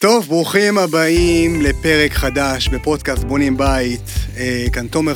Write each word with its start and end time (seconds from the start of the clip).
טוב, 0.00 0.26
ברוכים 0.26 0.78
הבאים 0.78 1.62
לפרק 1.62 2.12
חדש 2.12 2.68
בפודקאסט 2.68 3.24
בונים 3.24 3.56
בית. 3.56 4.10
אה, 4.36 4.66
כאן 4.72 4.86
תומר, 4.86 5.14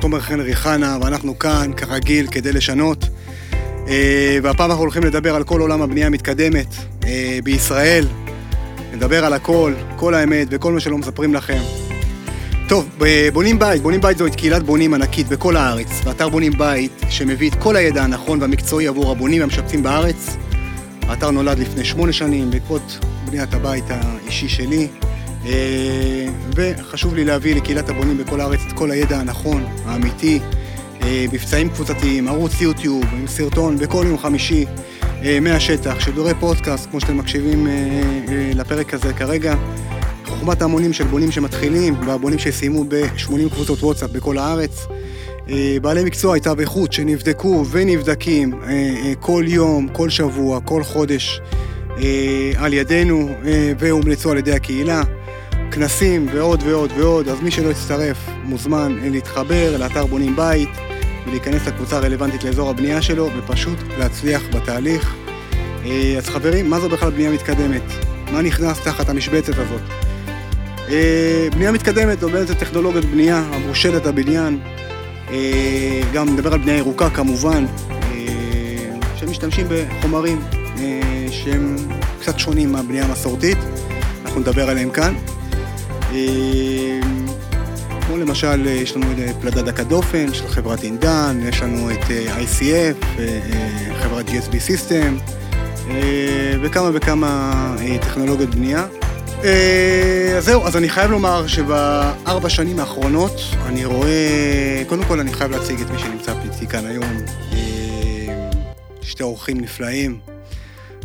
תומר 0.00 0.20
חנרי 0.20 0.56
חנה, 0.56 0.98
ואנחנו 1.02 1.38
כאן, 1.38 1.70
כרגיל, 1.76 2.26
כדי 2.26 2.52
לשנות. 2.52 3.04
אה, 3.88 4.38
והפעם 4.42 4.70
אנחנו 4.70 4.82
הולכים 4.82 5.04
לדבר 5.04 5.34
על 5.34 5.44
כל 5.44 5.60
עולם 5.60 5.82
הבנייה 5.82 6.06
המתקדמת 6.06 6.66
אה, 7.06 7.38
בישראל. 7.44 8.06
נדבר 8.94 9.24
על 9.24 9.32
הכל, 9.32 9.72
כל 9.96 10.14
האמת 10.14 10.48
וכל 10.50 10.72
מה 10.72 10.80
שלא 10.80 10.98
מספרים 10.98 11.34
לכם. 11.34 11.62
טוב, 12.68 12.88
בונים 13.32 13.58
בית, 13.58 13.82
בונים 13.82 14.00
בית 14.00 14.18
זו 14.18 14.24
קהילת 14.36 14.62
בונים 14.62 14.94
ענקית 14.94 15.28
בכל 15.28 15.56
הארץ, 15.56 15.88
ואתר 16.04 16.28
בונים 16.28 16.52
בית 16.58 16.92
שמביא 17.10 17.50
את 17.50 17.54
כל 17.54 17.76
הידע 17.76 18.02
הנכון 18.02 18.40
והמקצועי 18.40 18.88
עבור 18.88 19.12
הבונים 19.12 19.40
והמשפצים 19.40 19.82
בארץ. 19.82 20.36
האתר 21.08 21.30
נולד 21.30 21.58
לפני 21.58 21.84
שמונה 21.84 22.12
שנים 22.12 22.50
בעקבות 22.50 22.98
בניית 23.26 23.54
הבית 23.54 23.84
האישי 23.88 24.48
שלי, 24.48 24.88
אה, 25.46 26.26
וחשוב 26.56 27.14
לי 27.14 27.24
להביא 27.24 27.54
לקהילת 27.54 27.88
הבונים 27.88 28.18
בכל 28.18 28.40
הארץ 28.40 28.60
את 28.68 28.72
כל 28.72 28.90
הידע 28.90 29.18
הנכון, 29.18 29.64
האמיתי, 29.84 30.40
אה, 31.02 31.26
מבצעים 31.32 31.68
קבוצתיים, 31.68 32.28
ערוץ 32.28 32.60
יוטיוב, 32.60 33.04
עם 33.12 33.26
סרטון 33.26 33.78
בכל 33.78 34.04
יום 34.08 34.18
חמישי 34.18 34.64
אה, 35.22 35.38
מהשטח, 35.40 36.00
שידורי 36.00 36.34
פודקאסט, 36.40 36.90
כמו 36.90 37.00
שאתם 37.00 37.18
מקשיבים 37.18 37.66
לפרק 38.54 38.94
הזה 38.94 39.12
כרגע. 39.12 39.54
חוכמת 40.26 40.62
ההמונים 40.62 40.92
של 40.92 41.04
בונים 41.04 41.30
שמתחילים, 41.30 41.94
והבונים 42.06 42.38
שסיימו 42.38 42.84
ב-80 42.88 43.50
קבוצות 43.54 43.82
וואטסאפ 43.82 44.10
בכל 44.10 44.38
הארץ. 44.38 44.86
אה, 45.50 45.76
בעלי 45.82 46.04
מקצוע 46.04 46.34
הייתה 46.34 46.54
באיכות 46.54 46.92
שנבדקו 46.92 47.64
ונבדקים 47.70 48.54
אה, 48.54 48.68
אה, 48.68 49.12
כל 49.20 49.44
יום, 49.46 49.88
כל 49.92 50.10
שבוע, 50.10 50.60
כל 50.60 50.82
חודש 50.84 51.40
על 52.56 52.72
ידינו 52.72 53.28
והומלצו 53.78 54.30
על 54.30 54.38
ידי 54.38 54.52
הקהילה. 54.52 55.02
כנסים 55.70 56.26
ועוד 56.32 56.62
ועוד 56.66 56.90
ועוד, 56.96 57.28
אז 57.28 57.40
מי 57.40 57.50
שלא 57.50 57.70
יצטרף 57.70 58.16
מוזמן 58.44 58.98
להתחבר 59.02 59.76
לאתר 59.76 60.06
בונים 60.06 60.36
בית 60.36 60.68
ולהיכנס 61.26 61.66
לקבוצה 61.66 61.96
הרלוונטית 61.96 62.44
לאזור 62.44 62.70
הבנייה 62.70 63.02
שלו 63.02 63.30
ופשוט 63.38 63.78
להצליח 63.98 64.42
בתהליך. 64.52 65.14
אז 66.18 66.28
חברים, 66.28 66.70
מה 66.70 66.80
זו 66.80 66.88
בכלל 66.88 67.10
בנייה 67.10 67.30
מתקדמת? 67.30 67.82
מה 68.32 68.42
נכנס 68.42 68.80
תחת 68.80 69.08
המשבצת 69.08 69.54
הזאת? 69.58 69.82
בנייה 71.54 71.72
מתקדמת 71.72 72.20
זו 72.20 72.28
בעצם 72.28 72.54
טכנולוגיית 72.54 73.04
בנייה 73.04 73.38
המושלת 73.52 74.06
הבניין. 74.06 74.58
אה, 75.34 76.00
גם 76.12 76.28
נדבר 76.28 76.52
על 76.52 76.58
בנייה 76.58 76.78
ירוקה 76.78 77.10
כמובן, 77.10 77.64
אה, 77.90 77.96
שמשתמשים 79.16 79.66
בחומרים 79.70 80.40
אה, 80.78 81.26
שהם 81.30 81.76
קצת 82.20 82.38
שונים 82.38 82.72
מהבנייה 82.72 83.04
המסורתית, 83.04 83.58
אנחנו 84.24 84.40
נדבר 84.40 84.70
עליהם 84.70 84.90
כאן. 84.90 85.14
כמו 88.06 88.16
למשל, 88.16 88.66
יש 88.66 88.96
לנו 88.96 89.06
את 89.12 89.36
פלדה 89.40 89.62
דקה 89.62 89.84
דופן 89.84 90.34
של 90.34 90.48
חברת 90.48 90.82
אינדן, 90.82 91.40
יש 91.48 91.62
לנו 91.62 91.90
את 91.90 92.04
ICF, 92.38 93.20
חברת 94.02 94.28
GSB 94.28 94.52
System, 94.52 95.32
וכמה 96.62 96.90
וכמה 96.94 97.76
טכנולוגיות 98.00 98.54
בנייה. 98.54 98.86
אה, 99.44 100.34
אז 100.36 100.44
זהו, 100.44 100.66
אז 100.66 100.76
אני 100.76 100.88
חייב 100.88 101.10
לומר 101.10 101.46
שבארבע 101.46 102.48
שנים 102.48 102.78
האחרונות 102.78 103.40
אני 103.66 103.84
רואה, 103.84 104.82
קודם 104.88 105.04
כל 105.04 105.20
אני 105.20 105.32
חייב 105.32 105.50
להציג 105.50 105.80
את 105.80 105.90
מי 105.90 105.98
שנמצא 105.98 106.34
איתי 106.44 106.66
כאן 106.66 106.86
היום. 106.86 107.04
אה, 107.52 108.50
שתי 109.02 109.22
אורחים 109.22 109.60
נפלאים, 109.60 110.18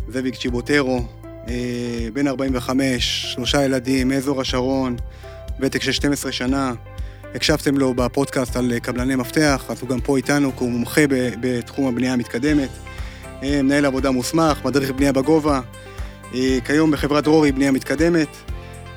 זאביק 0.08 0.34
צ'יבוטרו, 0.34 1.02
אה, 1.48 1.54
בן 2.12 2.28
45, 2.28 3.26
שלושה 3.34 3.64
ילדים, 3.64 4.08
מאזור 4.08 4.40
השרון, 4.40 4.96
ותק 5.60 5.82
של 5.82 5.92
12 5.92 6.32
שנה. 6.32 6.72
הקשבתם 7.34 7.76
לו 7.76 7.94
בפודקאסט 7.94 8.56
על 8.56 8.78
קבלני 8.78 9.16
מפתח, 9.16 9.64
אז 9.68 9.80
הוא 9.80 9.88
גם 9.88 10.00
פה 10.00 10.16
איתנו, 10.16 10.56
כי 10.56 10.64
הוא 10.64 10.70
מומחה 10.70 11.00
בתחום 11.40 11.86
הבנייה 11.86 12.12
המתקדמת. 12.12 12.68
מנהל 13.42 13.86
עבודה 13.86 14.10
מוסמך, 14.10 14.64
מדריך 14.64 14.90
בנייה 14.90 15.12
בגובה. 15.12 15.60
אה, 16.34 16.58
כיום 16.64 16.90
בחברת 16.90 17.24
דרורי 17.24 17.52
בנייה 17.52 17.70
מתקדמת. 17.72 18.28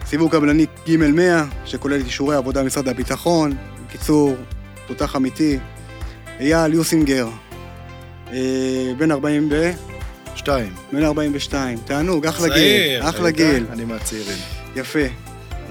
סיווג 0.05 0.31
קבלני 0.31 0.65
ג' 0.89 0.97
100, 0.97 1.43
שכולל 1.65 1.99
את 1.99 2.05
אישורי 2.05 2.35
עבודה 2.35 2.63
במשרד 2.63 2.87
הביטחון. 2.87 3.51
בקיצור, 3.87 4.35
תותח 4.87 5.15
אמיתי. 5.15 5.57
אייל 6.39 6.73
יוסינגר, 6.73 7.27
אה, 8.33 8.37
בן 8.97 9.11
40 9.11 9.49
ב... 9.49 9.71
שתיים. 10.35 10.73
בן 10.93 11.03
42. 11.03 11.77
תענוג, 11.85 12.25
אחלה 12.27 12.47
גיל. 12.55 13.01
אחלה? 13.01 13.31
גיל. 13.31 13.65
אני 13.71 13.85
מהצעירים. 13.85 14.37
יפה. 14.75 14.99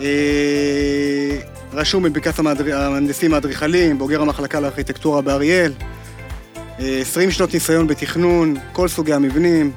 אה, 0.01 1.37
רשום 1.73 2.05
המהדר- 2.39 2.77
המהנדסים 2.81 3.35
האדריכלים, 3.35 3.99
בוגר 3.99 4.23
המחלקה 4.23 4.61
לארכיטקטורה 4.61 5.23
באריאל. 5.23 5.73
אה, 6.81 6.99
20 7.01 7.31
שנות 7.31 7.55
ניסיון 7.55 7.87
בתכנון, 7.87 8.55
כל 8.73 8.89
סוגי 8.89 9.13
המבנים, 9.13 9.73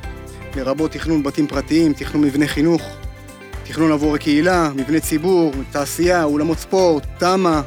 לרבות 0.55 0.91
תכנון 0.91 1.23
בתים 1.23 1.47
פרטיים, 1.47 1.93
תכנון 1.93 2.23
מבני 2.23 2.47
חינוך, 2.47 2.81
תכנון 3.63 3.91
עבור 3.91 4.15
הקהילה, 4.15 4.69
מבני 4.75 4.99
ציבור, 4.99 5.51
תעשייה, 5.71 6.23
אולמות 6.23 6.59
ספורט, 6.59 7.03
תמ"א, 7.17 7.61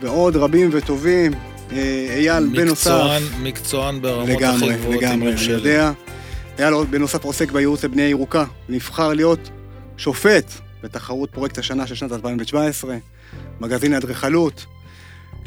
ועוד 0.00 0.36
רבים 0.36 0.68
וטובים. 0.72 1.32
אה, 1.72 2.06
אייל, 2.16 2.46
בנוסף... 2.46 2.90
מקצוען, 2.90 3.22
מקצוען 3.42 4.02
ברמות 4.02 4.28
לגמרי, 4.28 4.70
הכי 4.70 4.78
גבוהות, 4.78 5.02
לגמרי, 5.02 5.28
יורשה 5.28 5.44
אני. 5.44 5.52
יודע. 5.52 5.92
אייל 6.58 6.74
בנוסף 6.90 7.24
עוסק 7.24 7.52
בייעוץ 7.52 7.84
לבנייה 7.84 8.08
ירוקה. 8.08 8.44
נבחר 8.68 9.12
להיות 9.12 9.50
שופט 9.96 10.52
בתחרות 10.82 11.30
פרויקט 11.30 11.58
השנה 11.58 11.86
של 11.86 11.94
שנת 11.94 12.12
2017, 12.12 12.96
מגזין 13.60 13.94
האדריכלות. 13.94 14.66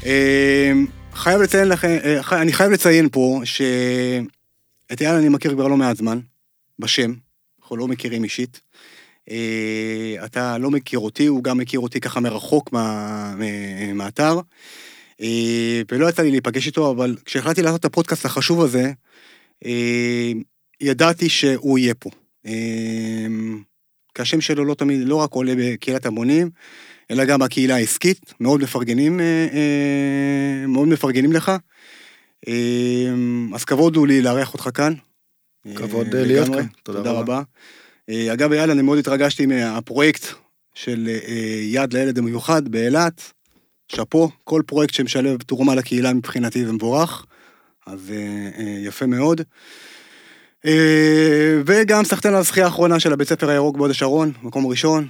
אה, 0.06 0.72
חייב 1.14 1.40
לציין 1.40 1.68
לכם, 1.68 1.96
אה, 2.04 2.42
אני 2.42 2.52
חייב 2.52 2.70
לציין 2.70 3.08
פה 3.12 3.40
שאת 4.90 5.02
אייל 5.02 5.14
אני 5.14 5.28
מכיר 5.28 5.52
כבר 5.52 5.68
לא 5.68 5.76
מעט 5.76 5.96
זמן, 5.96 6.18
בשם, 6.78 7.12
אנחנו 7.60 7.76
לא 7.76 7.88
מכירים 7.88 8.24
אישית. 8.24 8.60
אה, 9.30 10.14
אתה 10.24 10.58
לא 10.58 10.70
מכיר 10.70 10.98
אותי, 10.98 11.26
הוא 11.26 11.44
גם 11.44 11.58
מכיר 11.58 11.80
אותי 11.80 12.00
ככה 12.00 12.20
מרחוק 12.20 12.72
מה- 12.72 13.34
מה- 13.36 13.92
מהאתר. 13.94 14.40
אה, 15.20 15.82
ולא 15.92 16.08
יצא 16.08 16.22
לי 16.22 16.30
להיפגש 16.30 16.66
איתו, 16.66 16.90
אבל 16.90 17.16
כשהחלטתי 17.24 17.62
לעשות 17.62 17.80
את 17.80 17.84
הפודקאסט 17.84 18.24
החשוב 18.24 18.62
הזה, 18.62 18.92
אה, 19.64 20.32
ידעתי 20.80 21.28
שהוא 21.28 21.78
יהיה 21.78 21.94
פה. 21.94 22.10
אה, 22.46 23.26
כי 24.14 24.22
השם 24.22 24.40
שלו 24.40 24.64
לא 24.64 24.74
תמיד, 24.74 25.00
לא 25.08 25.16
רק 25.16 25.32
עולה 25.32 25.52
בקהילת 25.58 26.06
המונים, 26.06 26.50
אלא 27.10 27.24
גם 27.24 27.40
בקהילה 27.40 27.74
העסקית, 27.74 28.34
מאוד 28.40 28.62
מפרגנים, 28.62 29.20
אה, 29.20 29.46
אה, 29.52 30.66
מאוד 30.66 30.88
מפרגנים 30.88 31.32
לך. 31.32 31.52
אה, 32.48 33.14
אז 33.54 33.64
כבוד 33.64 33.96
הוא 33.96 34.06
לי 34.06 34.22
לארח 34.22 34.54
אותך 34.54 34.68
כאן. 34.74 34.94
כבוד, 35.74 36.14
אה, 36.14 36.24
להיות. 36.24 36.48
כאן. 36.48 36.66
תודה 36.82 36.98
תודה 36.98 37.10
רבה. 37.10 37.20
רבה. 37.20 37.42
אה, 38.08 38.32
אגב, 38.32 38.52
אייל, 38.52 38.70
אני 38.70 38.82
מאוד 38.82 38.98
התרגשתי 38.98 39.46
מהפרויקט 39.46 40.26
של 40.74 41.08
אה, 41.08 41.60
יד 41.62 41.92
לילד 41.92 42.18
המיוחד 42.18 42.68
באילת. 42.68 43.32
שאפו, 43.92 44.30
כל 44.44 44.62
פרויקט 44.66 44.94
שמשלב 44.94 45.42
תרומה 45.42 45.74
לקהילה 45.74 46.12
מבחינתי 46.12 46.64
זה 46.64 46.72
מבורך, 46.72 47.26
אז 47.86 48.12
יפה 48.78 49.06
מאוד. 49.06 49.40
וגם 51.66 52.04
סחטיין 52.04 52.34
על 52.34 52.40
הזכייה 52.40 52.66
האחרונה 52.66 53.00
של 53.00 53.12
הבית 53.12 53.28
ספר 53.28 53.50
הירוק 53.50 53.76
בהוד 53.76 53.90
השרון, 53.90 54.32
מקום 54.42 54.66
ראשון, 54.66 55.08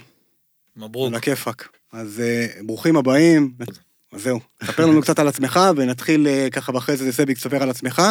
מברוק. 0.77 1.09
על 1.09 1.15
הכיפאק. 1.15 1.69
אז 1.93 2.23
ברוכים 2.63 2.97
הבאים. 2.97 3.53
אז 4.13 4.23
זהו, 4.23 4.41
ספר 4.65 4.87
לנו 4.87 5.03
קצת 5.03 5.19
על 5.19 5.29
עצמך, 5.29 5.61
ונתחיל 5.77 6.27
אה, 6.27 6.49
ככה 6.53 6.75
ואחרי 6.75 6.97
זה 6.97 7.13
סביק 7.13 7.39
תספר 7.39 7.63
על 7.63 7.71
עצמך, 7.71 8.03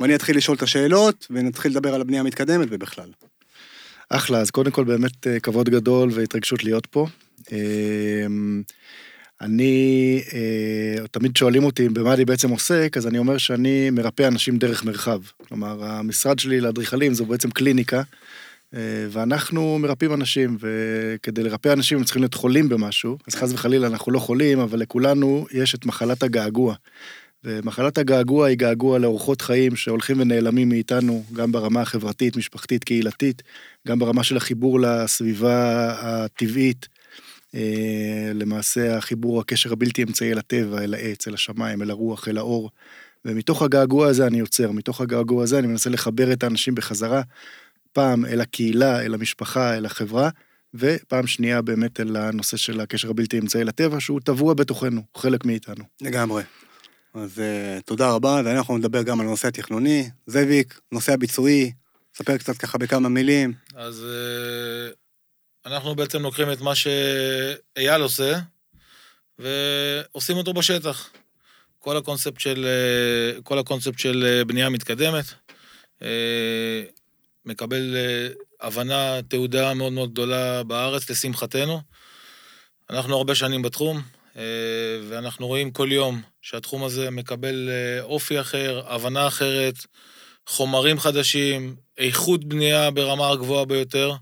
ואני 0.00 0.14
אתחיל 0.14 0.36
לשאול 0.36 0.56
את 0.56 0.62
השאלות, 0.62 1.26
ונתחיל 1.30 1.70
לדבר 1.70 1.94
על 1.94 2.00
הבנייה 2.00 2.22
המתקדמת 2.22 2.68
ובכלל. 2.70 3.08
אחלה, 4.08 4.38
אז 4.38 4.50
קודם 4.50 4.70
כל 4.70 4.84
באמת 4.84 5.26
אה, 5.26 5.40
כבוד 5.40 5.68
גדול 5.68 6.10
והתרגשות 6.12 6.64
להיות 6.64 6.86
פה. 6.86 7.06
אה, 7.52 7.58
אני, 9.40 10.22
תמיד 11.10 11.36
שואלים 11.36 11.64
אותי 11.64 11.88
במה 11.88 12.14
אני 12.14 12.24
בעצם 12.24 12.50
עוסק, 12.50 12.94
אז 12.96 13.06
אני 13.06 13.18
אומר 13.18 13.38
שאני 13.38 13.90
מרפא 13.90 14.28
אנשים 14.28 14.58
דרך 14.58 14.84
מרחב. 14.84 15.20
כלומר, 15.48 15.84
המשרד 15.84 16.38
שלי 16.38 16.60
לאדריכלים 16.60 17.14
זו 17.14 17.26
בעצם 17.26 17.50
קליניקה, 17.50 18.02
ואנחנו 19.10 19.78
מרפאים 19.78 20.14
אנשים, 20.14 20.56
וכדי 20.60 21.42
לרפא 21.42 21.72
אנשים 21.72 21.98
הם 21.98 22.04
צריכים 22.04 22.22
להיות 22.22 22.34
חולים 22.34 22.68
במשהו, 22.68 23.18
אז 23.26 23.34
חס 23.34 23.52
וחלילה 23.52 23.86
אנחנו 23.86 24.12
לא 24.12 24.18
חולים, 24.18 24.58
אבל 24.58 24.78
לכולנו 24.78 25.46
יש 25.52 25.74
את 25.74 25.86
מחלת 25.86 26.22
הגעגוע. 26.22 26.74
ומחלת 27.44 27.98
הגעגוע 27.98 28.46
היא 28.46 28.56
געגוע 28.56 28.98
לאורחות 28.98 29.40
חיים 29.40 29.76
שהולכים 29.76 30.20
ונעלמים 30.20 30.68
מאיתנו, 30.68 31.24
גם 31.32 31.52
ברמה 31.52 31.80
החברתית, 31.80 32.36
משפחתית, 32.36 32.84
קהילתית, 32.84 33.42
גם 33.88 33.98
ברמה 33.98 34.24
של 34.24 34.36
החיבור 34.36 34.80
לסביבה 34.80 35.94
הטבעית. 35.98 36.88
אה, 37.54 38.30
למעשה 38.34 38.96
החיבור, 38.96 39.40
הקשר 39.40 39.72
הבלתי 39.72 40.02
אמצעי 40.02 40.32
אל 40.32 40.38
הטבע, 40.38 40.84
אל 40.84 40.94
העץ, 40.94 41.28
אל 41.28 41.34
השמיים, 41.34 41.82
אל 41.82 41.90
הרוח, 41.90 42.28
אל 42.28 42.38
האור. 42.38 42.70
ומתוך 43.24 43.62
הגעגוע 43.62 44.06
הזה 44.06 44.26
אני 44.26 44.38
יוצר, 44.38 44.72
מתוך 44.72 45.00
הגעגוע 45.00 45.42
הזה 45.42 45.58
אני 45.58 45.66
מנסה 45.66 45.90
לחבר 45.90 46.32
את 46.32 46.42
האנשים 46.42 46.74
בחזרה, 46.74 47.22
פעם 47.94 48.26
אל 48.26 48.40
הקהילה, 48.40 49.02
אל 49.02 49.14
המשפחה, 49.14 49.76
אל 49.76 49.86
החברה, 49.86 50.30
ופעם 50.74 51.26
שנייה 51.26 51.62
באמת 51.62 52.00
אל 52.00 52.16
הנושא 52.16 52.56
של 52.56 52.80
הקשר 52.80 53.10
הבלתי 53.10 53.38
אמצעי 53.38 53.64
לטבע, 53.64 54.00
שהוא 54.00 54.20
טבוע 54.20 54.54
בתוכנו, 54.54 55.02
חלק 55.16 55.44
מאיתנו. 55.44 55.84
לגמרי. 56.00 56.42
אז 57.14 57.38
uh, 57.38 57.82
תודה 57.82 58.10
רבה, 58.10 58.40
ואנחנו 58.44 58.78
נדבר 58.78 59.02
גם 59.02 59.20
על 59.20 59.26
הנושא 59.26 59.48
התכנוני. 59.48 60.10
זאביק, 60.26 60.80
נושא 60.92 61.12
הביצועי, 61.12 61.72
ספר 62.14 62.36
קצת 62.36 62.56
ככה 62.56 62.78
בכמה 62.78 63.08
מילים. 63.08 63.52
אז 63.74 64.04
אה, 64.04 64.92
אנחנו 65.66 65.94
בעצם 65.94 66.22
לוקחים 66.22 66.52
את 66.52 66.60
מה 66.60 66.72
שאייל 66.74 68.02
עושה, 68.02 68.38
ועושים 69.38 70.36
אותו 70.36 70.52
בשטח. 70.52 71.10
כל 71.78 71.96
הקונספט 71.96 72.40
של, 72.40 72.66
אה, 72.66 73.42
כל 73.42 73.58
הקונספט 73.58 73.98
של 73.98 74.42
בנייה 74.46 74.68
מתקדמת, 74.68 75.24
מקבל 77.46 77.96
הבנה, 78.60 79.22
תעודה 79.28 79.74
מאוד 79.74 79.92
מאוד 79.92 80.12
גדולה 80.12 80.62
בארץ, 80.62 81.10
לשמחתנו. 81.10 81.80
אנחנו 82.90 83.16
הרבה 83.16 83.34
שנים 83.34 83.62
בתחום, 83.62 84.02
ואנחנו 85.08 85.46
רואים 85.46 85.70
כל 85.70 85.88
יום 85.92 86.22
שהתחום 86.42 86.84
הזה 86.84 87.10
מקבל 87.10 87.70
אופי 88.00 88.40
אחר, 88.40 88.82
הבנה 88.86 89.26
אחרת, 89.26 89.74
חומרים 90.46 90.98
חדשים, 90.98 91.76
איכות 91.98 92.44
בנייה 92.44 92.90
ברמה 92.90 93.30
הגבוהה 93.30 93.64
ביותר, 93.64 94.12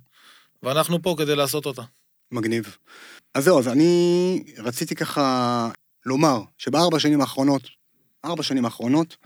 ואנחנו 0.62 1.02
פה 1.02 1.14
כדי 1.19 1.36
לעשות 1.36 1.66
אותה. 1.66 1.82
מגניב. 2.32 2.76
אז 3.34 3.44
זהו, 3.44 3.58
אז 3.58 3.69
אני 3.69 4.44
רציתי 4.58 4.94
ככה 4.94 5.69
לומר 6.06 6.40
שבארבע 6.58 6.98
שנים 6.98 7.20
האחרונות, 7.20 7.62
ארבע 8.24 8.42
שנים 8.42 8.64
האחרונות, 8.64 9.16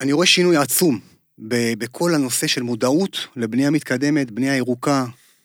אני 0.00 0.12
רואה 0.12 0.26
שינוי 0.26 0.56
עצום 0.56 1.15
בכל 1.38 2.14
הנושא 2.14 2.46
של 2.46 2.62
מודעות 2.62 3.26
לבנייה 3.36 3.70
מתקדמת, 3.70 4.30
בנייה 4.30 4.56
ירוקה, 4.56 5.04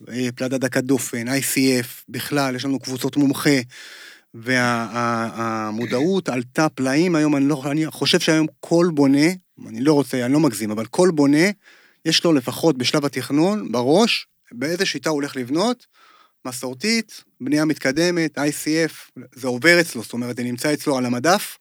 אה, 0.09 0.29
פלדה 0.35 0.57
דקת 0.57 0.83
דופן, 0.83 1.27
ICF, 1.27 1.87
בכלל, 2.09 2.55
יש 2.55 2.65
לנו 2.65 2.79
קבוצות 2.79 3.17
מומחה, 3.17 3.59
והמודעות 4.33 6.29
וה, 6.29 6.35
עלתה 6.35 6.69
פלאים 6.69 7.15
היום, 7.15 7.35
אני, 7.35 7.45
לא, 7.45 7.63
אני 7.71 7.91
חושב 7.91 8.19
שהיום 8.19 8.47
כל 8.59 8.89
בונה, 8.93 9.27
אני 9.67 9.81
לא 9.81 9.93
רוצה, 9.93 10.25
אני 10.25 10.33
לא 10.33 10.39
מגזים, 10.39 10.71
אבל 10.71 10.85
כל 10.85 11.11
בונה, 11.13 11.47
יש 12.05 12.23
לו 12.23 12.33
לפחות 12.33 12.77
בשלב 12.77 13.05
התכנון, 13.05 13.71
בראש, 13.71 14.27
באיזה 14.51 14.85
שיטה 14.85 15.09
הוא 15.09 15.15
הולך 15.15 15.35
לבנות, 15.35 15.85
מסורתית, 16.45 17.23
בנייה 17.41 17.65
מתקדמת, 17.65 18.37
ICF, 18.37 19.21
זה 19.35 19.47
עובר 19.47 19.81
אצלו, 19.81 20.03
זאת 20.03 20.13
אומרת, 20.13 20.37
זה 20.37 20.43
נמצא 20.43 20.73
אצלו 20.73 20.97
על 20.97 21.05
המדף, 21.05 21.57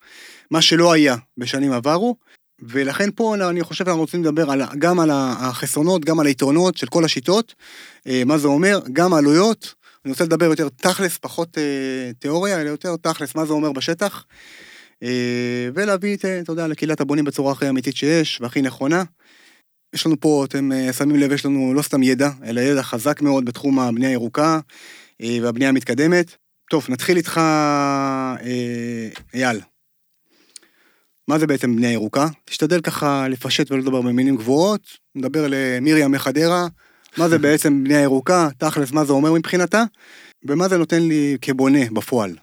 מה 0.51 0.63
שלא 0.63 0.93
היה 0.93 1.17
בשנים 1.39 1.73
עברו, 1.73 2.17
ולכן 2.63 3.11
פה 3.15 3.35
אני 3.51 3.63
חושב 3.63 3.85
שאנחנו 3.85 4.01
רוצים 4.01 4.23
לדבר 4.23 4.51
על, 4.51 4.63
גם 4.79 5.01
על 5.01 5.11
החסרונות, 5.13 6.05
גם 6.05 6.21
על 6.21 6.27
היתרונות 6.27 6.77
של 6.77 6.87
כל 6.87 7.05
השיטות, 7.05 7.55
אה, 8.07 8.23
מה 8.27 8.39
זה 8.39 8.49
אומר, 8.49 8.81
גם 8.93 9.15
העלויות, 9.15 9.75
אני 10.05 10.13
רוצה 10.13 10.25
לדבר 10.25 10.47
יותר 10.47 10.69
תכלס, 10.69 11.19
פחות 11.19 11.59
אה, 11.59 12.13
תיאוריה, 12.19 12.61
אלא 12.61 12.69
יותר 12.69 12.97
תכלס, 12.97 13.35
מה 13.35 13.47
זה 13.47 13.53
אומר 13.53 13.73
בשטח, 13.73 14.25
אה, 15.03 15.69
ולהביא, 15.75 16.17
אתה 16.17 16.53
יודע, 16.53 16.69
לקהילת 16.69 17.01
הבונים 17.01 17.25
בצורה 17.25 17.53
הכי 17.53 17.69
אמיתית 17.69 17.97
שיש, 17.97 18.41
והכי 18.41 18.63
נכונה. 18.63 19.03
יש 19.95 20.07
לנו 20.07 20.21
פה, 20.21 20.45
אתם 20.49 20.73
אה, 20.73 20.93
שמים 20.93 21.17
לב, 21.17 21.33
יש 21.33 21.47
לנו 21.47 21.75
לא 21.75 21.83
סתם 21.83 22.03
ידע, 22.03 22.31
אלא 22.45 22.61
ידע 22.61 22.83
חזק 22.83 23.23
מאוד 23.23 23.45
בתחום 23.45 23.79
הבנייה 23.79 24.11
הירוקה 24.11 24.61
אה, 25.23 25.39
והבנייה 25.43 25.69
המתקדמת. 25.69 26.37
טוב, 26.71 26.87
נתחיל 26.89 27.17
איתך, 27.17 27.39
אה, 27.39 29.09
אייל. 29.35 29.61
מה 31.29 31.39
זה 31.39 31.47
בעצם 31.47 31.77
בנייה 31.77 31.93
ירוקה? 31.93 32.27
תשתדל 32.45 32.81
ככה 32.81 33.29
לפשט 33.29 33.71
ולא 33.71 33.81
לדבר 33.81 34.03
במילים 34.03 34.37
גבוהות, 34.37 34.81
נדבר 35.15 35.47
למרים 35.49 36.11
מחדרה, 36.11 36.67
מה 37.19 37.29
זה 37.29 37.39
בעצם 37.45 37.85
בנייה 37.85 38.01
ירוקה, 38.01 38.49
תכלס 38.59 38.93
מה 38.93 39.05
זה 39.05 39.13
אומר 39.13 39.33
מבחינתה, 39.33 39.85
ומה 40.49 40.69
זה 40.69 40.79
נותן 40.79 41.03
לי 41.03 41.37
כבונה 41.41 41.79
בפועל. 41.93 42.37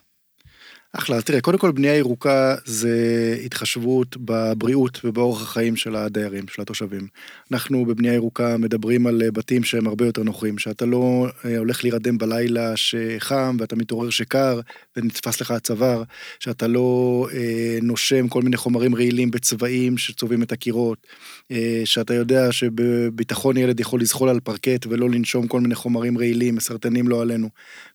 אחלה, 0.92 1.22
תראה, 1.22 1.40
קודם 1.40 1.58
כל 1.58 1.72
בנייה 1.72 1.96
ירוקה 1.96 2.54
זה 2.64 3.36
התחשבות 3.44 4.16
בבריאות 4.16 5.00
ובאורח 5.04 5.42
החיים 5.42 5.76
של 5.76 5.96
הדיירים, 5.96 6.44
של 6.48 6.62
התושבים. 6.62 7.06
אנחנו 7.52 7.86
בבנייה 7.86 8.14
ירוקה 8.14 8.56
מדברים 8.56 9.06
על 9.06 9.22
בתים 9.32 9.64
שהם 9.64 9.86
הרבה 9.86 10.06
יותר 10.06 10.22
נוחים, 10.22 10.58
שאתה 10.58 10.86
לא 10.86 11.26
אה, 11.44 11.58
הולך 11.58 11.84
להירדם 11.84 12.18
בלילה 12.18 12.76
שחם 12.76 13.56
ואתה 13.60 13.76
מתעורר 13.76 14.10
שקר 14.10 14.60
ונתפס 14.96 15.40
לך 15.40 15.50
הצוואר, 15.50 16.02
שאתה 16.40 16.66
לא 16.66 17.26
אה, 17.32 17.78
נושם 17.82 18.28
כל 18.28 18.42
מיני 18.42 18.56
חומרים 18.56 18.94
רעילים 18.94 19.30
בצבעים 19.30 19.98
שצובעים 19.98 20.42
את 20.42 20.52
הקירות, 20.52 21.06
אה, 21.50 21.82
שאתה 21.84 22.14
יודע 22.14 22.52
שבביטחון 22.52 23.56
ילד 23.56 23.80
יכול 23.80 24.00
לזחול 24.00 24.28
על 24.28 24.40
פרקט 24.40 24.86
ולא 24.86 25.10
לנשום 25.10 25.46
כל 25.46 25.60
מיני 25.60 25.74
חומרים 25.74 26.18
רעילים, 26.18 26.54
מסרטנים 26.54 27.08
לא 27.08 27.22
עלינו. 27.22 27.48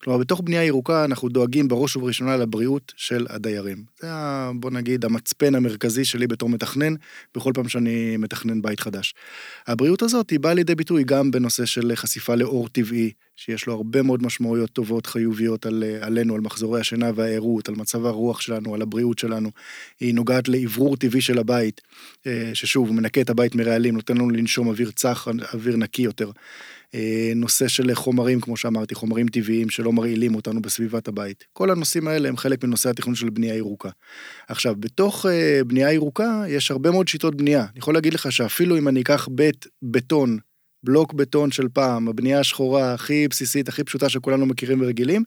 כלומר, 0.04 0.20
בתוך 0.20 0.42
בנייה 0.42 0.64
ירוקה 0.64 1.06
אנחנו 1.06 1.30
דואגים 1.30 1.68
בראש 1.68 1.96
ובראשונה 1.96 2.38
לבריאות 2.38 2.83
של 2.96 3.26
הדיירים. 3.30 3.84
זה, 4.00 4.08
בוא 4.56 4.72
נגיד, 4.72 5.06
המצפן 5.06 5.56
המרכזי 5.56 6.06
שלי 6.06 6.28
בתור 6.28 6.50
מתכנן, 6.50 6.94
בכל 7.36 7.52
פעם 7.54 7.70
שאני 7.70 8.18
מתכנן 8.18 8.62
בית 8.62 8.80
חדש. 8.80 9.16
הבריאות 9.68 10.02
הזאת 10.02 10.30
היא 10.30 10.40
באה 10.40 10.54
לידי 10.54 10.76
ביטוי 10.76 11.04
גם 11.04 11.32
בנושא 11.32 11.66
של 11.66 11.92
חשיפה 11.96 12.36
לאור 12.36 12.70
טבעי, 12.70 13.12
שיש 13.36 13.68
לו 13.68 13.74
הרבה 13.74 14.02
מאוד 14.02 14.24
משמעויות 14.24 14.70
טובות, 14.70 15.06
חיוביות 15.06 15.66
על, 15.66 15.84
עלינו, 16.02 16.36
על 16.36 16.42
מחזורי 16.42 16.80
השינה 16.80 17.12
והערות, 17.16 17.70
על 17.70 17.76
מצב 17.76 18.06
הרוח 18.06 18.42
שלנו, 18.42 18.76
על 18.76 18.82
הבריאות 18.82 19.20
שלנו. 19.20 19.50
היא 20.00 20.14
נוגעת 20.14 20.48
לאוורור 20.48 20.98
טבעי 20.98 21.22
של 21.22 21.40
הבית, 21.40 21.82
אה, 22.28 22.52
ששוב, 22.54 22.92
מנקה 22.92 23.22
את 23.22 23.30
הבית 23.30 23.56
מרעלים, 23.56 23.96
נותן 23.96 24.18
לנו 24.18 24.30
לנשום 24.30 24.68
אוויר 24.68 24.92
צח, 24.92 25.28
אוויר 25.54 25.76
נקי 25.76 26.02
יותר. 26.02 26.32
אה, 26.96 27.32
נושא 27.36 27.68
של 27.68 27.94
חומרים, 27.94 28.42
כמו 28.42 28.58
שאמרתי, 28.58 28.96
חומרים 28.96 29.28
טבעיים 29.28 29.70
שלא 29.70 29.94
מרעילים 29.94 30.36
אותנו 30.36 30.62
בסביבת 30.62 31.08
הבית. 31.08 31.44
כל 31.54 31.72
הנושאים 31.72 32.08
האלה 32.08 32.30
הם 32.30 32.38
חלק 32.38 32.64
מנושא 32.64 32.90
התכנון 32.90 33.16
של 33.16 33.30
בנייה 33.30 33.56
ירוקה. 33.56 33.90
עכשיו, 34.48 34.76
בתוך 34.80 35.26
אה, 35.26 35.62
בנייה 35.68 35.94
ירוקה 35.94 36.44
יש 36.48 36.72
הרבה 36.72 36.92
מאוד 36.92 37.08
שיטות 37.08 37.36
בנייה. 37.36 37.62
אני 37.62 37.80
יכול 37.80 37.94
להגיד 37.94 38.14
לך 38.14 38.32
שאפילו 38.32 38.78
אם 38.78 38.88
אני 38.88 39.02
אקח 39.02 39.28
בית 39.32 39.68
בטון 39.84 40.38
בלוק 40.84 41.14
בטון 41.14 41.52
של 41.52 41.68
פעם, 41.74 42.08
הבנייה 42.08 42.40
השחורה 42.40 42.94
הכי 42.94 43.28
בסיסית, 43.28 43.68
הכי 43.68 43.84
פשוטה 43.84 44.10
שכולנו 44.10 44.46
מכירים 44.46 44.82
ורגילים, 44.82 45.24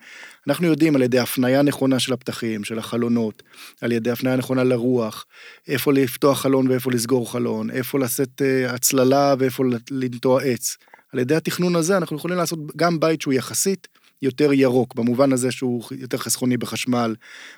אנחנו 0.49 0.67
יודעים 0.67 0.97
על 0.97 1.03
ידי 1.03 1.19
הפניה 1.19 1.63
נכונה 1.63 1.99
של 1.99 2.13
הפתחים, 2.13 2.65
של 2.65 2.79
החלונות, 2.79 3.43
על 3.81 3.93
ידי 3.93 4.11
הפניה 4.11 4.37
נכונה 4.37 4.65
לרוח, 4.65 5.27
איפה 5.69 5.93
לפתוח 5.93 6.41
חלון 6.41 6.69
ואיפה 6.69 6.91
לסגור 6.91 7.33
חלון, 7.33 7.71
איפה 7.71 7.99
לשאת 7.99 8.43
uh, 8.43 8.73
הצללה 8.73 9.35
ואיפה 9.39 9.65
לנטוע 9.91 10.43
עץ. 10.43 10.77
על 11.13 11.19
ידי 11.19 11.37
התכנון 11.37 11.77
הזה 11.77 11.97
אנחנו 11.97 12.17
יכולים 12.17 12.37
לעשות 12.37 12.59
גם 12.77 13.01
בית 13.01 13.21
שהוא 13.21 13.35
יחסית 13.35 13.89
יותר 14.23 14.53
ירוק, 14.53 14.95
במובן 14.95 15.33
הזה 15.33 15.51
שהוא 15.51 15.83
יותר 15.99 16.19
חסכוני 16.19 16.57
בחשמל, 16.57 17.15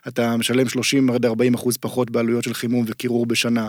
אתה 0.08 0.36
משלם 0.36 0.68
30 0.68 1.10
עד 1.10 1.24
40 1.24 1.54
אחוז 1.54 1.76
פחות 1.76 2.10
בעלויות 2.10 2.44
של 2.44 2.54
חימום 2.54 2.84
וקירור 2.88 3.26
בשנה. 3.26 3.68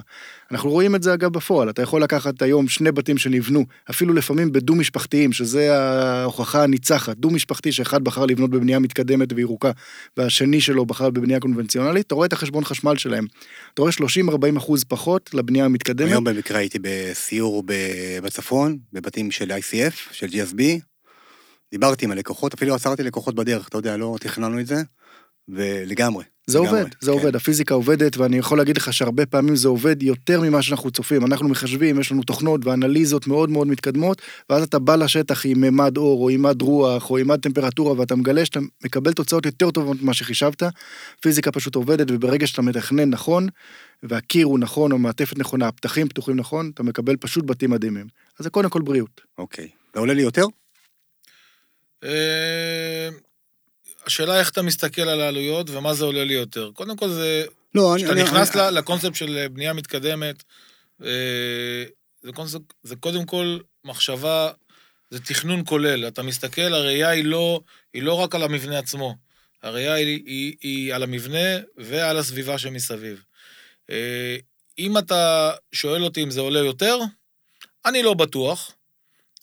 אנחנו 0.51 0.69
רואים 0.69 0.95
את 0.95 1.03
זה 1.03 1.13
אגב 1.13 1.33
בפועל, 1.33 1.69
אתה 1.69 1.81
יכול 1.81 2.03
לקחת 2.03 2.41
היום 2.41 2.67
שני 2.67 2.91
בתים 2.91 3.17
שנבנו, 3.17 3.65
אפילו 3.89 4.13
לפעמים 4.13 4.51
בדו-משפחתיים, 4.51 5.33
שזה 5.33 5.77
ההוכחה 5.77 6.63
הניצחת, 6.63 7.17
דו-משפחתי 7.17 7.71
שאחד 7.71 8.03
בחר 8.03 8.25
לבנות 8.25 8.49
בבנייה 8.49 8.79
מתקדמת 8.79 9.33
וירוקה, 9.35 9.71
והשני 10.17 10.61
שלו 10.61 10.85
בחר 10.85 11.09
בבנייה 11.09 11.39
קונבנציונלית, 11.39 12.07
אתה 12.07 12.15
רואה 12.15 12.27
את 12.27 12.33
החשבון 12.33 12.63
חשמל 12.63 12.97
שלהם. 12.97 13.25
אתה 13.73 13.81
רואה 13.81 13.91
30-40 13.91 14.57
אחוז 14.57 14.83
פחות 14.83 15.29
לבנייה 15.33 15.65
המתקדמת. 15.65 16.09
היום 16.09 16.23
במקרה 16.23 16.57
הייתי 16.59 16.77
בסיור 16.81 17.63
בצפון, 18.23 18.77
בבתים 18.93 19.31
של 19.31 19.51
ICF, 19.51 19.93
של 20.11 20.27
GSB, 20.27 20.61
דיברתי 21.71 22.05
עם 22.05 22.11
הלקוחות, 22.11 22.53
אפילו 22.53 22.75
עצרתי 22.75 23.03
לקוחות 23.03 23.35
בדרך, 23.35 23.67
אתה 23.67 23.77
יודע, 23.77 23.97
לא 23.97 24.15
תכננו 24.19 24.59
את 24.59 24.67
זה, 24.67 24.83
ולגמרי. 25.49 26.23
זה 26.47 26.59
לגמרי, 26.59 26.79
עובד, 26.79 26.91
זה 27.01 27.11
כן. 27.11 27.17
עובד, 27.17 27.35
הפיזיקה 27.35 27.73
עובדת, 27.73 28.17
ואני 28.17 28.37
יכול 28.37 28.57
להגיד 28.57 28.77
לך 28.77 28.93
שהרבה 28.93 29.25
פעמים 29.25 29.55
זה 29.55 29.67
עובד 29.67 30.03
יותר 30.03 30.41
ממה 30.41 30.61
שאנחנו 30.61 30.91
צופים. 30.91 31.25
אנחנו 31.25 31.49
מחשבים, 31.49 31.99
יש 31.99 32.11
לנו 32.11 32.23
תוכנות 32.23 32.65
ואנליזות 32.65 33.27
מאוד 33.27 33.49
מאוד 33.49 33.67
מתקדמות, 33.67 34.21
ואז 34.49 34.63
אתה 34.63 34.79
בא 34.79 34.95
לשטח 34.95 35.45
עם 35.45 35.61
ממד 35.61 35.97
אור, 35.97 36.23
או 36.23 36.29
עם 36.29 36.41
מד 36.41 36.61
רוח, 36.61 37.11
או 37.11 37.17
עם 37.17 37.27
מד 37.27 37.39
טמפרטורה, 37.39 37.99
ואתה 37.99 38.15
מגלה 38.15 38.45
שאתה 38.45 38.59
מקבל 38.85 39.13
תוצאות 39.13 39.45
יותר 39.45 39.71
טובות 39.71 40.01
ממה 40.01 40.13
שחישבת. 40.13 40.63
פיזיקה 41.21 41.51
פשוט 41.51 41.75
עובדת, 41.75 42.07
וברגע 42.11 42.47
שאתה 42.47 42.61
מתכנן 42.61 43.09
נכון, 43.09 43.47
והקיר 44.03 44.45
הוא 44.45 44.59
נכון, 44.59 44.91
או 44.91 44.97
מעטפת 44.97 45.37
נכונה, 45.37 45.67
הפתחים 45.67 46.07
פתוחים 46.07 46.35
נכון, 46.35 46.71
אתה 46.73 46.83
מקבל 46.83 47.15
פשוט 47.15 47.45
בתים 47.45 47.69
מדהימים. 47.69 48.07
אז 48.39 48.43
זה 48.43 48.49
קודם 48.49 48.69
כל 48.69 48.81
בריאות. 48.81 49.21
אוקיי. 49.37 49.67
זה 49.93 49.99
עולה 49.99 50.13
לי 50.13 50.21
יותר? 50.21 50.45
אה, 52.03 53.09
השאלה 54.05 54.39
איך 54.39 54.49
אתה 54.49 54.61
מסתכל 54.61 55.01
על 55.01 55.21
העלויות 55.21 55.69
ומה 55.69 55.93
זה 55.93 56.05
עולה 56.05 56.23
לי 56.23 56.33
יותר. 56.33 56.71
קודם 56.73 56.97
כל 56.97 57.09
זה... 57.09 57.45
לא, 57.75 57.95
אני... 57.95 58.03
כשאתה 58.03 58.23
נכנס 58.23 58.55
אני... 58.55 58.75
לקונספט 58.75 59.15
של 59.15 59.47
בנייה 59.51 59.73
מתקדמת, 59.73 60.43
אה, 61.03 61.83
זה, 62.21 62.31
קונספט, 62.31 62.73
זה 62.83 62.95
קודם 62.95 63.25
כל 63.25 63.57
מחשבה, 63.83 64.51
זה 65.09 65.19
תכנון 65.19 65.63
כולל. 65.65 66.07
אתה 66.07 66.23
מסתכל, 66.23 66.73
הראייה 66.73 67.09
היא 67.09 67.25
לא, 67.25 67.61
היא 67.93 68.03
לא 68.03 68.13
רק 68.13 68.35
על 68.35 68.43
המבנה 68.43 68.79
עצמו. 68.79 69.15
הראייה 69.63 69.93
היא, 69.93 70.23
היא, 70.25 70.55
היא 70.61 70.93
על 70.93 71.03
המבנה 71.03 71.59
ועל 71.77 72.17
הסביבה 72.17 72.57
שמסביב. 72.57 73.23
אה, 73.89 74.37
אם 74.79 74.97
אתה 74.97 75.51
שואל 75.71 76.03
אותי 76.03 76.23
אם 76.23 76.31
זה 76.31 76.41
עולה 76.41 76.59
יותר, 76.59 76.99
אני 77.85 78.03
לא 78.03 78.13
בטוח. 78.13 78.71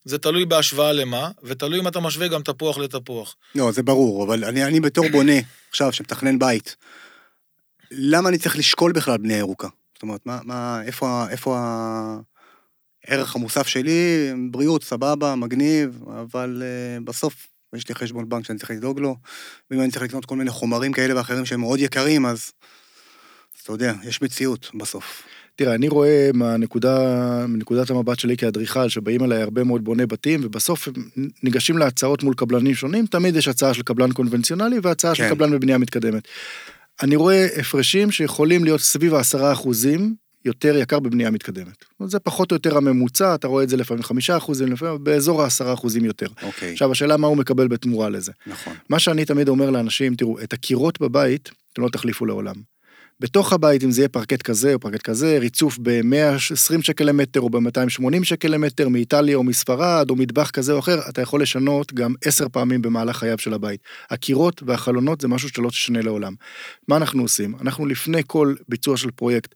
זה 0.06 0.18
תלוי 0.18 0.44
בהשוואה 0.44 0.92
למה, 0.92 1.30
ותלוי 1.42 1.80
אם 1.80 1.88
אתה 1.88 2.00
משווה 2.00 2.28
גם 2.28 2.42
תפוח 2.42 2.78
לתפוח. 2.78 3.36
לא, 3.54 3.72
זה 3.72 3.82
ברור, 3.82 4.25
אבל 4.25 4.44
אני, 4.44 4.64
אני 4.64 4.80
בתור 4.80 5.08
בונה, 5.08 5.32
עכשיו, 5.70 5.92
שמתכנן 5.92 6.38
בית, 6.38 6.76
למה 7.90 8.28
אני 8.28 8.38
צריך 8.38 8.58
לשקול 8.58 8.92
בכלל 8.92 9.18
בנייה 9.18 9.38
ירוקה? 9.38 9.68
זאת 9.94 10.02
אומרת, 10.02 10.20
מה, 10.26 10.38
מה, 10.44 10.82
איפה, 10.82 11.26
איפה 11.30 11.58
הערך 13.04 13.36
המוסף 13.36 13.66
שלי? 13.66 14.30
בריאות, 14.50 14.84
סבבה, 14.84 15.34
מגניב, 15.34 16.04
אבל 16.20 16.62
uh, 16.62 17.04
בסוף 17.04 17.46
יש 17.75 17.88
לי 17.88 17.94
חשבון 17.94 18.28
בנק 18.28 18.44
שאני 18.44 18.58
צריך 18.58 18.70
לדאוג 18.70 19.00
לו, 19.00 19.16
ואם 19.70 19.80
אני 19.80 19.90
צריך 19.90 20.02
לקנות 20.02 20.25
כל 20.25 20.36
מיני 20.36 20.50
חומרים 20.50 20.92
כאלה 20.92 21.16
ואחרים 21.16 21.46
שהם 21.46 21.60
מאוד 21.60 21.80
יקרים, 21.80 22.26
אז, 22.26 22.52
אתה 23.62 23.72
יודע, 23.72 23.92
יש 24.04 24.22
מציאות 24.22 24.70
בסוף. 24.75 25.22
תראה, 25.56 25.75
אני 25.75 25.88
רואה 25.88 26.30
מהנקודה, 26.34 27.46
מנקודת 27.48 27.90
המבט 27.90 28.18
שלי 28.18 28.36
כאדריכל, 28.36 28.88
שבאים 28.88 29.25
אליי 29.25 29.42
הרבה 29.42 29.64
מאוד 29.64 29.84
בוני 29.84 30.06
בתים, 30.06 30.40
ובסוף 30.44 30.88
ניגשים 31.42 31.78
להצעות 31.78 32.22
מול 32.22 32.34
קבלנים 32.34 32.75
שונים, 32.75 33.06
תמיד 33.06 33.36
יש 33.36 33.48
הצעה 33.48 33.75
של 33.75 33.82
קבלן 33.82 34.12
קונבנציונלי 34.12 34.76
והצעה 34.82 35.14
כן. 35.14 35.28
של 35.28 35.34
קבלן 35.34 35.50
בבנייה 35.50 35.78
מתקדמת. 35.78 36.28
אני 37.02 37.16
רואה 37.16 37.46
הפרשים 37.60 38.10
שיכולים 38.10 38.64
להיות 38.64 38.80
סביב 38.80 39.14
העשרה 39.14 39.52
אחוזים 39.52 40.14
יותר 40.44 40.76
יקר 40.76 41.00
בבנייה 41.00 41.30
מתקדמת. 41.30 41.84
זה 42.04 42.18
פחות 42.18 42.50
או 42.50 42.56
יותר 42.56 42.76
הממוצע, 42.76 43.34
אתה 43.34 43.48
רואה 43.48 43.64
את 43.64 43.68
זה 43.68 43.76
לפעמים 43.76 44.02
חמישה 44.02 44.36
אחוזים, 44.36 44.72
לפעמים 44.72 45.04
באזור 45.04 45.42
העשרה 45.42 45.75
אחוזים 45.75 46.04
יותר. 46.04 46.26
אוקיי. 46.42 46.72
עכשיו, 46.72 46.92
השאלה 46.92 47.16
מה 47.16 47.26
הוא 47.26 47.36
מקבל 47.36 47.68
בתמורה 47.68 48.08
לזה. 48.08 48.32
נכון. 48.46 48.75
מה 48.88 48.98
שאני 48.98 49.25
תמיד 49.25 49.48
אומר 49.48 49.70
לאנשים, 49.70 50.14
תראו, 50.14 50.40
את 50.40 50.52
הקירות 50.52 51.00
בבית, 51.00 51.50
אתם 51.72 51.82
לא 51.82 51.88
תחליפו 51.88 52.26
לעולם. 52.26 52.54
בתוך 53.20 53.52
הבית, 53.52 53.85
אם 53.85 53.90
זה 53.90 54.00
יהיה 54.00 54.08
פרקט 54.08 54.42
כזה 54.42 54.75
או 54.75 54.80
פרקט 54.80 55.02
כזה, 55.02 55.38
ריצוף 55.38 55.78
ב-120 55.82 56.82
שקל 56.82 57.04
למטר 57.04 57.40
או 57.40 57.50
ב-280 57.50 58.25
שקל 58.25 58.49
למטר 58.49 58.88
מאיטליה 58.88 59.37
או 59.37 59.44
מספרד 59.44 60.11
או 60.11 60.16
מטבח 60.16 60.50
כזה 60.50 60.73
או 60.73 60.78
אחר, 60.78 60.99
אתה 61.08 61.20
יכול 61.20 61.42
לשנות 61.42 61.92
גם 61.92 62.14
עשר 62.25 62.49
פעמים 62.49 62.82
במהלך 62.82 63.16
חייו 63.16 63.38
של 63.38 63.54
הבית. 63.54 63.80
הקירות 64.11 64.62
והחלונות 64.66 65.20
זה 65.20 65.28
משהו 65.28 65.49
שלא 65.49 65.68
תשנה 65.68 66.02
לעולם. 66.02 66.35
מה 66.88 66.96
אנחנו 66.96 67.23
עושים? 67.23 67.54
אנחנו 67.61 67.87
לפני 67.87 68.23
כל 68.26 68.54
ביצוע 68.68 68.96
של 68.96 69.11
פרויקט, 69.11 69.54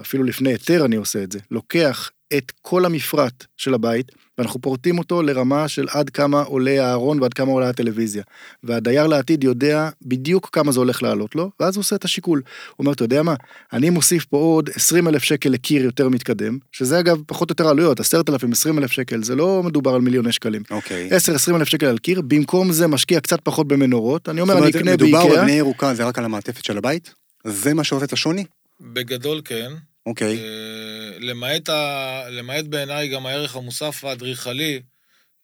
אפילו 0.00 0.24
לפני 0.24 0.50
היתר 0.50 0.84
אני 0.84 0.96
עושה 0.96 1.22
את 1.22 1.32
זה, 1.32 1.38
לוקח 1.50 2.10
את 2.36 2.52
כל 2.62 2.84
המפרט 2.84 3.44
של 3.56 3.74
הבית, 3.74 4.12
ואנחנו 4.40 4.60
פורטים 4.60 4.98
אותו 4.98 5.22
לרמה 5.22 5.68
של 5.68 5.86
עד 5.90 6.10
כמה 6.10 6.42
עולה 6.42 6.86
הארון 6.86 7.22
ועד 7.22 7.34
כמה 7.34 7.52
עולה 7.52 7.68
הטלוויזיה. 7.68 8.22
והדייר 8.62 9.06
לעתיד 9.06 9.44
יודע 9.44 9.88
בדיוק 10.02 10.48
כמה 10.52 10.72
זה 10.72 10.80
הולך 10.80 11.02
לעלות 11.02 11.34
לו, 11.34 11.50
ואז 11.60 11.76
הוא 11.76 11.80
עושה 11.80 11.96
את 11.96 12.04
השיקול. 12.04 12.42
הוא 12.70 12.74
אומר, 12.78 12.92
אתה 12.92 13.04
יודע 13.04 13.22
מה, 13.22 13.34
אני 13.72 13.90
מוסיף 13.90 14.24
פה 14.24 14.36
עוד 14.36 14.70
20 14.74 15.08
אלף 15.08 15.22
שקל 15.22 15.50
לקיר 15.50 15.84
יותר 15.84 16.08
מתקדם, 16.08 16.58
שזה 16.72 17.00
אגב 17.00 17.22
פחות 17.26 17.50
או 17.50 17.52
יותר 17.52 17.68
עלויות, 17.68 18.00
10,000, 18.00 18.52
20 18.52 18.78
אלף 18.78 18.92
שקל, 18.92 19.22
זה 19.22 19.34
לא 19.34 19.62
מדובר 19.64 19.94
על 19.94 20.00
מיליוני 20.00 20.32
שקלים. 20.32 20.62
אוקיי. 20.70 21.08
10-20 21.52 21.56
אלף 21.56 21.68
שקל 21.68 21.86
על 21.86 21.98
קיר, 21.98 22.20
במקום 22.20 22.72
זה 22.72 22.86
משקיע 22.86 23.20
קצת 23.20 23.40
פחות 23.42 23.68
במנורות, 23.68 24.28
אני 24.28 24.40
אומר, 24.40 24.58
אני 24.58 24.70
אקנה 24.70 24.96
באיקאה. 24.96 25.20
מדובר 25.24 25.36
בבנייה 25.36 25.58
ירוקה, 25.58 25.94
זה 25.94 26.04
רק 26.04 26.18
על 26.18 26.24
המעטפת 26.24 26.64
של 26.64 26.78
הבית? 26.78 27.14
זה 27.44 27.74
מה 27.74 27.84
שעושה 27.84 28.04
את 28.04 28.12
השוני? 28.12 28.44
בגדול 28.80 29.40
כן. 29.44 29.70
אוקיי. 30.06 30.38
אה, 30.38 31.18
למעט, 31.18 31.68
ה... 31.68 32.22
למעט 32.30 32.64
בעיניי 32.64 33.08
גם 33.08 33.26
הערך 33.26 33.56
המוסף 33.56 34.04
האדריכלי 34.04 34.80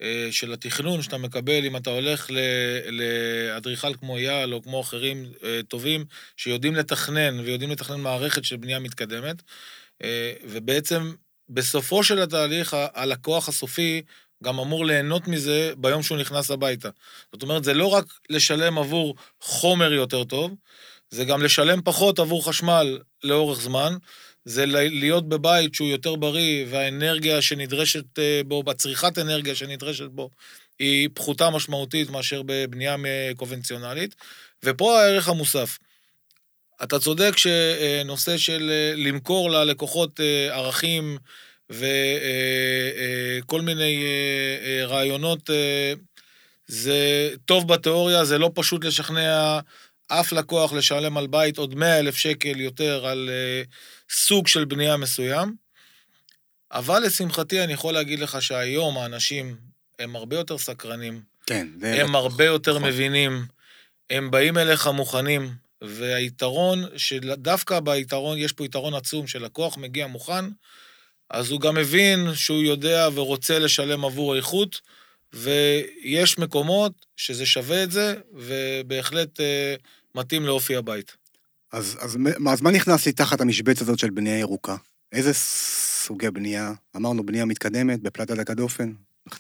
אה, 0.03 0.29
של 0.31 0.53
התכנון 0.53 1.03
שאתה 1.03 1.19
מקבל 1.19 1.65
אם 1.65 1.77
אתה 1.77 1.91
הולך 1.91 2.31
לאדריכל 2.91 3.95
כמו 3.95 4.17
אייל 4.17 4.55
או 4.55 4.63
כמו 4.63 4.81
אחרים 4.81 5.33
אה, 5.45 5.61
טובים 5.69 6.05
שיודעים 6.37 6.75
לתכנן 6.75 7.41
ויודעים 7.41 7.71
לתכנן 7.71 8.01
מערכת 8.01 8.45
של 8.45 8.57
בנייה 8.57 8.79
מתקדמת, 8.79 9.43
ובעצם 10.45 11.13
בסופו 11.49 12.05
של 12.05 12.23
התהליך 12.23 12.77
הלקוח 12.95 13.49
הסופי 13.49 14.03
גם 14.45 14.61
אמור 14.61 14.87
ליהנות 14.87 15.29
מזה 15.29 15.73
ביום 15.77 16.03
שהוא 16.03 16.19
נכנס 16.19 16.51
הביתה. 16.51 16.89
זאת 17.33 17.43
אומרת, 17.43 17.65
זה 17.65 17.75
לא 17.75 17.87
רק 17.87 18.05
לשלם 18.31 18.79
עבור 18.79 19.15
חומר 19.41 19.93
יותר 19.93 20.25
טוב, 20.25 20.55
זה 21.11 21.25
גם 21.25 21.43
לשלם 21.43 21.83
פחות 21.85 22.19
עבור 22.19 22.49
חשמל 22.49 22.99
לאורך 23.25 23.61
זמן, 23.61 23.97
זה 24.47 24.67
להיות 24.67 25.29
בבית 25.29 25.75
שהוא 25.75 25.89
יותר 25.89 26.17
בריא, 26.17 26.67
והאנרגיה 26.71 27.43
שנדרשת 27.43 28.19
אה, 28.19 28.41
בו, 28.47 28.63
בצריכת 28.63 29.19
אנרגיה 29.19 29.55
שנדרשת 29.55 30.07
בו, 30.11 30.31
היא 30.79 31.09
פחותה 31.15 31.51
משמעותית 31.51 32.11
מאשר 32.11 32.43
בבנייה 32.47 32.97
קונבנציונלית. 33.37 34.15
ופה 34.63 35.01
הערך 35.01 35.29
המוסף. 35.29 35.79
אתה 36.83 36.99
צודק 36.99 37.33
שנושא 37.37 38.37
של 38.37 38.71
אה, 38.71 38.93
למכור 38.97 39.51
ללקוחות 39.51 40.21
אה, 40.21 40.55
ערכים 40.55 41.19
וכל 41.71 43.61
מיני 43.61 44.05
רעיונות, 44.85 45.51
זה 46.67 47.31
טוב 47.45 47.69
בתיאוריה, 47.69 48.25
זה 48.25 48.39
לא 48.39 48.51
פשוט 48.55 48.85
לשכנע 48.85 49.61
אף 50.09 50.33
לקוח 50.33 50.73
לשלם 50.73 51.17
על 51.17 51.27
בית 51.27 51.59
עוד 51.59 51.75
100 51.75 51.99
אלף 51.99 52.17
שקל 52.17 52.61
יותר 52.61 53.07
על 53.07 53.31
סוג 54.11 54.49
של 54.49 54.65
בנייה 54.65 54.97
מסוים, 54.97 55.55
אבל 56.73 57.03
לשמחתי 57.03 57.65
אני 57.65 57.73
יכול 57.73 57.95
להגיד 57.95 58.19
לך 58.19 58.43
שהיום 58.43 58.99
האנשים 58.99 59.57
הם 59.99 60.17
הרבה 60.17 60.37
יותר 60.37 60.59
סקרנים. 60.59 61.23
כן. 61.47 61.69
הם 61.83 62.15
הרבה 62.15 62.45
יותר 62.45 62.79
נכון. 62.79 62.89
מבינים, 62.89 63.47
הם 64.11 64.31
באים 64.31 64.59
אליך 64.59 64.87
מוכנים, 64.87 65.55
והיתרון, 65.83 66.85
שדווקא 66.97 67.81
ביתרון, 67.81 68.39
יש 68.39 68.53
פה 68.53 68.65
יתרון 68.65 68.95
עצום, 68.95 69.27
שלקוח 69.27 69.77
מגיע 69.77 70.07
מוכן, 70.07 70.45
אז 71.31 71.51
הוא 71.51 71.61
גם 71.61 71.75
מבין 71.75 72.35
שהוא 72.35 72.63
יודע 72.63 73.09
ורוצה 73.15 73.59
לשלם 73.59 74.05
עבור 74.05 74.35
האיכות, 74.35 74.81
ויש 75.33 76.39
מקומות 76.39 77.07
שזה 77.17 77.47
שווה 77.47 77.85
את 77.85 77.91
זה, 77.91 78.15
ובהחלט 78.33 79.41
אה, 79.41 79.75
מתאים 80.15 80.43
לאופי 80.43 80.77
הבית. 80.77 81.17
אז, 81.73 81.97
אז, 82.01 82.19
אז 82.51 82.63
מה 82.63 82.71
נכנס 82.71 83.07
לי 83.07 83.13
תחת 83.13 83.41
המשבצת 83.41 83.83
הזאת 83.83 83.99
של 83.99 84.11
בנייה 84.11 84.39
ירוקה? 84.39 84.77
איזה 85.13 85.35
סוגי 85.35 86.31
בנייה? 86.31 86.73
אמרנו 86.97 87.27
בנייה 87.27 87.45
מתקדמת, 87.45 88.03
בפלטת 88.03 88.39
הקדופן, 88.39 88.93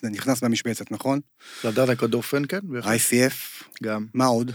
נכנס 0.03 0.41
במשבצת, 0.41 0.93
נכון? 0.93 1.21
פלטת 1.63 1.89
הקדופן, 1.89 2.43
כן. 2.49 2.61
ICF. 2.83 3.65
גם. 3.83 4.07
מה 4.15 4.27
עוד? 4.27 4.53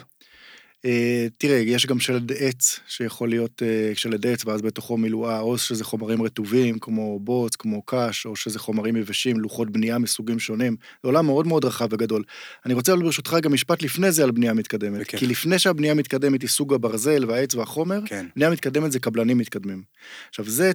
אה, 0.85 1.27
תראה, 1.37 1.57
יש 1.57 1.85
גם 1.85 1.99
שלד 1.99 2.31
עץ, 2.31 2.79
שיכול 2.87 3.29
להיות 3.29 3.63
אה, 3.63 3.91
שלד 3.95 4.27
עץ, 4.27 4.45
ואז 4.45 4.61
בתוכו 4.61 4.97
מילואה, 4.97 5.39
או 5.39 5.57
שזה 5.57 5.83
חומרים 5.83 6.21
רטובים, 6.21 6.79
כמו 6.79 7.19
בוץ, 7.19 7.55
כמו 7.55 7.81
קש, 7.85 8.25
או 8.25 8.35
שזה 8.35 8.59
חומרים 8.59 8.95
יבשים, 8.95 9.39
לוחות 9.39 9.69
בנייה 9.69 9.97
מסוגים 9.97 10.39
שונים. 10.39 10.75
זה 11.03 11.07
עולם 11.07 11.25
מאוד 11.25 11.47
מאוד 11.47 11.65
רחב 11.65 11.87
וגדול. 11.91 12.23
אני 12.65 12.73
רוצה 12.73 12.95
ברשותך 12.95 13.37
גם 13.41 13.53
משפט 13.53 13.81
לפני 13.81 14.11
זה 14.11 14.23
על 14.23 14.31
בנייה 14.31 14.53
מתקדמת. 14.53 15.01
בכך. 15.01 15.17
כי 15.17 15.27
לפני 15.27 15.59
שהבנייה 15.59 15.93
מתקדמת 15.93 16.41
היא 16.41 16.49
סוג 16.49 16.73
הברזל 16.73 17.25
והעץ 17.27 17.55
והחומר, 17.55 17.99
כן. 18.05 18.25
בנייה 18.35 18.51
מתקדמת 18.51 18.91
זה 18.91 18.99
קבלנים 18.99 19.37
מתקדמים. 19.37 19.83
עכשיו, 20.29 20.45
זה 20.45 20.71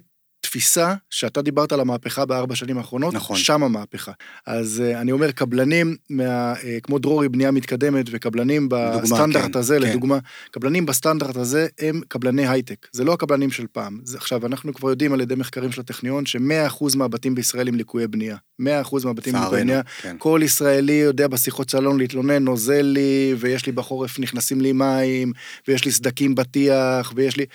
תפיסה 0.47 0.95
שאתה 1.11 1.43
דיברת 1.43 1.73
על 1.73 1.81
המהפכה 1.81 2.25
בארבע 2.25 2.55
שנים 2.55 2.79
האחרונות, 2.79 3.15
נכון. 3.15 3.37
שם 3.37 3.63
המהפכה. 3.63 4.13
אז 4.47 4.83
uh, 4.83 5.01
אני 5.01 5.13
אומר, 5.13 5.31
קבלנים 5.31 5.97
מה, 6.11 6.55
uh, 6.55 6.57
כמו 6.83 6.99
דרורי 6.99 7.29
בנייה 7.29 7.51
מתקדמת 7.51 8.07
וקבלנים 8.11 8.69
בסטנדרט 8.69 9.53
כן, 9.53 9.59
הזה, 9.59 9.79
כן. 9.81 9.89
לדוגמה, 9.89 10.19
קבלנים 10.51 10.87
בסטנדרט 10.87 11.37
הזה 11.37 11.67
הם 11.81 12.01
קבלני 12.09 12.49
הייטק, 12.49 12.87
זה 12.93 13.05
לא 13.05 13.13
הקבלנים 13.13 13.51
של 13.51 13.67
פעם. 13.73 14.01
זה, 14.05 14.17
עכשיו, 14.17 14.47
אנחנו 14.47 14.75
כבר 14.75 14.91
יודעים 14.91 15.13
על 15.13 15.21
ידי 15.21 15.35
מחקרים 15.35 15.73
של 15.73 15.81
הטכניון 15.81 16.27
ש-100% 16.27 16.97
מהבתים 16.97 17.35
בישראל 17.35 17.69
הם 17.69 17.75
ליקויי 17.75 18.07
בנייה. 18.07 18.37
100% 18.63 18.65
מהבתים 19.05 19.35
הם 19.35 19.43
ליקויי 19.43 19.63
בנייה. 19.63 19.83
כן. 20.03 20.17
כל 20.19 20.41
ישראלי 20.45 20.93
יודע 20.93 21.29
בשיחות 21.29 21.71
סלון 21.71 21.99
להתלונן, 21.99 22.45
נוזל 22.45 22.83
לי, 22.83 23.35
ויש 23.39 23.67
לי 23.67 23.73
בחורף 23.73 24.19
נכנסים 24.19 24.61
לי 24.61 24.73
מים, 24.73 25.33
ויש 25.69 25.85
לי 25.85 25.93
סדקים 25.93 26.35
בטיח, 26.35 27.13
ויש 27.17 27.37
לי... 27.37 27.47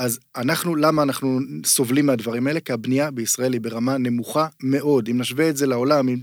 אז 0.00 0.18
אנחנו, 0.36 0.76
למה 0.76 1.02
אנחנו 1.02 1.38
סובלים 1.66 2.06
מהדברים 2.06 2.46
האלה? 2.46 2.60
כי 2.60 2.72
הבנייה 2.72 3.10
בישראל 3.10 3.52
היא 3.52 3.60
ברמה 3.60 3.98
נמוכה 3.98 4.46
מאוד. 4.62 5.08
אם 5.08 5.20
נשווה 5.20 5.48
את 5.48 5.56
זה 5.56 5.66
לעולם, 5.66 6.08
עם 6.08 6.18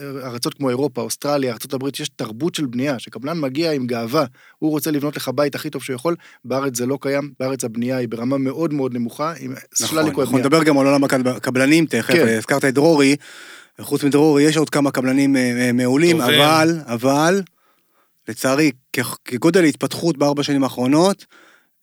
ארצות 0.00 0.54
כמו 0.54 0.68
אירופה, 0.70 1.00
אוסטרליה, 1.00 1.52
ארה"ב, 1.52 1.88
יש 2.00 2.08
תרבות 2.16 2.54
של 2.54 2.66
בנייה, 2.66 2.98
שקבלן 2.98 3.40
מגיע 3.40 3.72
עם 3.72 3.86
גאווה, 3.86 4.24
הוא 4.58 4.70
רוצה 4.70 4.90
לבנות 4.90 5.16
לך 5.16 5.30
בית 5.34 5.54
הכי 5.54 5.70
טוב 5.70 5.82
שהוא 5.82 5.94
יכול, 5.94 6.16
בארץ 6.44 6.76
זה 6.76 6.86
לא 6.86 6.98
קיים, 7.00 7.32
בארץ 7.40 7.64
הבנייה 7.64 7.96
היא 7.96 8.08
ברמה 8.08 8.38
מאוד 8.38 8.74
מאוד 8.74 8.94
נמוכה, 8.94 9.32
עם 9.40 9.54
נכון, 9.80 9.98
אנחנו 9.98 10.38
נדבר 10.38 10.64
גם 10.64 10.78
על 10.78 10.86
עולם 10.86 11.04
הקבלנים 11.04 11.86
תכף, 11.86 12.14
כן. 12.14 12.28
הזכרת 12.38 12.64
את 12.64 12.74
דרורי, 12.74 13.16
וחוץ 13.78 14.04
מדרורי 14.04 14.42
יש 14.42 14.56
עוד 14.56 14.70
כמה 14.70 14.90
קבלנים 14.90 15.36
אה, 15.36 15.40
אה, 15.40 15.72
מעולים, 15.72 16.20
אבל, 16.20 16.80
אבל, 16.84 17.42
לצערי, 18.28 18.70
כגודל 19.24 19.64
ההתפתחות 19.64 20.18
בארבע 20.18 20.42
שנים 20.42 20.64
האחרונות, 20.64 21.26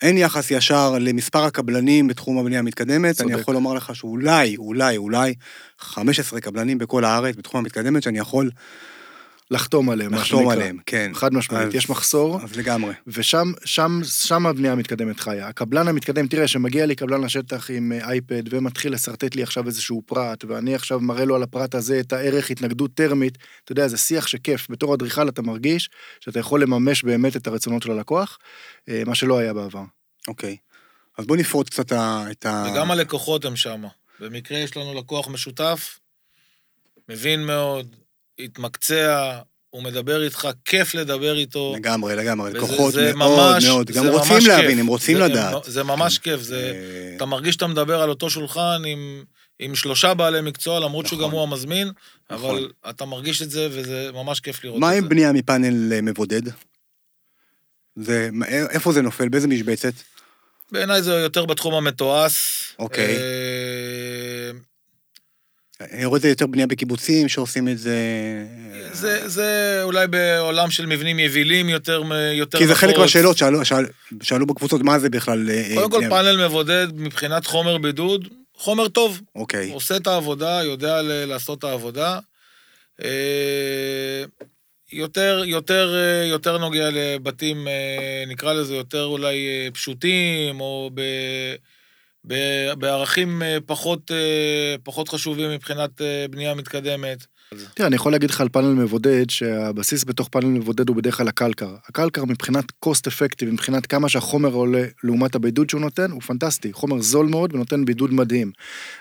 אין 0.03 0.17
יחס 0.17 0.51
ישר 0.51 0.95
למספר 0.99 1.43
הקבלנים 1.43 2.07
בתחום 2.07 2.37
הבנייה 2.37 2.59
המתקדמת. 2.59 3.15
צודק. 3.15 3.31
אני 3.31 3.41
יכול 3.41 3.53
לומר 3.53 3.73
לך 3.73 3.95
שאולי, 3.95 4.57
אולי, 4.57 4.97
אולי 4.97 5.33
15 5.79 6.41
קבלנים 6.41 6.77
בכל 6.77 7.05
הארץ 7.05 7.35
בתחום 7.35 7.59
המתקדמת, 7.59 8.03
שאני 8.03 8.19
יכול 8.19 8.49
לחתום 9.51 9.89
עליהם, 9.89 10.13
לחתום 10.13 10.49
עליהם, 10.49 10.77
כן. 10.85 11.11
חד 11.13 11.33
משמעית, 11.33 11.67
אז, 11.67 11.75
יש 11.75 11.89
מחסור. 11.89 12.39
אז 12.43 12.55
לגמרי. 12.57 12.93
ושם 13.07 13.51
שם, 13.65 14.01
שם 14.03 14.45
הבנייה 14.45 14.73
המתקדמת 14.73 15.19
חיה. 15.19 15.47
הקבלן 15.47 15.87
המתקדם, 15.87 16.27
תראה, 16.27 16.47
שמגיע 16.47 16.85
לי 16.85 16.95
קבלן 16.95 17.21
לשטח 17.21 17.71
עם 17.71 17.91
אייפד 17.91 18.43
ומתחיל 18.49 18.93
לשרטט 18.93 19.35
לי 19.35 19.43
עכשיו 19.43 19.67
איזשהו 19.67 20.01
פרט, 20.05 20.45
ואני 20.47 20.75
עכשיו 20.75 20.99
מראה 20.99 21.25
לו 21.25 21.35
על 21.35 21.43
הפרט 21.43 21.75
הזה 21.75 21.99
את 21.99 22.13
הערך 22.13 22.51
התנגדות 22.51 22.91
טרמית, 22.93 23.37
אתה 23.63 23.71
יודע, 23.71 23.87
זה 23.87 23.97
שיח 23.97 24.27
שכיף. 24.27 24.67
בתור 24.69 24.93
אדריכל 24.93 25.29
אתה 25.29 25.41
מרגיש 25.41 25.89
שאתה 26.19 26.39
יכול 26.39 26.61
לממש 26.61 27.03
באמת 27.03 27.35
את 27.35 27.47
הרצונות 27.47 27.83
של 27.83 27.91
הלקוח, 27.91 28.37
אה, 28.89 29.01
מה 29.05 29.15
שלא 29.15 29.37
היה 29.37 29.53
בעבר. 29.53 29.83
אוקיי. 30.27 30.57
אז 31.17 31.25
בוא 31.25 31.37
נפרוט 31.37 31.69
קצת 31.69 31.93
את 32.31 32.45
ה... 32.45 32.65
וגם 32.71 32.91
הלקוחות 32.91 33.45
הם 33.45 33.55
שם. 33.55 33.83
במקרה 34.19 34.57
יש 34.57 34.77
לנו 34.77 34.93
לקוח 34.93 35.27
משותף, 35.27 35.99
מבין 37.09 37.45
מאוד, 37.45 37.95
התמקצע, 38.39 39.39
הוא 39.69 39.83
מדבר 39.83 40.23
איתך, 40.23 40.47
כיף 40.65 40.95
לדבר 40.95 41.37
איתו. 41.37 41.73
לגמרי, 41.75 42.15
לגמרי, 42.15 42.53
לקוחות 42.53 42.93
מאוד 43.15 43.15
ממש, 43.15 43.65
מאוד, 43.65 43.91
גם 43.91 44.07
רוצים 44.07 44.37
להבין, 44.47 44.69
כיף. 44.69 44.79
הם 44.79 44.87
רוצים 44.87 45.17
זה, 45.17 45.23
לדעת. 45.23 45.63
זה 45.63 45.83
ממש 45.83 46.17
כן. 46.17 46.31
כיף, 46.31 46.41
זה, 46.41 46.71
אה, 46.75 47.15
אתה 47.15 47.25
מרגיש 47.25 47.53
שאתה 47.53 47.67
מדבר 47.67 48.01
על 48.01 48.09
אותו 48.09 48.29
שולחן 48.29 48.81
עם, 48.85 49.23
עם 49.59 49.75
שלושה 49.75 50.13
בעלי 50.13 50.41
מקצוע, 50.41 50.79
למרות 50.79 51.05
נכון, 51.05 51.19
שגם 51.19 51.31
הוא 51.31 51.43
המזמין, 51.43 51.91
נכון. 52.31 52.55
אבל 52.55 52.71
אתה 52.89 53.05
מרגיש 53.05 53.41
את 53.41 53.51
זה, 53.51 53.67
וזה 53.71 54.09
ממש 54.13 54.39
כיף 54.39 54.63
לראות 54.63 54.77
את 54.77 54.81
זה. 54.81 54.87
מה 54.87 54.91
עם 54.91 55.09
בנייה 55.09 55.31
מפאנל 55.31 55.93
אה, 55.93 56.01
מבודד? 56.01 56.41
זה, 57.95 58.29
איפה 58.69 58.91
זה 58.91 59.01
נופל? 59.01 59.29
באיזה 59.29 59.47
משבצת? 59.47 59.93
בעיניי 60.71 61.01
זה 61.01 61.13
יותר 61.13 61.45
בתחום 61.45 61.73
המתועש. 61.73 62.63
אוקיי. 62.79 63.15
אני 65.91 66.05
רואה 66.05 66.17
את 66.17 66.21
זה 66.21 66.29
יותר 66.29 66.47
בנייה 66.47 66.67
בקיבוצים 66.67 67.29
שעושים 67.29 67.67
את 67.67 67.77
זה... 67.77 67.97
זה, 68.91 69.29
זה 69.29 69.79
אולי 69.83 70.07
בעולם 70.07 70.71
של 70.71 70.85
מבנים 70.85 71.19
יבילים 71.19 71.69
יותר 71.69 72.03
יותר 72.33 72.57
כי 72.57 72.67
זה 72.67 72.75
חלק 72.75 72.97
מהשאלות 72.97 73.37
שאלו, 73.37 73.65
שאל, 73.65 73.85
שאלו 74.21 74.45
בקבוצות, 74.45 74.81
מה 74.81 74.99
זה 74.99 75.09
בכלל... 75.09 75.49
אה, 75.49 75.71
קודם 75.75 75.91
כל 75.91 76.09
פאנל 76.09 76.47
מבודד 76.47 76.87
מבחינת 76.95 77.45
חומר 77.45 77.77
בידוד, 77.77 78.27
חומר 78.55 78.87
טוב. 78.87 79.21
אוקיי. 79.35 79.71
עושה 79.71 79.95
את 79.95 80.07
העבודה, 80.07 80.61
יודע 80.63 81.01
לעשות 81.01 81.59
את 81.59 81.63
העבודה. 81.63 82.19
אה, 83.03 84.23
יותר, 84.91 85.43
יותר, 85.45 85.95
אה, 85.95 86.25
יותר 86.25 86.57
נוגע 86.57 86.89
לבתים, 86.91 87.67
נקרא 88.27 88.53
לזה 88.53 88.75
יותר 88.75 89.05
אולי 89.05 89.69
פשוטים, 89.73 90.59
או 90.59 90.91
ב... 90.93 91.01
בערכים 92.77 93.43
אה, 93.43 93.57
פחות, 93.65 94.11
אה, 94.11 94.75
פחות 94.83 95.09
חשובים 95.09 95.51
מבחינת 95.51 96.01
אה, 96.01 96.25
בנייה 96.29 96.53
מתקדמת. 96.53 97.25
תראה, 97.73 97.87
אני 97.87 97.95
יכול 97.95 98.11
להגיד 98.11 98.29
לך 98.29 98.41
על 98.41 98.49
פאנל 98.49 98.73
מבודד, 98.73 99.29
שהבסיס 99.29 100.03
בתוך 100.03 100.27
פאנל 100.27 100.45
מבודד 100.45 100.89
הוא 100.89 100.95
בדרך 100.95 101.17
כלל 101.17 101.27
הקלקר. 101.27 101.75
הקלקר 101.87 102.25
מבחינת 102.25 102.65
cost 102.85 103.07
effective, 103.07 103.45
מבחינת 103.45 103.85
כמה 103.85 104.09
שהחומר 104.09 104.53
עולה 104.53 104.85
לעומת 105.03 105.35
הבידוד 105.35 105.69
שהוא 105.69 105.81
נותן, 105.81 106.11
הוא 106.11 106.21
פנטסטי. 106.21 106.73
חומר 106.73 107.01
זול 107.01 107.25
מאוד 107.27 107.55
ונותן 107.55 107.85
בידוד 107.85 108.13
מדהים. 108.13 108.51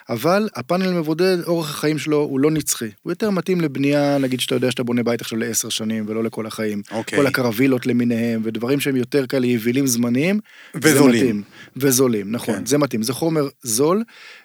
אבל 0.09 0.49
הפאנל 0.55 0.93
מבודד, 0.93 1.37
אורך 1.47 1.71
החיים 1.71 1.99
שלו 1.99 2.17
הוא 2.17 2.41
לא 2.41 2.51
נצחי. 2.51 2.91
הוא 3.03 3.13
יותר 3.13 3.31
מתאים 3.31 3.61
לבנייה, 3.61 4.19
נגיד 4.19 4.41
שאתה 4.41 4.55
יודע 4.55 4.71
שאתה 4.71 4.83
בונה 4.83 5.03
בית 5.03 5.21
עכשיו 5.21 5.39
לעשר 5.39 5.69
שנים 5.69 6.05
ולא 6.09 6.25
לכל 6.25 6.47
החיים. 6.47 6.83
אוקיי. 6.91 7.19
כל 7.19 7.27
הקרווילות 7.27 7.87
למיניהם, 7.87 8.41
ודברים 8.45 8.81
שהם 8.81 8.97
יותר 8.97 9.27
כאלה 9.27 9.47
יבילים 9.47 9.87
זמניים. 9.87 10.41
וזולים. 10.75 11.43
וזולים, 11.77 12.33
נכון, 12.33 12.55
כן. 12.55 12.67
זה 12.67 12.79
מתאים. 12.79 13.03
זה 13.03 13.13
חומר 13.13 13.49
זול. 13.63 14.03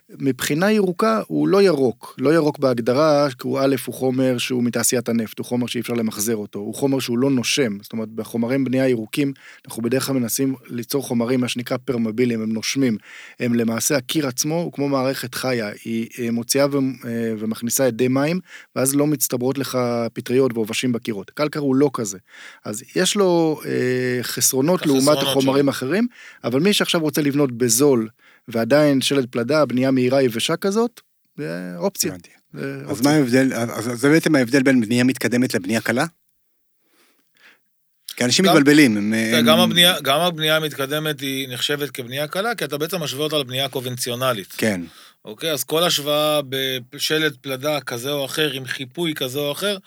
מבחינה 0.10 0.72
ירוקה 0.72 1.22
הוא 1.28 1.48
לא 1.48 1.62
ירוק, 1.62 2.16
לא 2.20 2.34
ירוק 2.34 2.60
בהגדרה, 2.60 3.28
כי 3.30 3.48
הוא 3.48 3.60
א', 3.60 3.76
הוא 3.86 3.96
חומר 3.96 4.38
שהוא 4.38 4.64
מתעשיית 4.64 5.10
הנפט, 5.10 5.40
הוא 5.40 5.46
חומר 5.46 5.68
שאי 5.68 5.82
אפשר 5.82 5.94
למחזר 5.94 6.36
אותו, 6.36 6.60
הוא 6.60 6.76
חומר 6.76 7.00
שהוא 7.00 7.18
לא 7.18 7.30
נושם, 7.30 7.78
זאת 7.82 7.94
אומרת 7.94 8.10
בחומרים 8.10 8.64
בנייה 8.64 8.90
ירוקים, 8.90 9.34
אנחנו 9.68 9.84
בדרך 9.84 10.06
כלל 10.06 10.16
מנסים 10.16 10.56
ליצור 10.70 11.04
חומרים, 11.04 11.42
מה 11.42 11.48
שנקרא 11.48 11.78
פרמבילים, 11.86 12.42
הם 12.42 12.54
נושמים, 12.54 12.98
הם 13.40 13.54
למעשה 13.54 13.98
הקיר 13.98 14.28
עצמו 14.28 14.56
הוא 14.56 14.72
כמו 14.72 14.90
מערכת 14.90 15.36
חיה, 15.36 15.70
היא 15.84 16.32
מוציאה 16.32 16.66
ו... 16.72 16.78
אה, 16.78 17.34
ומכניסה 17.40 17.88
אדי 17.88 18.08
מים, 18.08 18.40
ואז 18.76 18.96
לא 18.96 19.08
מצטברות 19.08 19.58
לך 19.58 19.78
פטריות 20.14 20.52
ועובשים 20.54 20.92
בקירות. 20.92 21.30
קלקר 21.30 21.60
הוא 21.60 21.76
לא 21.76 21.90
כזה, 21.94 22.18
אז 22.66 22.84
יש 22.96 23.16
לו 23.16 23.62
אה, 23.66 24.24
חסרונות 24.24 24.86
לעומת 24.86 25.18
חומרים 25.34 25.68
אחרים, 25.68 26.08
אבל 26.44 26.60
מי 26.60 26.74
שעכשיו 26.74 27.02
רוצה 27.02 27.22
לבנות 27.22 27.52
בזול, 27.52 28.08
ועדיין 28.48 29.02
שלד 29.02 29.28
פלדה, 29.32 29.66
בנייה 29.66 29.92
מהירה 29.92 30.22
יבשה 30.22 30.56
כזאת, 30.56 31.02
זה 31.38 31.74
אופציה. 31.78 32.14
אז 32.88 33.02
מה 33.02 33.12
ההבדל, 33.12 33.54
אז 33.54 33.84
זה 33.84 34.10
בעצם 34.10 34.36
ההבדל 34.36 34.64
בין 34.64 34.82
בנייה 34.82 35.04
מתקדמת 35.04 35.54
לבנייה 35.54 35.82
קלה? 35.82 36.06
כי 38.16 38.26
אנשים 38.26 38.46
מתבלבלים. 38.46 39.14
גם 40.04 40.20
הבנייה 40.22 40.56
המתקדמת 40.56 41.20
היא 41.20 41.50
נחשבת 41.50 41.92
כבנייה 41.92 42.28
קלה, 42.28 42.56
כי 42.56 42.66
אתה 42.66 42.78
בעצם 42.78 43.04
משווה 43.04 43.24
אותה 43.24 43.38
לבנייה 43.38 43.70
קונבנציונלית. 43.70 44.54
כן. 44.58 44.82
אוקיי, 45.26 45.52
אז 45.52 45.64
כל 45.64 45.84
השוואה 45.84 46.42
בשלד 46.92 47.38
פלדה 47.42 47.82
כזה 47.82 48.12
או 48.12 48.26
אחר, 48.26 48.52
עם 48.52 48.66
חיפוי 48.66 49.14
כזה 49.14 49.40
או 49.40 49.52
אחר, 49.52 49.78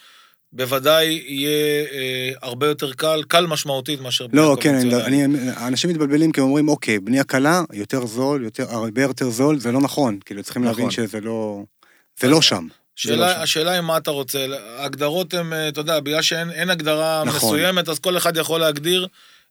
בוודאי 0.52 1.22
יהיה 1.26 1.86
אה, 1.92 2.30
הרבה 2.42 2.66
יותר 2.66 2.92
קל, 2.92 3.22
קל 3.28 3.46
משמעותית 3.46 4.00
מאשר 4.00 4.26
בנייה 4.26 4.46
לא, 4.46 4.56
כן, 4.60 4.74
אני, 4.74 5.24
אנשים 5.66 5.90
מתבלבלים 5.90 6.32
כי 6.32 6.40
הם 6.40 6.46
אומרים, 6.46 6.68
אוקיי, 6.68 6.98
בנייה 6.98 7.24
קלה, 7.24 7.62
יותר 7.72 8.06
זול, 8.06 8.44
יותר, 8.44 8.66
הרבה 8.70 9.02
יותר 9.02 9.30
זול, 9.30 9.58
זה 9.58 9.72
לא 9.72 9.80
נכון. 9.80 10.18
כאילו, 10.24 10.42
צריכים 10.42 10.62
נכון. 10.64 10.76
להבין 10.76 10.90
שזה 10.90 11.20
לא... 11.20 11.62
זה 12.20 12.28
לא 12.28 12.42
שם. 12.42 12.66
שאלה, 12.96 13.16
לא 13.16 13.34
שם. 13.34 13.40
השאלה 13.40 13.72
היא 13.72 13.80
מה 13.80 13.96
אתה 13.96 14.10
רוצה. 14.10 14.46
ההגדרות 14.78 15.34
הן, 15.34 15.52
אה, 15.52 15.68
אתה 15.68 15.80
יודע, 15.80 16.00
בגלל 16.00 16.22
שאין 16.22 16.70
הגדרה 16.70 17.22
נכון. 17.26 17.48
מסוימת, 17.48 17.88
אז 17.88 17.98
כל 17.98 18.16
אחד 18.16 18.36
יכול 18.36 18.60
להגדיר 18.60 19.06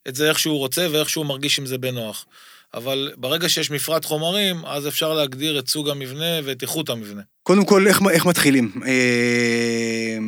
את 0.08 0.14
זה 0.14 0.28
איך 0.28 0.38
שהוא 0.38 0.58
רוצה 0.58 0.86
ואיך 0.92 1.10
שהוא 1.10 1.26
מרגיש 1.26 1.58
עם 1.58 1.66
זה 1.66 1.78
בנוח. 1.78 2.26
אבל 2.74 3.12
ברגע 3.16 3.48
שיש 3.48 3.70
מפרט 3.70 4.04
חומרים, 4.04 4.64
אז 4.66 4.88
אפשר 4.88 5.14
להגדיר 5.14 5.58
את 5.58 5.68
סוג 5.68 5.88
המבנה 5.88 6.40
ואת 6.44 6.62
איכות 6.62 6.88
המבנה. 6.88 7.22
קודם 7.42 7.64
כל, 7.64 7.86
איך, 7.86 8.00
איך 8.10 8.26
מתחילים? 8.26 8.72
אה... 8.86 10.18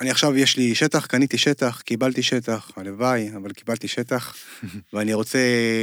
אני 0.00 0.10
עכשיו, 0.10 0.36
יש 0.36 0.56
לי 0.56 0.74
שטח, 0.74 1.06
קניתי 1.06 1.38
שטח, 1.38 1.80
קיבלתי 1.80 2.22
שטח, 2.22 2.72
הלוואי, 2.76 3.30
אבל 3.36 3.52
קיבלתי 3.52 3.88
שטח, 3.88 4.36
ואני 4.92 5.14
רוצה 5.14 5.38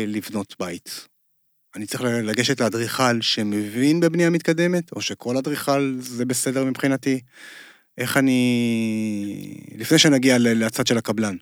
לבנות 0.07 0.55
בית. 0.59 1.07
אני 1.75 1.85
צריך 1.85 2.03
לגשת 2.03 2.59
לאדריכל 2.59 3.21
שמבין 3.21 3.99
בבנייה 3.99 4.29
מתקדמת, 4.29 4.91
או 4.91 5.01
שכל 5.01 5.37
אדריכל 5.37 5.95
זה 5.99 6.25
בסדר 6.25 6.65
מבחינתי. 6.65 7.19
איך 7.97 8.17
אני... 8.17 9.59
לפני 9.77 9.99
שנגיע 9.99 10.37
לצד 10.39 10.87
של 10.87 10.97
הקבלן. 10.97 11.35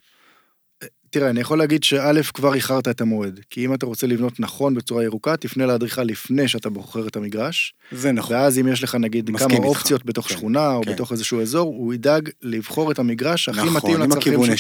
תראה, 1.14 1.30
אני 1.30 1.42
יכול 1.42 1.58
להגיד 1.58 1.84
שא', 1.84 2.22
כבר 2.34 2.54
איחרת 2.54 2.88
את 2.88 3.02
המועד. 3.02 3.40
כי 3.50 3.66
אם 3.66 3.74
אתה 3.74 3.86
רוצה 3.86 4.08
לבנות 4.08 4.40
נכון 4.40 4.76
בצורה 4.76 5.04
ירוקה, 5.04 5.38
תפנה 5.38 5.66
לאדריכל 5.66 6.04
לפני 6.04 6.48
שאתה 6.48 6.70
בוחר 6.70 7.08
את 7.08 7.16
המגרש. 7.16 7.74
זה 7.92 8.12
נכון. 8.12 8.36
ואז 8.36 8.60
אם 8.60 8.68
יש 8.68 8.84
לך 8.84 8.96
נגיד 8.96 9.30
כמה 9.38 9.54
איתך. 9.54 9.64
אופציות 9.64 10.06
בתוך 10.06 10.28
כן, 10.28 10.36
שכונה 10.36 10.74
או 10.74 10.82
כן. 10.84 10.94
בתוך 10.94 11.12
איזשהו 11.12 11.42
אזור, 11.42 11.68
הוא 11.68 11.94
ידאג 11.94 12.30
לבחור 12.42 12.92
את 12.92 13.00
המגרש 13.00 13.50
הכי 13.50 13.60
נכון, 13.60 13.74
מתאים 13.74 14.00
לצרכים 14.00 14.22
שלך. 14.22 14.34
נכון, 14.34 14.34
עם 14.34 14.52
הכיווני 14.52 14.58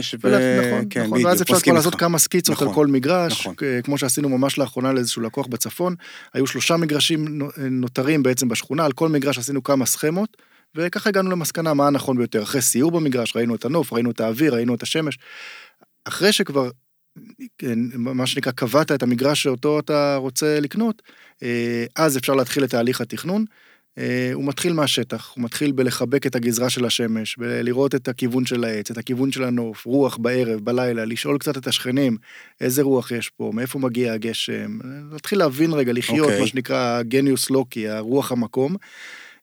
שמש, 0.00 0.14
ו... 0.22 0.28
נכון, 0.28 0.84
כן, 0.90 1.00
נכון. 1.00 1.12
בדיוק, 1.12 1.28
ואז 1.28 1.42
אפשר 1.42 1.60
כבר 1.60 1.72
לעשות 1.72 1.94
כמה 1.94 2.18
סקיצות 2.18 2.56
נכון, 2.56 2.68
על 2.68 2.74
כל 2.74 2.86
מגרש, 2.86 3.40
נכון. 3.40 3.54
כמו 3.84 3.98
שעשינו 3.98 4.28
ממש 4.28 4.58
לאחרונה 4.58 4.92
לאיזשהו 4.92 5.22
לקוח 5.22 5.46
בצפון. 5.46 5.94
היו 6.34 6.46
שלושה 6.46 6.76
מגרשים 6.76 7.42
נותרים 7.70 8.22
בעצם 8.22 8.48
בשכונה, 8.48 8.84
על 8.84 8.92
כל 8.92 9.08
מגרש 9.08 9.38
עשינו 9.38 9.62
כמה 9.62 9.86
סכמות. 9.86 10.36
וככה 10.76 11.08
הגענו 11.08 11.30
למסקנה 11.30 11.74
מה 11.74 11.86
הנכון 11.86 12.16
ביותר. 12.16 12.42
אחרי 12.42 12.62
סיור 12.62 12.90
במגרש, 12.90 13.36
ראינו 13.36 13.54
את 13.54 13.64
הנוף, 13.64 13.92
ראינו 13.92 14.10
את 14.10 14.20
האוויר, 14.20 14.54
ראינו 14.54 14.74
את 14.74 14.82
השמש. 14.82 15.18
אחרי 16.08 16.32
שכבר, 16.32 16.70
כן, 17.58 17.78
מה 17.94 18.26
שנקרא, 18.26 18.52
קבעת 18.52 18.92
את 18.92 19.02
המגרש 19.02 19.42
שאותו 19.42 19.78
אתה 19.78 20.16
רוצה 20.16 20.60
לקנות, 20.60 21.02
אה, 21.42 21.84
אז 21.96 22.16
אפשר 22.18 22.34
להתחיל 22.34 22.64
את 22.64 22.70
תהליך 22.70 23.00
התכנון. 23.00 23.44
אה, 23.98 24.30
הוא 24.34 24.44
מתחיל 24.44 24.72
מהשטח, 24.72 25.32
הוא 25.36 25.44
מתחיל 25.44 25.72
בלחבק 25.72 26.26
את 26.26 26.34
הגזרה 26.34 26.70
של 26.70 26.84
השמש, 26.84 27.36
בלראות 27.38 27.94
את 27.94 28.08
הכיוון 28.08 28.46
של 28.46 28.64
העץ, 28.64 28.90
את 28.90 28.98
הכיוון 28.98 29.32
של 29.32 29.44
הנוף, 29.44 29.86
רוח 29.86 30.16
בערב, 30.16 30.60
בלילה, 30.60 31.04
לשאול 31.04 31.38
קצת 31.38 31.56
את 31.56 31.66
השכנים, 31.66 32.16
איזה 32.60 32.82
רוח 32.82 33.10
יש 33.10 33.28
פה, 33.28 33.50
מאיפה 33.54 33.78
מגיע 33.78 34.12
הגשם, 34.12 34.78
להתחיל 35.12 35.38
להבין 35.38 35.72
רגע, 35.72 35.92
לחיות, 35.92 36.18
okay. 36.18 36.30
אוקיי. 36.30 36.40
מה 36.40 36.46
שנקרא 36.46 37.02
גניוס 37.02 37.50
לוקי, 37.50 37.88
הרוח 37.88 38.32
המקום. 38.32 38.76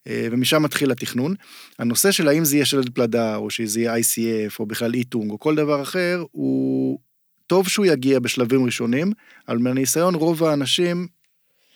אה, 0.08 0.28
ומשם 0.30 0.62
מתחיל 0.62 0.90
התכנון. 0.90 1.34
הנושא 1.78 2.10
של 2.10 2.28
האם 2.28 2.44
זה 2.44 2.56
יהיה 2.56 2.64
שלד 2.64 2.88
פלדה, 2.94 3.36
או 3.36 3.50
שזה 3.50 3.80
יהיה 3.80 3.96
ICF, 3.96 4.56
או 4.58 4.66
בכלל 4.66 4.94
איטונג, 4.94 5.30
או 5.30 5.38
כל 5.38 5.54
דבר 5.54 5.82
אחר, 5.82 6.24
הוא 6.32 6.98
טוב 7.46 7.68
שהוא 7.68 7.86
יגיע 7.86 8.18
בשלבים 8.18 8.64
ראשונים, 8.64 9.12
אבל 9.48 9.58
מהניסיון 9.58 10.14
רוב 10.14 10.44
האנשים 10.44 11.06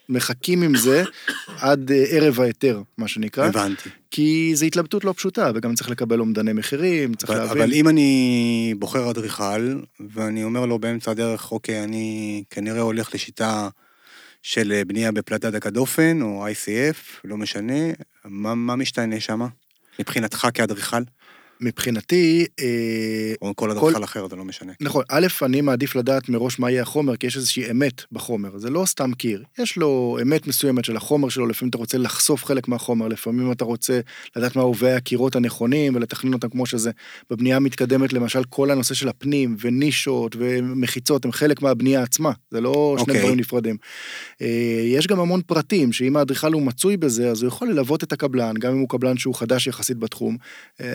מחכים 0.09 0.63
עם 0.63 0.77
זה 0.77 1.05
עד 1.61 1.93
אה, 1.93 2.05
ערב 2.09 2.41
ההיתר, 2.41 2.83
מה 2.99 3.09
שנקרא. 3.09 3.47
הבנתי. 3.47 3.89
כי 4.11 4.51
זו 4.55 4.67
התלבטות 4.67 5.05
לא 5.05 5.15
פשוטה, 5.17 5.51
וגם 5.55 5.75
צריך 5.75 5.91
לקבל 5.91 6.21
אומדני 6.21 6.53
מחירים, 6.53 7.15
צריך 7.15 7.31
אבל, 7.31 7.39
להבין. 7.41 7.63
אבל 7.63 7.73
אם 7.73 7.89
אני 7.89 8.75
בוחר 8.79 9.11
אדריכל, 9.11 9.81
ואני 10.15 10.45
אומר 10.45 10.67
לו 10.67 10.79
באמצע 10.79 11.11
הדרך, 11.11 11.53
אוקיי, 11.53 11.85
אני 11.85 12.43
כנראה 12.51 12.81
הולך 12.81 13.15
לשיטה 13.15 13.69
של 14.49 14.73
אה, 14.73 14.85
בנייה 14.85 15.13
בפלטת 15.13 15.53
דקה 15.53 15.71
דופן, 15.71 16.23
או 16.23 16.47
ICF, 16.49 17.21
לא 17.25 17.37
משנה, 17.37 17.93
מה, 18.25 18.55
מה 18.55 18.77
משתנה 18.77 19.21
שם? 19.21 19.41
מבחינתך 19.99 20.49
כאדריכל? 20.55 21.03
מבחינתי... 21.61 22.47
אה, 22.61 23.35
או 23.43 23.57
כל 23.57 23.71
אדריכל 23.71 24.05
אחר, 24.05 24.29
זה 24.29 24.37
לא 24.37 24.45
משנה. 24.45 24.73
נכון, 24.81 25.05
א', 25.09 25.27
אני 25.43 25.61
מעדיף 25.61 25.97
לדעת 25.97 26.29
מראש 26.29 26.59
מה 26.59 26.71
יהיה 26.71 26.83
החומר, 26.83 27.17
כי 27.17 27.27
יש 27.27 27.37
איזושהי 27.37 27.71
אמת 27.71 28.03
בחומר, 28.13 28.59
זה 28.59 28.71
לא 28.71 28.87
סתם 28.87 29.13
קיר. 29.13 29.43
יש 29.59 29.77
לו 29.77 30.19
אמת 30.23 30.47
מסוימת 30.47 30.85
של 30.85 30.97
החומר 30.97 31.29
שלו, 31.29 31.47
לפעמים 31.47 31.71
אתה 31.71 31.79
רוצה 31.79 31.99
לחשוף 31.99 32.45
חלק 32.45 32.69
מהחומר, 32.69 33.09
לפעמים 33.09 33.53
אתה 33.53 33.65
רוצה 33.65 34.01
לדעת 34.37 34.57
מה 34.57 34.63
הווה 34.63 34.97
הקירות 34.97 35.37
הנכונים 35.37 35.95
ולתכנן 35.95 36.33
אותם 36.33 36.49
כמו 36.49 36.67
שזה. 36.67 36.91
בבנייה 37.31 37.57
המתקדמת, 37.57 38.13
למשל, 38.13 38.45
כל 38.45 38.71
הנושא 38.71 38.95
של 38.95 39.09
הפנים 39.09 39.57
ונישות 39.61 40.37
ומחיצות 40.39 41.25
הם 41.25 41.33
חלק 41.33 41.63
מהבנייה 41.63 42.03
עצמה, 42.03 42.33
זה 42.51 42.61
לא 42.61 42.97
שני 42.99 43.05
okay. 43.05 43.09
אוקיי. 43.09 43.21
דברים 43.21 43.39
נפרדים. 43.39 43.77
אה, 44.43 44.83
יש 44.85 45.07
גם 45.07 45.21
המון 45.21 45.41
פרטים, 45.47 45.93
שאם 45.93 46.17
האדריכל 46.17 46.53
הוא 46.53 46.63
מצוי 46.63 46.97
בזה, 46.97 47.31
אז 47.31 47.43
הוא 47.43 47.49
יכול 47.49 47.69
ללוות 47.69 48.03
את 48.05 48.13
הקבלן, 48.13 48.55
גם 48.59 48.73
אם 48.73 48.79
הוא 48.79 48.89
קבלן 48.89 49.17
שהוא 49.17 49.35
חדש 49.35 49.67
יחסית 49.67 49.99
בתחום. 49.99 50.37
אה, 50.81 50.87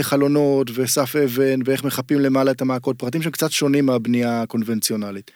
פרטי 0.00 0.08
חלונות 0.08 0.70
וסף 0.74 1.16
אבן 1.16 1.60
ואיך 1.64 1.84
מחפים 1.84 2.20
למעלה 2.20 2.50
את 2.50 2.60
המעקות, 2.60 2.98
פרטים 2.98 3.22
שהם 3.22 3.32
קצת 3.32 3.50
שונים 3.50 3.86
מהבנייה 3.86 4.42
הקונבנציונלית. 4.42 5.30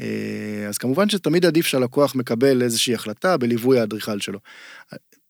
אה, 0.00 0.66
אז 0.68 0.78
כמובן 0.78 1.08
שתמיד 1.08 1.46
עדיף 1.46 1.66
שהלקוח 1.66 2.14
מקבל 2.14 2.62
איזושהי 2.62 2.94
החלטה 2.94 3.36
בליווי 3.36 3.80
האדריכל 3.80 4.20
שלו. 4.20 4.38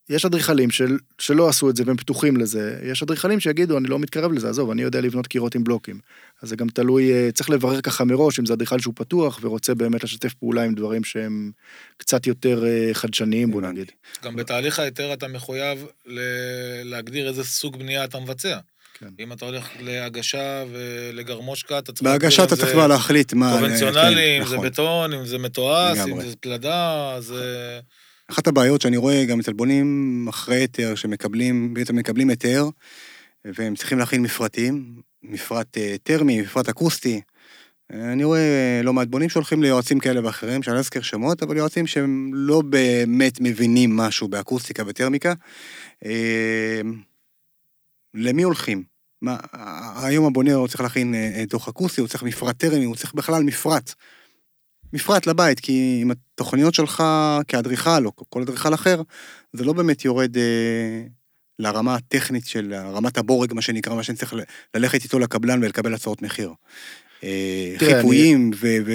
יש 0.08 0.24
אדריכלים 0.24 0.70
של, 0.70 0.98
שלא 1.18 1.48
עשו 1.48 1.70
את 1.70 1.76
זה 1.76 1.82
והם 1.86 1.96
פתוחים 1.96 2.36
לזה, 2.36 2.78
יש 2.82 3.02
אדריכלים 3.02 3.40
שיגידו, 3.40 3.78
אני 3.78 3.88
לא 3.88 3.98
מתקרב 3.98 4.32
לזה, 4.32 4.48
עזוב, 4.48 4.70
אני 4.70 4.82
יודע 4.82 5.00
לבנות 5.00 5.26
קירות 5.26 5.54
עם 5.54 5.64
בלוקים. 5.64 6.00
אז 6.42 6.48
זה 6.48 6.56
גם 6.56 6.68
תלוי, 6.68 7.12
אה, 7.12 7.32
צריך 7.32 7.50
לברר 7.50 7.80
ככה 7.80 8.04
מראש 8.04 8.38
אם 8.38 8.46
זה 8.46 8.52
אדריכל 8.52 8.78
שהוא 8.78 8.94
פתוח 8.96 9.38
ורוצה 9.42 9.74
באמת 9.74 10.04
לשתף 10.04 10.34
פעולה 10.34 10.62
עם 10.62 10.74
דברים 10.74 11.04
שהם 11.04 11.50
קצת 11.96 12.26
יותר 12.26 12.66
אה, 12.66 12.90
חדשניים, 12.92 13.50
בוא 13.50 13.62
נגיד. 13.62 13.92
גם 14.24 14.36
בתהליך 14.36 14.78
ההיתר 14.78 15.12
אתה 15.12 15.28
מחויב 15.28 15.86
להגדיר 16.84 17.28
איזה 17.28 17.44
סוג 17.44 17.78
בנייה 17.78 18.04
אתה 18.04 18.20
מבצע. 18.20 18.58
כן. 18.98 19.06
אם 19.20 19.32
אתה 19.32 19.44
הולך 19.44 19.68
להגשה 19.80 20.64
ולגרמושקה, 20.72 21.78
אתה 21.78 21.92
צריך... 21.92 22.02
בהגשה 22.02 22.44
אתה 22.44 22.56
צריך 22.56 22.72
כבר 22.72 22.86
להחליט 22.86 23.32
מה... 23.32 23.52
קונבנציונלי, 23.52 24.14
כן, 24.14 24.42
אם 24.42 24.48
זה 24.48 24.56
נכון. 24.56 24.66
בטון, 24.66 25.12
אם 25.12 25.26
זה 25.26 25.38
מתועש, 25.38 25.98
אם 25.98 26.20
זה 26.20 26.36
פלדה, 26.40 27.16
זה... 27.20 27.80
אחת 28.30 28.46
הבעיות 28.46 28.80
שאני 28.80 28.96
רואה 28.96 29.24
גם 29.24 29.40
אצל 29.40 29.52
בונים 29.52 30.26
אחרי 30.28 30.56
היתר, 30.56 30.94
שמקבלים, 30.94 31.74
בעצם 31.74 31.96
מקבלים 31.96 32.30
היתר, 32.30 32.68
והם 33.44 33.74
צריכים 33.74 33.98
להכין 33.98 34.22
מפרטים, 34.22 35.00
מפרט 35.22 35.78
אה, 35.78 35.94
טרמי, 36.02 36.40
מפרט 36.40 36.68
אקוסטי. 36.68 37.20
אני 37.90 38.24
רואה 38.24 38.80
לא 38.84 38.92
מעט 38.92 39.08
בונים 39.08 39.28
שהולכים 39.28 39.62
ליועצים 39.62 39.98
כאלה 39.98 40.26
ואחרים, 40.26 40.62
שאני 40.62 40.74
לא 40.74 40.80
אזכיר 40.80 41.02
שמות, 41.02 41.42
אבל 41.42 41.56
יועצים 41.56 41.86
שהם 41.86 42.30
לא 42.34 42.62
באמת 42.62 43.40
מבינים 43.40 43.96
משהו 43.96 44.28
באקוסטיקה 44.28 44.82
וטרמיקה. 44.86 45.34
אה, 48.16 48.22
למי 48.22 48.42
הולכים? 48.42 48.82
מה, 49.22 49.36
היום 50.02 50.26
הבונה 50.26 50.54
הוא 50.54 50.68
צריך 50.68 50.80
להכין 50.80 51.14
אה, 51.14 51.44
דוח 51.48 51.68
אקוסטי, 51.68 52.00
הוא 52.00 52.08
צריך 52.08 52.22
מפרט 52.22 52.58
טרמי, 52.58 52.84
הוא 52.84 52.96
צריך 52.96 53.14
בכלל 53.14 53.42
מפרט. 53.42 53.94
מפרט 54.92 55.26
לבית, 55.26 55.60
כי 55.60 55.98
עם 56.02 56.10
התוכניות 56.10 56.74
שלך 56.74 57.02
כאדריכל, 57.48 58.06
או 58.06 58.12
כל 58.28 58.42
אדריכל 58.42 58.74
אחר, 58.74 59.02
זה 59.52 59.64
לא 59.64 59.72
באמת 59.72 60.04
יורד 60.04 60.36
אה, 60.36 61.02
לרמה 61.58 61.94
הטכנית 61.94 62.46
של 62.46 62.74
רמת 62.74 63.18
הבורג, 63.18 63.54
מה 63.54 63.62
שנקרא, 63.62 63.94
מה 63.94 64.02
שאני 64.02 64.18
צריך 64.18 64.34
ללכת 64.74 65.04
איתו 65.04 65.18
לקבלן 65.18 65.62
ולקבל 65.62 65.94
הצעות 65.94 66.22
מחיר. 66.22 66.52
אה, 67.24 67.74
חיפויים 67.78 68.50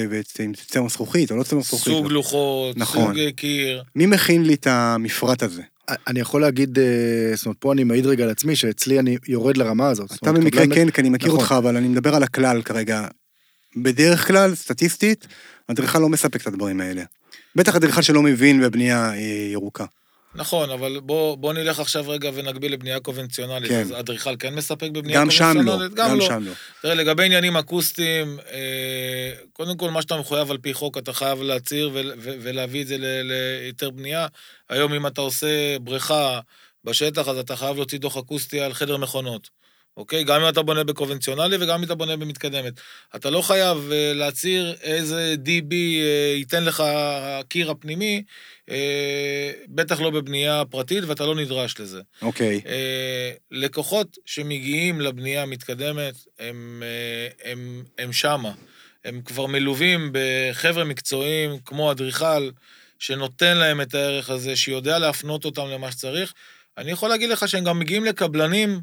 וצמר 0.09 0.89
זכוכית 0.89 1.31
או 1.31 1.35
לא 1.35 1.43
צמר 1.43 1.61
זכוכית. 1.61 1.93
סוג 1.93 2.11
לוחות, 2.11 2.77
נכון. 2.77 3.15
סוג 3.15 3.29
קיר. 3.35 3.83
מי 3.95 4.05
מכין 4.05 4.43
לי 4.43 4.53
את 4.53 4.67
המפרט 4.67 5.43
הזה? 5.43 5.61
אני 6.07 6.19
יכול 6.19 6.41
להגיד, 6.41 6.79
אה, 6.79 7.35
זאת 7.35 7.45
אומרת, 7.45 7.57
פה 7.59 7.73
אני 7.73 7.83
מעיד 7.83 8.05
רגע 8.05 8.23
על 8.23 8.29
עצמי, 8.29 8.55
שאצלי 8.55 8.99
אני 8.99 9.17
יורד 9.27 9.57
לרמה 9.57 9.89
הזאת. 9.89 10.11
אתה 10.13 10.31
במקרה 10.31 10.65
כן, 10.67 10.89
כי 10.89 11.01
אני 11.01 11.09
מכיר 11.09 11.27
נכון. 11.27 11.39
אותך, 11.39 11.55
אבל 11.57 11.77
אני 11.77 11.87
מדבר 11.87 12.15
על 12.15 12.23
הכלל 12.23 12.61
כרגע. 12.61 13.07
בדרך 13.77 14.27
כלל, 14.27 14.55
סטטיסטית, 14.55 15.27
אדריכל 15.67 15.99
לא 15.99 16.09
מספק 16.09 16.41
את 16.41 16.47
הדברים 16.47 16.81
האלה. 16.81 17.03
בטח 17.55 17.75
אדריכל 17.75 18.01
שלא 18.01 18.21
מבין 18.21 18.61
בבנייה 18.61 19.13
אה, 19.13 19.49
ירוקה. 19.51 19.85
נכון, 20.35 20.69
אבל 20.69 20.99
בוא, 20.99 21.37
בוא 21.37 21.53
נלך 21.53 21.79
עכשיו 21.79 22.09
רגע 22.09 22.29
ונקביל 22.33 22.73
לבנייה 22.73 22.99
קונבנציונלית. 22.99 23.69
כן. 23.69 23.81
אז 23.81 23.93
אדריכל 23.99 24.35
כן 24.39 24.55
מספק 24.55 24.89
בבנייה 24.89 25.19
גם 25.19 25.27
קונבנציונלית? 25.37 25.93
גם, 25.93 26.09
גם 26.09 26.17
לא. 26.19 26.25
שם 26.25 26.43
לא. 26.45 26.51
תראה, 26.81 26.93
לגבי 26.93 27.25
עניינים 27.25 27.57
אקוסטיים, 27.57 28.39
אה, 28.51 29.31
קודם 29.53 29.77
כל, 29.77 29.89
מה 29.91 30.01
שאתה 30.01 30.17
מחויב 30.17 30.51
על 30.51 30.57
פי 30.57 30.73
חוק, 30.73 30.97
אתה 30.97 31.13
חייב 31.13 31.41
להצהיר 31.41 31.89
ולהביא 32.41 32.81
את 32.81 32.87
זה 32.87 32.97
להיתר 33.23 33.89
בנייה. 33.89 34.27
היום, 34.69 34.93
אם 34.93 35.07
אתה 35.07 35.21
עושה 35.21 35.79
בריכה 35.79 36.39
בשטח, 36.83 37.27
אז 37.27 37.37
אתה 37.37 37.55
חייב 37.55 37.75
להוציא 37.75 37.99
דוח 37.99 38.17
אקוסטי 38.17 38.61
על 38.61 38.73
חדר 38.73 38.97
מכונות. 38.97 39.61
אוקיי? 39.97 40.23
גם 40.23 40.41
אם 40.41 40.49
אתה 40.49 40.61
בונה 40.61 40.83
בקונבנציונלי 40.83 41.57
וגם 41.59 41.79
אם 41.79 41.83
אתה 41.83 41.95
בונה 41.95 42.17
במתקדמת. 42.17 42.73
אתה 43.15 43.29
לא 43.29 43.41
חייב 43.41 43.77
uh, 43.77 44.17
להצהיר 44.17 44.75
איזה 44.81 45.35
DB 45.45 45.73
אה, 45.73 46.33
ייתן 46.35 46.63
לך 46.63 46.83
הקיר 46.85 47.71
הפנימי, 47.71 48.23
uh, 48.69 48.73
בטח 49.69 50.01
לא 50.01 50.09
בבנייה 50.09 50.63
פרטית, 50.69 51.03
ואתה 51.07 51.25
לא 51.25 51.35
נדרש 51.35 51.79
לזה. 51.79 52.01
אוקיי. 52.21 52.61
Uh, 52.63 52.69
לקוחות 53.51 54.17
שמגיעים 54.25 55.01
לבנייה 55.01 55.43
המתקדמת, 55.43 56.15
הם, 56.39 56.83
uh, 56.83 57.41
הם, 57.43 57.83
הם 57.97 58.13
שמה. 58.13 58.51
הם 59.05 59.21
כבר 59.25 59.45
מלווים 59.45 60.09
בחבר'ה 60.11 60.83
מקצועיים, 60.83 61.59
כמו 61.65 61.91
אדריכל, 61.91 62.49
שנותן 62.99 63.57
להם 63.57 63.81
את 63.81 63.95
הערך 63.95 64.29
הזה, 64.29 64.55
שיודע 64.55 64.99
להפנות 64.99 65.45
אותם 65.45 65.67
למה 65.67 65.91
שצריך. 65.91 66.33
אני 66.77 66.91
יכול 66.91 67.09
להגיד 67.09 67.29
לך 67.29 67.47
שהם 67.47 67.63
גם 67.63 67.79
מגיעים 67.79 68.05
לקבלנים, 68.05 68.81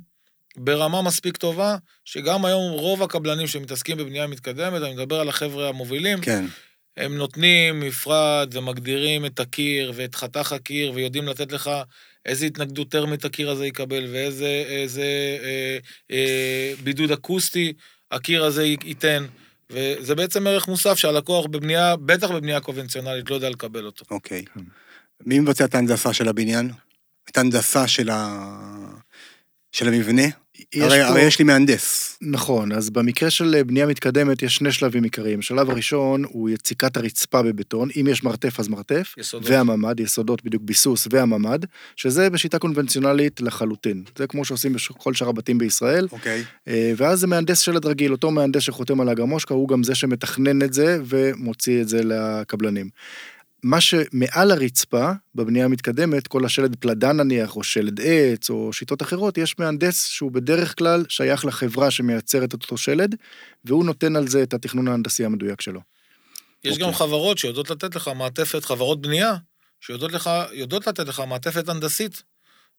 ברמה 0.57 1.03
מספיק 1.03 1.37
טובה, 1.37 1.77
שגם 2.05 2.45
היום 2.45 2.73
רוב 2.73 3.03
הקבלנים 3.03 3.47
שמתעסקים 3.47 3.97
בבנייה 3.97 4.27
מתקדמת, 4.27 4.83
אני 4.83 4.95
מדבר 4.95 5.21
על 5.21 5.29
החבר'ה 5.29 5.69
המובילים, 5.69 6.21
כן. 6.21 6.45
הם 6.99 7.17
נותנים 7.17 7.81
מפרט 7.81 8.49
ומגדירים 8.53 9.27
את 9.27 9.41
הקיר 9.41 9.93
ואת 9.95 10.15
חתך 10.15 10.53
הקיר 10.53 10.93
ויודעים 10.95 11.29
לתת 11.29 11.53
לך 11.53 11.71
איזה 12.27 12.47
התנגדות 12.47 12.91
טרמית 12.91 13.25
הקיר 13.25 13.51
הזה 13.51 13.67
יקבל 13.67 14.07
ואיזה 14.13 14.65
איזה, 14.67 15.03
אה, 15.43 15.79
אה, 16.11 16.73
בידוד 16.85 17.13
אקוסטי 17.13 17.73
הקיר 18.11 18.45
הזה 18.45 18.65
ייתן. 18.65 19.27
וזה 19.71 20.15
בעצם 20.15 20.47
ערך 20.47 20.69
מוסף 20.69 20.95
שהלקוח 20.95 21.47
בבנייה, 21.47 21.97
בטח 21.97 22.31
בבנייה 22.31 22.61
קונבנציונלית, 22.61 23.31
לא 23.31 23.35
יודע 23.35 23.51
לקבל 23.51 23.87
אותו. 23.87 24.05
אוקיי. 24.11 24.45
מי 25.27 25.39
מבצע 25.39 25.65
את 25.65 25.75
ההנדסה 25.75 26.13
של 26.13 26.29
הבניין? 26.29 26.71
את 27.31 27.37
ההנדסה 27.37 27.89
של 27.89 28.11
ה... 28.11 28.45
של 29.73 29.89
המבנה? 29.89 30.23
הרי, 30.75 31.03
פה... 31.03 31.07
הרי 31.07 31.23
יש 31.23 31.39
לי 31.39 31.45
מהנדס. 31.45 32.19
נכון, 32.23 32.73
אז 32.73 32.91
במקרה 32.91 33.31
של 33.31 33.55
אה, 33.55 33.65
בנייה 33.65 33.87
מתקדמת 33.87 34.43
יש 34.43 34.57
שני 34.57 34.73
שלבים 34.73 35.05
עיקריים. 35.05 35.39
השלב 35.39 35.71
הראשון 35.71 36.25
הוא 36.25 36.51
יציקת 36.51 36.97
הרצפה 36.97 37.43
בבטון, 37.43 37.89
אם 38.01 38.07
יש 38.11 38.25
מרתף 38.25 38.61
אז 38.61 38.69
מרתף, 38.69 39.15
יסודות. 39.19 39.51
והממ"ד, 39.51 40.01
יסודות 40.01 40.45
בדיוק 40.45 40.63
ביסוס 40.63 41.09
והממ"ד, 41.11 41.59
שזה 41.97 42.31
בשיטה 42.31 42.59
קונבנציונלית 42.59 43.41
לחלוטין. 43.41 44.03
זה 44.19 44.27
כמו 44.27 44.45
שעושים 44.45 44.73
בכל 44.73 45.15
שאר 45.15 45.29
הבתים 45.29 45.59
בישראל. 45.59 46.09
אוקיי. 46.13 46.45
אה, 46.69 46.93
ואז 46.97 47.21
זה 47.21 47.27
מהנדס 47.27 47.59
שלד 47.59 47.87
רגיל, 47.87 48.13
אותו 48.13 48.31
מהנדס 48.31 48.63
שחותם 48.63 49.01
על 49.01 49.09
הגרמושקה, 49.09 49.55
הוא 49.55 49.69
גם 49.69 49.83
זה 49.83 49.95
שמתכנן 49.95 50.63
את 50.63 50.73
זה 50.73 50.99
ומוציא 51.05 51.83
את 51.83 51.89
זה 51.89 52.01
לקבלנים. 52.05 52.89
מה 53.63 53.81
שמעל 53.81 54.51
הרצפה, 54.51 55.13
בבנייה 55.35 55.65
המתקדמת, 55.65 56.27
כל 56.27 56.45
השלד 56.45 56.77
פלדה 56.77 57.13
נניח, 57.13 57.57
או 57.57 57.65
שלד 57.65 58.01
עץ, 58.01 58.51
או 58.51 58.73
שיטות 58.73 59.03
אחרות, 59.03 59.39
יש 59.39 59.59
מהנדס 59.59 60.07
שהוא 60.07 60.33
בדרך 60.33 60.79
כלל 60.79 61.05
שייך 61.09 61.45
לחברה 61.45 61.91
שמייצרת 61.91 62.55
את 62.55 62.63
אותו 62.63 62.77
שלד, 62.77 63.15
והוא 63.65 63.85
נותן 63.85 64.17
על 64.17 64.29
זה 64.29 64.43
את 64.43 64.55
התכנון 64.55 64.89
ההנדסי 64.89 65.25
המדויק 65.25 65.61
שלו. 65.61 65.81
יש 66.65 66.77
okay. 66.77 66.81
גם 66.81 66.87
אוקיי. 66.87 66.99
חברות 66.99 67.39
שיודעות 67.39 67.71
לתת 67.71 67.95
לך 67.95 68.09
מעטפת, 68.09 68.65
חברות 68.65 69.01
בנייה, 69.01 69.37
שיודעות 69.81 70.13
לך, 70.13 70.31
לתת 70.87 71.09
לך 71.09 71.23
מעטפת 71.29 71.69
הנדסית 71.69 72.23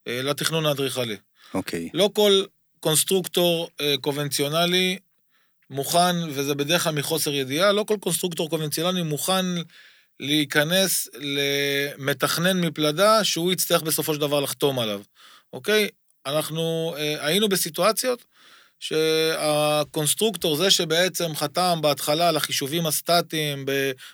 אה, 0.06 0.22
לתכנון 0.22 0.66
האדריכלי. 0.66 1.16
אוקיי. 1.54 1.86
Okay. 1.86 1.90
לא 1.94 2.10
כל 2.14 2.42
קונסטרוקטור 2.80 3.70
אה, 3.80 3.94
קונבנציונלי 4.00 4.98
מוכן, 5.70 6.16
וזה 6.30 6.54
בדרך 6.54 6.84
כלל 6.84 6.94
מחוסר 6.94 7.34
ידיעה, 7.34 7.72
לא 7.72 7.84
כל 7.84 7.96
קונסטרוקטור 8.00 8.50
קונבנציונלי 8.50 9.02
מוכן 9.02 9.46
להיכנס 10.20 11.08
למתכנן 11.14 12.60
מפלדה 12.60 13.24
שהוא 13.24 13.52
יצטרך 13.52 13.82
בסופו 13.82 14.14
של 14.14 14.20
דבר 14.20 14.40
לחתום 14.40 14.78
עליו, 14.78 15.00
אוקיי? 15.52 15.88
אנחנו 16.26 16.94
אה, 16.98 17.26
היינו 17.26 17.48
בסיטואציות 17.48 18.24
שהקונסטרוקטור, 18.80 20.56
זה 20.56 20.70
שבעצם 20.70 21.34
חתם 21.34 21.78
בהתחלה 21.82 22.28
על 22.28 22.36
החישובים 22.36 22.86
הסטטיים 22.86 23.64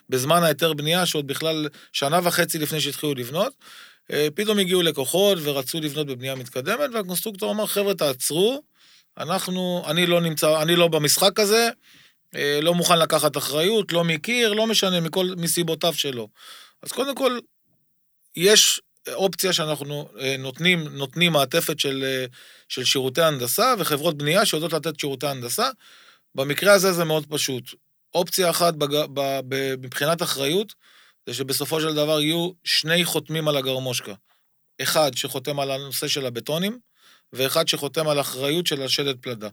בזמן 0.09 0.42
ההיתר 0.42 0.73
בנייה, 0.73 1.07
שעוד 1.07 1.27
בכלל 1.27 1.69
שנה 1.92 2.21
וחצי 2.23 2.59
לפני 2.59 2.81
שהתחילו 2.81 3.14
לבנות, 3.14 3.53
אה, 4.12 4.29
פתאום 4.35 4.59
הגיעו 4.59 4.83
לקוחות 4.83 5.38
ורצו 5.42 5.81
לבנות 5.81 6.07
בבנייה 6.07 6.35
מתקדמת, 6.35 6.90
והקונסטרוקטור 6.95 7.53
אמר, 7.53 7.66
חבר'ה, 7.66 7.95
תעצרו, 7.95 8.62
אנחנו, 9.19 9.85
אני 9.87 10.07
לא 10.07 10.21
נמצא, 10.21 10.62
אני 10.62 10.77
לא 10.77 10.88
במשחק 10.88 11.40
הזה, 11.40 11.71
לא 12.62 12.75
מוכן 12.75 12.99
לקחת 12.99 13.37
אחריות, 13.37 13.92
לא 13.92 14.05
מכיר, 14.05 14.53
לא 14.53 14.66
משנה, 14.66 15.01
מכל, 15.01 15.27
מסיבותיו 15.37 15.94
שלו. 15.94 16.29
אז 16.83 16.92
קודם 16.92 17.14
כל, 17.14 17.38
יש 18.37 18.81
אופציה 19.14 19.53
שאנחנו 19.53 20.09
אה, 20.20 20.37
נותנים, 20.38 20.88
נותנים 20.88 21.33
מעטפת 21.33 21.81
של, 21.81 22.05
אה, 22.07 22.27
של 22.68 22.85
שירותי 22.85 23.22
הנדסה 23.22 23.75
וחברות 23.79 24.18
בנייה 24.18 24.46
שיודעות 24.46 24.72
לתת 24.72 25.01
שירותי 25.01 25.27
הנדסה. 25.27 25.68
במקרה 26.35 26.72
הזה 26.72 26.92
זה 26.92 27.05
מאוד 27.05 27.27
פשוט. 27.29 27.64
אופציה 28.14 28.51
אחת 28.51 28.75
בג... 28.75 29.05
ב... 29.14 29.40
ב... 29.49 29.75
מבחינת 29.79 30.22
אחריות, 30.22 30.75
זה 31.27 31.35
שבסופו 31.35 31.81
של 31.81 31.94
דבר 31.94 32.20
יהיו 32.20 32.51
שני 32.64 33.05
חותמים 33.05 33.49
על 33.49 33.57
הגרמושקה. 33.57 34.14
אחד 34.83 35.11
שחותם 35.14 35.61
על 35.61 35.70
הנושא 35.70 36.09
של 36.09 36.27
הבטונים, 36.27 36.79
ואחד 37.33 37.68
שחותם 37.68 38.09
על 38.09 38.20
אחריות 38.20 38.66
של 38.66 38.83
השלד 38.83 39.16
פלדה. 39.20 39.49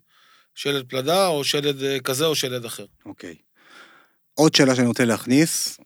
שלד 0.56 0.86
פלדה 0.90 1.28
או 1.28 1.44
שלד 1.44 1.84
אה, 1.84 2.00
כזה 2.00 2.26
או 2.26 2.36
שלד 2.36 2.66
אחר. 2.66 2.86
אוקיי. 3.06 3.36
עוד 4.34 4.56
שאלה 4.56 4.76
שאני 4.76 4.88
רוצה 4.88 5.06
להכניס, 5.06 5.80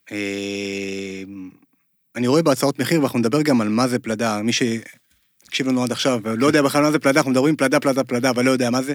אני 2.15 2.27
רואה 2.27 2.41
בהצעות 2.41 2.79
מחיר, 2.79 2.99
ואנחנו 2.99 3.19
נדבר 3.19 3.41
גם 3.41 3.61
על 3.61 3.69
מה 3.69 3.87
זה 3.87 3.99
פלדה, 3.99 4.41
מי 4.41 4.51
שהקשיב 4.53 5.67
לנו 5.67 5.83
עד 5.83 5.91
עכשיו 5.91 6.19
ולא 6.23 6.47
יודע 6.47 6.61
בכלל 6.61 6.81
מה 6.81 6.91
זה 6.91 6.99
פלדה, 6.99 7.19
אנחנו 7.19 7.31
מדברים 7.31 7.55
פלדה, 7.55 7.79
פלדה, 7.79 8.03
פלדה, 8.03 8.29
אבל 8.29 8.45
לא 8.45 8.51
יודע 8.51 8.69
מה 8.69 8.81
זה. 8.81 8.93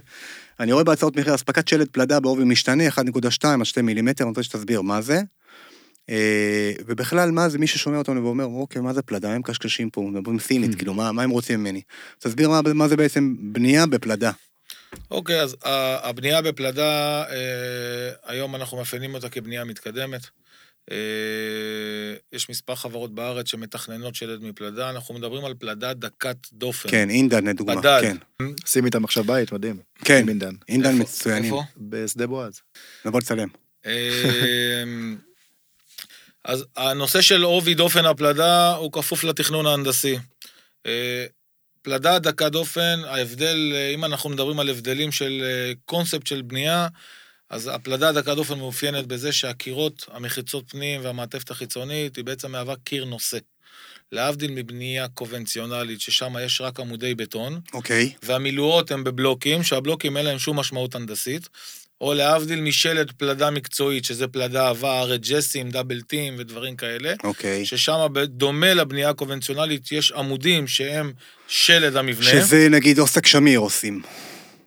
אני 0.61 0.73
רואה 0.73 0.85
בהצעות 0.85 1.17
מחיר 1.17 1.35
אספקת 1.35 1.69
שלד 1.69 1.89
פלדה 1.93 2.21
בעובי 2.21 2.45
משתנה, 2.45 2.89
1.2 2.89 2.97
עד 3.61 3.65
2 3.65 3.87
מילימטר, 3.87 4.25
אני 4.25 4.29
רוצה 4.29 4.43
שתסביר 4.43 4.83
מה 4.83 5.01
זה. 5.01 5.21
אה, 6.11 6.73
ובכלל, 6.87 7.31
מה 7.31 7.49
זה, 7.49 7.59
מי 7.59 7.67
ששומע 7.67 7.99
אותנו 7.99 8.25
ואומר, 8.25 8.45
אוקיי, 8.45 8.83
מה 8.83 8.93
זה 8.93 9.03
פלדה? 9.03 9.33
הם 9.33 9.43
קשקשים 9.43 9.91
פה, 9.91 10.01
מדברים 10.01 10.39
סינית, 10.39 10.73
mm. 10.73 10.77
כאילו, 10.77 10.95
מה, 10.95 11.13
מה 11.13 11.23
הם 11.23 11.31
רוצים 11.31 11.61
ממני? 11.61 11.83
תסביר 12.19 12.49
מה, 12.49 12.61
מה 12.75 12.89
זה 12.89 12.97
בעצם 12.97 13.35
בנייה 13.39 13.87
בפלדה. 13.87 14.31
אוקיי, 15.11 15.41
אז 15.41 15.57
הבנייה 16.03 16.43
בפלדה, 16.43 17.25
אה, 17.31 18.11
היום 18.25 18.57
אנחנו 18.57 18.77
מאפיינים 18.77 19.15
אותה 19.15 19.29
כבנייה 19.29 19.65
מתקדמת. 19.65 20.21
אה, 20.91 20.97
יש 22.33 22.51
מספר 22.51 22.75
חברות 22.75 23.15
בארץ 23.15 23.49
שמתכננות 23.49 24.15
שלד 24.15 24.43
מפלדה, 24.43 24.91
אנחנו 24.91 25.15
מדברים 25.15 25.45
על 25.45 25.55
פלדה 25.59 25.95
דקת 25.95 26.37
דופן. 26.53 26.89
כן, 26.89 27.11
אינדן 27.11 27.47
לדוגמה, 27.47 27.77
בדד. 27.77 28.01
כן. 28.03 28.17
שים 28.67 28.87
איתם 28.87 29.05
עכשיו 29.05 29.25
בית, 29.25 29.53
מדהים. 29.53 29.77
כן, 30.05 30.29
אינדן. 30.29 30.55
אינדן 30.69 30.99
מצוינים. 30.99 31.45
איפה? 31.45 31.63
בשדה 31.77 32.27
בועז. 32.27 32.61
נבוא 33.05 33.21
לצלם. 33.21 33.49
אה, 33.87 34.83
אז 36.45 36.65
הנושא 36.77 37.21
של 37.21 37.43
עובי 37.43 37.75
דופן 37.75 38.05
הפלדה 38.05 38.75
הוא 38.75 38.93
כפוף 38.93 39.25
לתכנון 39.25 39.67
ההנדסי. 39.67 40.19
אה, 41.83 41.99
פלדה 41.99 42.19
דקת 42.19 42.53
דופן, 42.53 43.01
ההבדל, 43.07 43.73
אם 43.95 44.05
אנחנו 44.05 44.31
מדברים 44.31 44.61
על 44.61 44.69
הבדלים 44.69 45.13
של 45.13 45.43
קונספט 45.85 46.27
של 46.27 46.43
בנייה, 46.43 46.89
אז 47.51 47.71
הפלדה 47.75 48.13
דקה 48.13 48.35
דופן 48.35 48.59
מאופיינת 48.59 49.07
בזה 49.07 49.33
שהקירות, 49.33 50.07
המחיצות 50.13 50.65
פנים 50.71 51.01
והמעטפת 51.05 51.51
החיצונית, 51.51 52.17
היא 52.17 52.25
בעצם 52.25 52.53
מהווה 52.53 52.75
קיר 52.85 53.05
נושא. 53.05 53.39
להבדיל 54.13 54.51
מבנייה 54.51 55.09
קונבנציונלית, 55.09 56.01
ששם 56.01 56.35
יש 56.45 56.61
רק 56.61 56.81
עמודי 56.81 57.15
בטון. 57.15 57.61
אוקיי. 57.73 58.13
Okay. 58.15 58.19
והמילואות 58.27 58.91
הן 58.91 59.05
בבלוקים, 59.05 59.63
שהבלוקים 59.63 60.17
אין 60.17 60.27
להם 60.27 60.39
שום 60.39 60.59
משמעות 60.59 60.95
הנדסית. 60.95 61.49
או 62.03 62.15
להבדיל 62.15 62.61
משלד 62.61 63.13
פלדה 63.17 63.51
מקצועית, 63.51 64.05
שזה 64.05 64.29
פלדה 64.29 64.69
עבר, 64.69 65.17
ג'סים, 65.17 65.71
דאבל 65.71 66.01
טים 66.01 66.35
ודברים 66.39 66.77
כאלה. 66.77 67.15
אוקיי. 67.25 67.63
Okay. 67.63 67.67
ששם, 67.67 68.07
דומה 68.25 68.75
לבנייה 68.75 69.11
הקונבנציונלית, 69.11 69.93
יש 69.93 70.13
עמודים 70.13 70.67
שהם 70.67 71.13
שלד 71.49 71.97
המבנה. 71.97 72.27
שזה 72.27 72.69
נגיד 72.71 72.99
אוסטק 72.99 73.27
שמיר 73.27 73.59
עושים. 73.59 74.03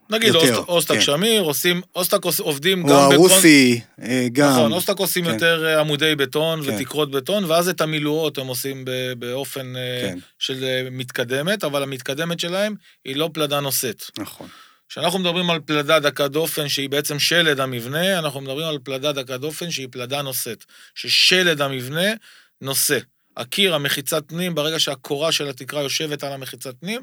נגיד 0.10 0.34
יותר, 0.34 0.58
אוסטק 0.58 0.94
כן. 0.94 1.02
שמיר, 1.02 1.42
עושים, 1.42 1.82
אוסטק 1.96 2.20
עובדים 2.40 2.84
גם... 2.84 2.90
או 2.90 2.96
הרוסי, 3.14 3.82
בקונ... 3.98 4.10
אה, 4.10 4.28
גם. 4.32 4.52
נכון, 4.52 4.72
אוסטק 4.72 5.00
עושים 5.00 5.26
כן. 5.26 5.34
יותר 5.34 5.66
אה, 5.66 5.80
עמודי 5.80 6.16
בטון 6.16 6.64
כן. 6.64 6.76
ותקרות 6.76 7.12
בטון, 7.12 7.46
ואז 7.46 7.70
את 7.70 7.82
המילואות 7.82 8.38
הם 8.38 8.48
עושים 8.48 8.86
באופן 9.20 9.76
אה, 9.76 10.02
כן. 10.02 10.18
של 10.40 10.88
מתקדמת, 10.92 11.64
אבל 11.64 11.84
המתקדמת 11.84 12.40
שלהם 12.40 12.76
היא 13.06 13.16
לא 13.16 13.30
פלדה 13.34 13.60
נושאת. 13.60 14.04
נכון. 14.18 14.48
כשאנחנו 14.90 15.20
מדברים 15.20 15.50
על 15.50 15.60
פלדה 15.66 16.00
דקה 16.00 16.28
דופן, 16.28 16.70
שהיא 16.70 16.90
בעצם 16.90 17.20
שלד 17.20 17.60
המבנה, 17.60 18.20
אנחנו 18.20 18.42
מדברים 18.42 18.68
על 18.68 18.78
פלדה 18.84 19.12
דקה 19.12 19.38
דופן 19.38 19.72
שהיא 19.72 19.88
פלדה 19.92 20.22
נושאת. 20.22 20.66
ששלד 20.96 21.62
המבנה 21.62 22.14
נושא. 22.62 23.00
הקיר, 23.38 23.76
המחיצת 23.76 24.24
פנים, 24.28 24.56
ברגע 24.56 24.80
שהקורה 24.80 25.32
של 25.32 25.48
התקרה 25.48 25.82
יושבת 25.82 26.24
על 26.24 26.34
המחיצת 26.34 26.76
פנים, 26.80 27.02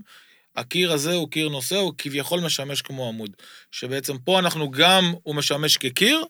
הקיר 0.56 0.92
הזה 0.92 1.12
הוא 1.12 1.28
קיר 1.30 1.48
נושא, 1.48 1.76
הוא 1.76 1.92
כביכול 1.98 2.40
משמש 2.40 2.82
כמו 2.82 3.08
עמוד. 3.08 3.30
שבעצם 3.70 4.18
פה 4.18 4.38
אנחנו 4.38 4.70
גם, 4.70 5.12
הוא 5.22 5.34
משמש 5.34 5.76
כקיר, 5.76 6.24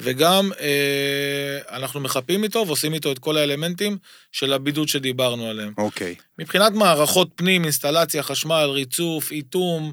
וגם 0.00 0.50
אה, 0.60 1.76
אנחנו 1.76 2.00
מחפים 2.00 2.44
איתו 2.44 2.64
ועושים 2.66 2.94
איתו 2.94 3.12
את 3.12 3.18
כל 3.18 3.36
האלמנטים 3.36 3.98
של 4.32 4.52
הבידוד 4.52 4.88
שדיברנו 4.88 5.46
עליהם. 5.46 5.72
אוקיי. 5.78 6.14
Okay. 6.18 6.22
מבחינת 6.38 6.72
מערכות 6.72 7.28
פנים, 7.34 7.62
אינסטלציה, 7.62 8.22
חשמל, 8.22 8.70
ריצוף, 8.72 9.30
איתום, 9.30 9.92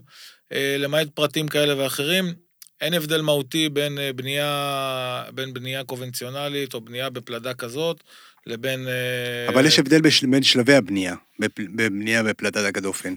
למעט 0.52 1.08
פרטים 1.14 1.48
כאלה 1.48 1.84
ואחרים, 1.84 2.34
אין 2.82 2.94
הבדל 2.94 3.22
מהותי 3.22 3.70
בין 3.70 4.00
אה, 4.00 4.14
בנייה, 4.14 5.24
בין 5.34 5.54
בנייה 5.54 5.84
קונבנציונלית 5.84 6.74
או 6.74 6.82
בנייה 6.82 7.10
בפלדה 7.10 7.54
כזאת 7.54 8.04
לבין... 8.48 8.88
אה, 8.88 9.54
אבל 9.54 9.66
יש 9.66 9.80
הבדל 9.80 10.02
בין 10.02 10.44
שלבי 10.44 10.74
הבנייה, 10.74 11.16
בבנייה 11.60 12.24
בפלדת 12.24 12.66
הגדופן. 12.66 13.14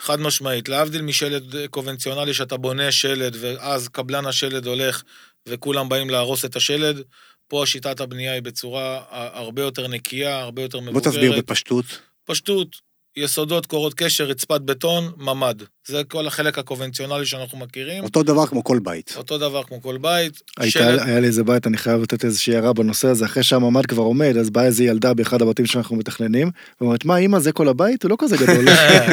חד 0.00 0.20
משמעית, 0.20 0.68
להבדיל 0.68 1.02
משלד 1.02 1.54
קונבנציונלי 1.70 2.34
שאתה 2.34 2.56
בונה 2.56 2.92
שלד 2.92 3.36
ואז 3.40 3.88
קבלן 3.88 4.26
השלד 4.26 4.66
הולך 4.66 5.02
וכולם 5.48 5.88
באים 5.88 6.10
להרוס 6.10 6.44
את 6.44 6.56
השלד, 6.56 7.02
פה 7.48 7.62
שיטת 7.66 8.00
הבנייה 8.00 8.32
היא 8.32 8.42
בצורה 8.42 9.02
הרבה 9.10 9.62
יותר 9.62 9.88
נקייה, 9.88 10.40
הרבה 10.40 10.62
יותר 10.62 10.80
מבוגרת. 10.80 11.02
בוא 11.02 11.12
תסביר 11.12 11.38
בפשטות. 11.38 11.84
פשטות, 12.24 12.76
יסודות, 13.16 13.66
קורות 13.66 13.94
קשר, 13.94 14.24
רצפת 14.24 14.60
בטון, 14.60 15.12
ממ"ד. 15.16 15.62
זה 15.86 16.04
כל 16.04 16.26
החלק 16.26 16.58
הקונבנציונלי 16.58 17.26
שאנחנו 17.26 17.58
מכירים. 17.58 18.04
אותו 18.04 18.22
דבר 18.22 18.46
כמו 18.46 18.64
כל 18.64 18.78
בית. 18.82 19.14
אותו 19.16 19.38
דבר 19.38 19.62
כמו 19.62 19.82
כל 19.82 19.98
בית. 19.98 20.42
היית, 20.58 20.72
שלד... 20.72 20.98
היה 20.98 21.20
לי 21.20 21.26
איזה 21.26 21.44
בית, 21.44 21.66
אני 21.66 21.76
חייב 21.76 22.02
לתת 22.02 22.24
איזושהי 22.24 22.54
הערה 22.54 22.72
בנושא 22.72 23.08
הזה, 23.08 23.24
אחרי 23.24 23.42
שהממ"ד 23.42 23.86
כבר 23.86 24.02
עומד, 24.02 24.36
אז 24.36 24.50
באה 24.50 24.64
איזה 24.64 24.84
ילדה 24.84 25.14
באחד 25.14 25.42
הבתים 25.42 25.66
שאנחנו 25.66 25.96
מתכננים, 25.96 26.50
ואומרת, 26.80 27.04
מה, 27.04 27.16
אמא, 27.16 27.38
זה 27.38 27.52
כל 27.52 27.68
הבית? 27.68 28.02
הוא 28.02 28.10
לא 28.10 28.16
כזה 28.18 28.36
גדול. 28.36 28.64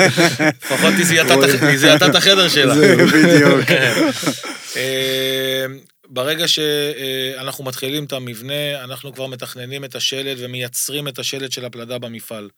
לפחות 0.63 0.93
היא 0.97 1.05
זיהתה 1.77 2.07
את 2.07 2.15
החדר 2.15 2.49
שלה. 2.49 2.75
זה 2.79 2.95
בדיוק. 2.95 3.71
אה, 4.77 5.65
ברגע 6.09 6.45
שאנחנו 6.47 7.63
מתחילים 7.63 8.03
את 8.05 8.13
המבנה, 8.13 8.83
אנחנו 8.83 9.13
כבר 9.13 9.27
מתכננים 9.27 9.85
את 9.85 9.95
השלד 9.95 10.37
ומייצרים 10.39 11.07
את 11.07 11.19
השלד 11.19 11.51
של 11.51 11.65
הפלדה 11.65 11.97
במפעל. 11.97 12.49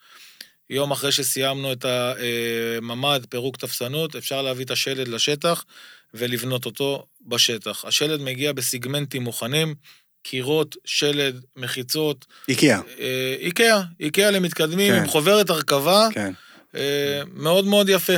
יום 0.69 0.91
אחרי 0.91 1.11
שסיימנו 1.11 1.71
את 1.71 1.85
הממ"ד, 1.85 3.19
פירוק 3.29 3.57
תפסנות, 3.57 4.15
אפשר 4.15 4.41
להביא 4.41 4.65
את 4.65 4.71
השלד 4.71 5.07
לשטח 5.07 5.65
ולבנות 6.13 6.65
אותו 6.65 7.05
בשטח. 7.27 7.85
השלד 7.85 8.21
מגיע 8.21 8.53
בסיגמנטים 8.53 9.23
מוכנים, 9.23 9.75
קירות, 10.23 10.75
שלד, 10.85 11.45
מחיצות. 11.55 12.25
איקאה. 12.49 12.81
אה, 12.99 13.35
איקאה, 13.39 13.81
איקאה 13.99 14.31
למתקדמים, 14.31 14.93
כן. 14.93 14.99
עם 14.99 15.07
חוברת 15.07 15.49
הרכבה, 15.49 16.07
כן. 16.11 16.33
אה, 16.75 17.21
מאוד 17.33 17.65
מאוד 17.65 17.89
יפה. 17.89 18.13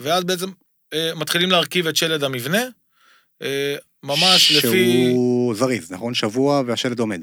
ואז 0.00 0.24
בעצם 0.24 0.50
אה, 0.94 1.14
מתחילים 1.14 1.50
להרכיב 1.50 1.86
את 1.86 1.96
שלד 1.96 2.24
המבנה, 2.24 2.62
ממש 4.02 4.52
שהוא 4.52 4.58
לפי... 4.58 5.06
שהוא 5.10 5.54
זריז, 5.54 5.92
נכון? 5.92 6.14
שבוע 6.14 6.62
והשלד 6.66 6.98
עומד. 6.98 7.20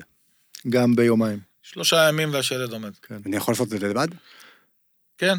גם 0.69 0.95
ביומיים. 0.95 1.50
שלושה 1.73 2.07
ימים 2.09 2.33
והשלד 2.33 2.71
עומד. 2.71 2.91
כן. 3.01 3.17
אני 3.25 3.35
יכול 3.35 3.51
לעשות 3.51 3.73
את 3.73 3.79
זה 3.79 3.87
לבד? 3.87 4.07
כן. 5.17 5.35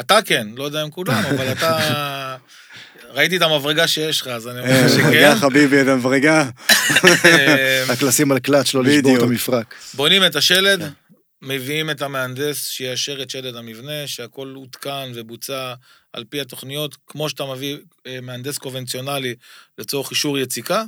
אתה 0.00 0.22
כן, 0.22 0.48
לא 0.56 0.64
יודע 0.64 0.82
אם 0.82 0.90
כולם, 0.90 1.22
אבל 1.30 1.52
אתה... 1.52 2.36
ראיתי 3.14 3.36
את 3.36 3.42
המברגה 3.42 3.88
שיש 3.88 4.20
לך, 4.20 4.28
אז 4.28 4.48
אני 4.48 4.60
אומר 4.60 4.88
שכן. 4.88 5.00
מברגה 5.00 5.36
חביבי, 5.36 5.82
את 5.82 5.86
המברגה. 5.86 6.50
רק 7.88 8.02
לשים 8.02 8.32
על 8.32 8.38
קלאץ', 8.38 8.74
לא 8.74 8.84
לשבור 8.84 9.16
את 9.16 9.22
המפרק. 9.22 9.74
בונים 9.94 10.26
את 10.26 10.36
השלד, 10.36 10.80
כן. 10.80 10.88
מביאים 11.42 11.90
את 11.90 12.02
המהנדס 12.02 12.66
שיאשר 12.66 13.22
את 13.22 13.30
שלד 13.30 13.56
המבנה, 13.56 14.06
שהכל 14.06 14.52
עודכן 14.56 15.12
ובוצע 15.14 15.74
על 16.12 16.24
פי 16.24 16.40
התוכניות, 16.40 16.96
כמו 17.06 17.28
שאתה 17.28 17.44
מביא 17.44 17.76
אה, 18.06 18.20
מהנדס 18.22 18.58
קונבנציונלי 18.58 19.34
לצורך 19.78 20.10
אישור 20.10 20.38
יציקה, 20.38 20.84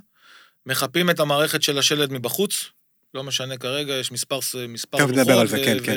מחפים 0.67 1.11
את 1.11 1.21
המערכת 1.21 1.63
של 1.63 1.79
השלד 1.79 2.13
מבחוץ, 2.13 2.71
לא 3.15 3.25
משנה 3.25 3.57
כרגע, 3.57 3.93
יש 3.93 4.13
מספר, 4.13 4.39
מספר 4.69 4.99
רוחות. 4.99 5.17
נדבר 5.17 5.39
על 5.39 5.49
זה, 5.49 5.57
כן, 5.65 5.77
כן. 5.85 5.97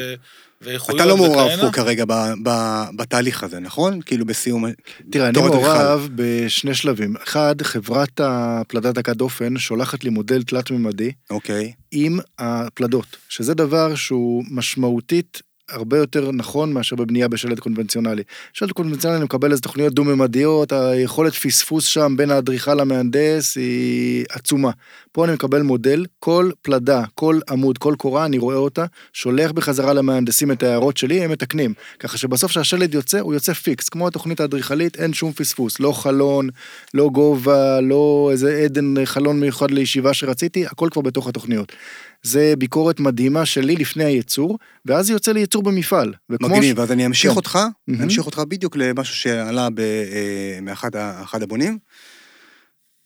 ואיכויות 0.62 1.02
אתה 1.02 1.10
לא 1.10 1.18
מעורב 1.18 1.50
פה 1.62 1.72
כרגע 1.72 2.06
ב, 2.06 2.14
ב, 2.44 2.50
בתהליך 2.96 3.44
הזה, 3.44 3.60
נכון? 3.60 4.02
כאילו 4.02 4.26
בסיום... 4.26 4.66
תראה, 5.12 5.30
אני 5.30 5.40
מעורב 5.40 6.10
בשני 6.16 6.76
שלבים. 6.76 7.16
אחד, 7.24 7.62
חברת 7.62 8.20
הפלדת 8.24 8.96
דקת 8.96 9.16
דופן 9.16 9.58
שולחת 9.58 10.04
לי 10.04 10.10
מודל 10.10 10.44
תלת-ממדי. 10.44 11.12
אוקיי. 11.30 11.74
עם 11.92 12.20
הפלדות, 12.40 13.18
שזה 13.30 13.54
דבר 13.54 13.96
שהוא 13.96 14.44
משמעותית 14.52 15.42
הרבה 15.70 15.98
יותר 15.98 16.32
נכון 16.32 16.74
מאשר 16.74 16.96
בבנייה 16.96 17.28
בשלד 17.28 17.60
קונבנציונלי. 17.60 18.24
שלד 18.54 18.72
קונבנציונלי 18.72 19.24
מקבל 19.24 19.52
איזה 19.52 19.62
תוכניות 19.62 19.94
דו-ממדיות, 19.94 20.72
היכולת 20.72 21.34
פספוס 21.34 21.86
שם 21.86 22.14
בין 22.18 22.32
האדריכל 22.32 22.74
למהנדס 22.74 23.56
היא 23.58 24.26
עצומה. 24.30 24.72
פה 25.12 25.26
אני 25.26 25.34
מקבל 25.34 25.62
מודל, 25.62 26.06
כל 26.20 26.52
פלדה, 26.62 27.04
כל 27.16 27.40
עמוד, 27.50 27.78
כל 27.78 27.96
קורה, 27.98 28.26
אני 28.26 28.38
רואה 28.38 28.56
אותה, 28.56 28.86
שולח 29.14 29.52
בחזרה 29.52 29.94
למהנדסים 29.94 30.52
את 30.52 30.64
ההערות 30.64 30.98
שלי, 30.98 31.22
הם 31.22 31.32
מתקנים. 31.32 31.74
ככה 32.00 32.18
שבסוף 32.18 32.52
כשהשלד 32.52 32.94
יוצא, 32.94 33.20
הוא 33.20 33.34
יוצא 33.34 33.54
פיקס. 33.54 33.90
כמו 33.90 34.08
התוכנית 34.08 34.40
האדריכלית, 34.40 34.96
אין 34.96 35.14
שום 35.14 35.32
פספוס. 35.32 35.80
לא 35.80 35.92
חלון, 35.92 36.50
לא 36.94 37.10
גובה, 37.10 37.82
לא 37.82 38.30
איזה 38.32 38.62
עדן 38.66 39.06
חלון 39.06 39.40
מיוחד 39.40 39.72
לישיבה 39.72 40.14
שרציתי, 40.14 40.66
הכל 40.66 40.90
כבר 40.92 41.02
בתוך 41.02 41.28
התוכניות. 41.28 41.74
זה 42.26 42.54
ביקורת 42.58 43.00
מדהימה 43.00 43.46
שלי 43.46 43.76
לפני 43.76 44.04
הייצור, 44.04 44.58
ואז 44.86 45.10
יוצא 45.10 45.32
לי 45.32 45.40
ייצור 45.40 45.64
במפעל. 45.64 46.14
מגניב, 46.30 46.76
ש... 46.76 46.80
אז 46.80 46.92
אני 46.92 47.06
אמשיך 47.06 47.32
כן. 47.32 47.38
אותך, 47.38 47.56
mm-hmm. 47.56 48.04
אמשיך 48.04 48.26
אותך 48.26 48.40
בדיוק 48.48 48.76
למשהו 48.78 49.16
שעלה 49.16 49.70
ב, 49.70 49.80
אה, 49.80 50.60
מאחד 50.62 51.42
הבונים, 51.44 51.78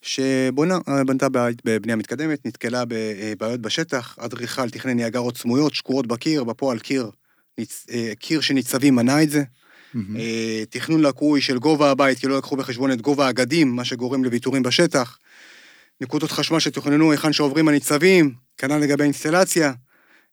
שבנתה 0.01 1.27
בבנייה 1.65 1.95
מתקדמת, 1.95 2.45
נתקלה 2.45 2.83
בבעיות 2.87 3.61
בשטח, 3.61 4.15
אדריכל 4.19 4.69
תכנן 4.69 4.93
ניאגרות 4.93 5.37
סמויות, 5.37 5.73
שקועות 5.73 6.07
בקיר, 6.07 6.43
בפועל 6.43 6.79
קיר, 6.79 7.09
ניצ... 7.57 7.85
אה, 7.91 8.11
קיר 8.19 8.41
שניצבים 8.41 8.95
מנע 8.95 9.23
את 9.23 9.29
זה. 9.29 9.43
Mm-hmm. 9.95 9.99
תכנון 10.69 11.01
לקוי 11.01 11.41
של 11.41 11.59
גובה 11.59 11.91
הבית, 11.91 12.19
כי 12.19 12.27
לא 12.27 12.37
לקחו 12.37 12.55
בחשבון 12.55 12.91
את 12.91 13.01
גובה 13.01 13.27
הגדים, 13.27 13.75
מה 13.75 13.85
שגורם 13.85 14.23
לוויתורים 14.23 14.63
בשטח. 14.63 15.17
נקודות 16.01 16.31
חשמל 16.31 16.59
שתוכננו 16.59 17.11
היכן 17.11 17.33
שעוברים 17.33 17.67
הניצבים, 17.67 18.33
כנ"ל 18.57 18.77
לגבי 18.77 19.03
אינסטלציה. 19.03 19.73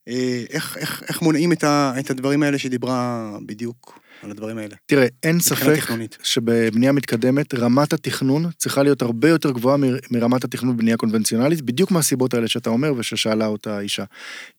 אה, 0.09 0.45
איך, 0.51 0.77
איך, 0.77 1.03
איך 1.09 1.23
מונעים 1.23 1.53
את, 1.53 1.65
ה, 1.65 1.93
את 1.99 2.11
הדברים 2.11 2.43
האלה 2.43 2.59
שדיברה 2.59 3.31
בדיוק 3.47 3.99
על 4.23 4.31
הדברים 4.31 4.59
האלה? 4.59 4.75
תראה, 4.87 5.07
אין 5.23 5.41
ספק 5.41 5.77
תכנונית. 5.77 6.19
שבבנייה 6.23 6.93
מתקדמת, 6.93 7.55
רמת 7.55 7.93
התכנון 7.93 8.51
צריכה 8.57 8.83
להיות 8.83 9.03
הרבה 9.03 9.29
יותר 9.29 9.51
גבוהה 9.51 9.77
מרמת 10.11 10.45
התכנון 10.45 10.77
בבנייה 10.77 10.97
קונבנציונלית, 10.97 11.63
בדיוק 11.63 11.91
מהסיבות 11.91 12.35
האלה 12.35 12.49
שאתה 12.49 12.71
אומר 12.71 12.93
וששאלה 12.97 13.47
אותה 13.47 13.81
אישה. 13.81 14.05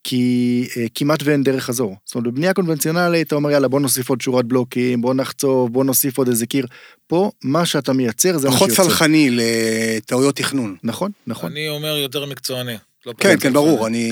כי 0.04 0.68
אה, 0.78 0.86
כמעט 0.96 1.20
ואין 1.24 1.44
דרך 1.44 1.64
חזור. 1.64 1.96
זאת 2.06 2.16
אומרת, 2.16 2.34
בבנייה 2.34 2.54
קונבנציונלית 2.54 3.28
אתה 3.28 3.36
אומר, 3.36 3.52
יאללה, 3.52 3.68
בוא 3.68 3.80
נוסיף 3.80 4.10
עוד 4.10 4.22
שורת 4.22 4.46
בלוקים, 4.46 5.02
בוא 5.02 5.14
נחצוב, 5.14 5.74
בוא 5.74 5.84
נוסיף 5.84 6.18
עוד 6.18 6.28
איזה 6.28 6.46
קיר. 6.46 6.66
פה, 7.08 7.32
מה 7.44 7.66
שאתה 7.66 7.94
מייצר 7.94 8.38
זה 8.38 8.50
מה 8.50 8.58
שיוצא. 8.58 8.74
פחות 8.74 8.86
סלחני 8.86 9.30
לטעויות 9.32 10.36
תכנון. 10.36 10.76
נכון, 10.84 11.12
נכון. 11.28 11.52
אני 11.52 11.70
אומר 11.70 11.98
יותר 11.98 12.26
מקצועני. 12.26 12.76
לא 13.06 13.14
כן, 13.18 13.40
כן, 13.40 13.54
ברור, 13.54 13.88
אני... 13.88 14.12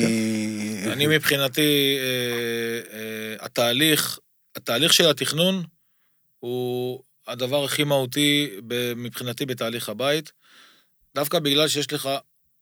כן. 0.83 0.91
אני 0.91 1.07
מבחינתי, 1.07 1.97
אה, 1.99 2.97
אה, 2.97 3.45
התהליך, 3.45 4.19
התהליך 4.55 4.93
של 4.93 5.09
התכנון 5.09 5.63
הוא 6.39 7.03
הדבר 7.27 7.63
הכי 7.63 7.83
מהותי 7.83 8.49
מבחינתי 8.95 9.45
בתהליך 9.45 9.89
הבית, 9.89 10.31
דווקא 11.15 11.39
בגלל 11.39 11.67
שיש 11.67 11.93
לך 11.93 12.09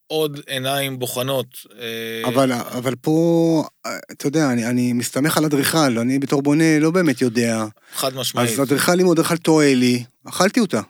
עוד 0.07 0.39
עיניים 0.47 0.99
בוחנות. 0.99 1.47
אה, 1.79 2.29
אבל, 2.29 2.51
אבל 2.51 2.95
פה, 2.95 3.63
אתה 4.11 4.27
יודע, 4.27 4.51
אני, 4.51 4.65
אני 4.65 4.93
מסתמך 4.93 5.37
על 5.37 5.45
אדריכל, 5.45 5.99
אני 5.99 6.19
בתור 6.19 6.41
בונה 6.41 6.79
לא 6.79 6.91
באמת 6.91 7.21
יודע. 7.21 7.65
חד 7.93 8.15
משמעית. 8.15 8.49
אז 8.49 8.61
אדריכל, 8.61 8.99
אם 8.99 9.11
אדריכל 9.11 9.37
טועה 9.37 9.73
לי, 9.73 10.03
אכלתי 10.29 10.59
אותה. 10.59 10.81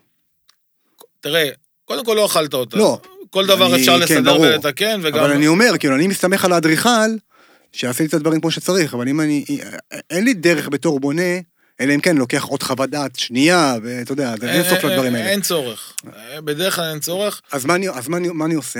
תראה, 1.19 1.49
קודם 1.85 2.05
כל 2.05 2.13
לא 2.13 2.25
אכלת 2.25 2.53
אותה. 2.53 2.77
לא. 2.77 3.01
כל 3.33 3.45
דבר 3.45 3.73
אני, 3.73 3.81
אפשר 3.81 3.93
כן, 3.93 3.99
לסדר 3.99 4.33
ברור. 4.33 4.45
ולתקן, 4.45 4.99
וגם... 5.03 5.19
אבל 5.19 5.31
אני 5.31 5.47
אומר, 5.47 5.77
כאילו, 5.79 5.95
אני 5.95 6.07
מסתמך 6.07 6.45
על 6.45 6.53
האדריכל, 6.53 6.89
שעשיתי 7.71 8.09
את 8.09 8.13
הדברים 8.13 8.41
כמו 8.41 8.51
שצריך, 8.51 8.93
אבל 8.93 9.07
אם 9.07 9.21
אני... 9.21 9.45
אין 10.09 10.23
לי 10.23 10.33
דרך 10.33 10.69
בתור 10.69 10.99
בונה, 10.99 11.39
אלא 11.81 11.95
אם 11.95 11.99
כן 11.99 12.17
לוקח 12.17 12.43
עוד 12.43 12.63
חוות 12.63 12.89
דעת 12.89 13.15
שנייה, 13.15 13.75
ואתה 13.83 14.11
יודע, 14.11 14.33
אין 14.41 14.63
סוף 14.63 14.83
לדברים 14.83 15.15
האלה. 15.15 15.29
אין 15.29 15.41
צורך. 15.41 15.93
בדרך 16.37 16.75
כלל 16.75 16.89
אין 16.89 16.99
צורך. 16.99 17.41
אז 17.51 17.65
מה 17.65 17.75
אני, 17.75 17.89
אז 17.89 18.07
מה 18.07 18.17
אני, 18.17 18.29
מה 18.29 18.45
אני 18.45 18.53
עושה? 18.53 18.79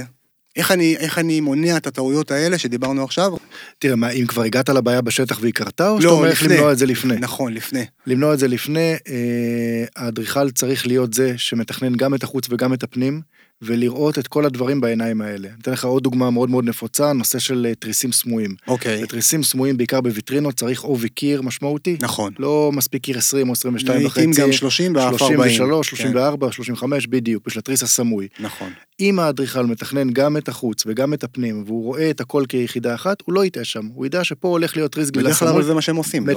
איך 0.55 0.71
אני, 0.71 0.95
איך 0.97 1.17
אני 1.19 1.39
מונע 1.39 1.77
את 1.77 1.87
הטעויות 1.87 2.31
האלה 2.31 2.57
שדיברנו 2.57 3.03
עכשיו? 3.03 3.31
תראה, 3.79 3.95
מה, 3.95 4.09
אם 4.09 4.25
כבר 4.27 4.43
הגעת 4.43 4.69
לבעיה 4.69 5.01
בשטח 5.01 5.39
והיא 5.41 5.53
קרתה, 5.53 5.89
או 5.89 5.95
לא, 5.95 6.01
שאתה 6.01 6.11
אומר 6.11 6.29
איך 6.29 6.43
למנוע 6.43 6.71
את 6.71 6.77
זה 6.77 6.85
לפני? 6.85 7.15
נכון, 7.19 7.53
לפני. 7.53 7.85
למנוע 8.07 8.33
את 8.33 8.39
זה 8.39 8.47
לפני, 8.47 8.93
אה, 9.07 9.85
האדריכל 9.95 10.51
צריך 10.51 10.87
להיות 10.87 11.13
זה 11.13 11.33
שמתכנן 11.37 11.95
גם 11.95 12.13
את 12.13 12.23
החוץ 12.23 12.47
וגם 12.49 12.73
את 12.73 12.83
הפנים. 12.83 13.21
ולראות 13.65 14.19
את 14.19 14.27
כל 14.27 14.45
הדברים 14.45 14.81
בעיניים 14.81 15.21
האלה. 15.21 15.47
אני 15.47 15.57
אתן 15.61 15.71
לך 15.71 15.85
עוד 15.85 16.03
דוגמה 16.03 16.31
מאוד 16.31 16.49
מאוד 16.49 16.65
נפוצה, 16.65 17.13
נושא 17.13 17.39
של 17.39 17.65
אה, 17.69 17.75
תריסים 17.75 18.11
סמויים. 18.11 18.55
אוקיי. 18.67 19.03
בתריסים 19.03 19.43
סמויים, 19.43 19.77
בעיקר 19.77 20.01
בוויטרינות, 20.01 20.55
צריך 20.55 20.81
עובי 20.81 21.09
קיר 21.09 21.41
משמעותי. 21.41 21.97
נכון. 22.01 22.33
לא 22.39 22.71
מספיק 22.73 23.03
קיר 23.03 23.17
20 23.17 23.47
או 23.47 23.53
22 23.53 24.05
וחצי. 24.05 24.25
לעיתים 24.25 24.43
גם 24.43 24.51
30 24.51 24.95
ואף 24.95 25.21
40. 25.21 25.37
33, 25.37 25.89
34, 25.89 26.47
כן. 26.47 26.51
35, 26.51 27.07
בדיוק, 27.07 27.43
בשביל 27.45 27.59
התריס 27.59 27.83
הסמוי. 27.83 28.27
נכון. 28.39 28.69
אם 28.99 29.19
האדריכל 29.19 29.65
מתכנן 29.65 30.09
גם 30.09 30.37
את 30.37 30.49
החוץ 30.49 30.83
וגם 30.85 31.13
את 31.13 31.23
הפנים, 31.23 31.63
והוא 31.67 31.83
רואה 31.83 32.09
את 32.09 32.21
הכל 32.21 32.43
כיחידה 32.49 32.95
אחת, 32.95 33.17
הוא 33.25 33.33
לא 33.33 33.45
יטעה 33.45 33.63
שם. 33.63 33.85
הוא 33.93 34.05
ידע 34.05 34.23
שפה 34.23 34.47
הולך 34.47 34.77
להיות 34.77 34.91
תריס 34.91 35.09
גלילה 35.09 35.33
סמוי. 35.33 35.51
בדרך 35.51 35.61
כלל 35.61 35.67
זה 35.67 35.73
מה 35.73 35.81
שהם 35.81 35.95
עושים, 35.95 36.27
לא? 36.27 36.33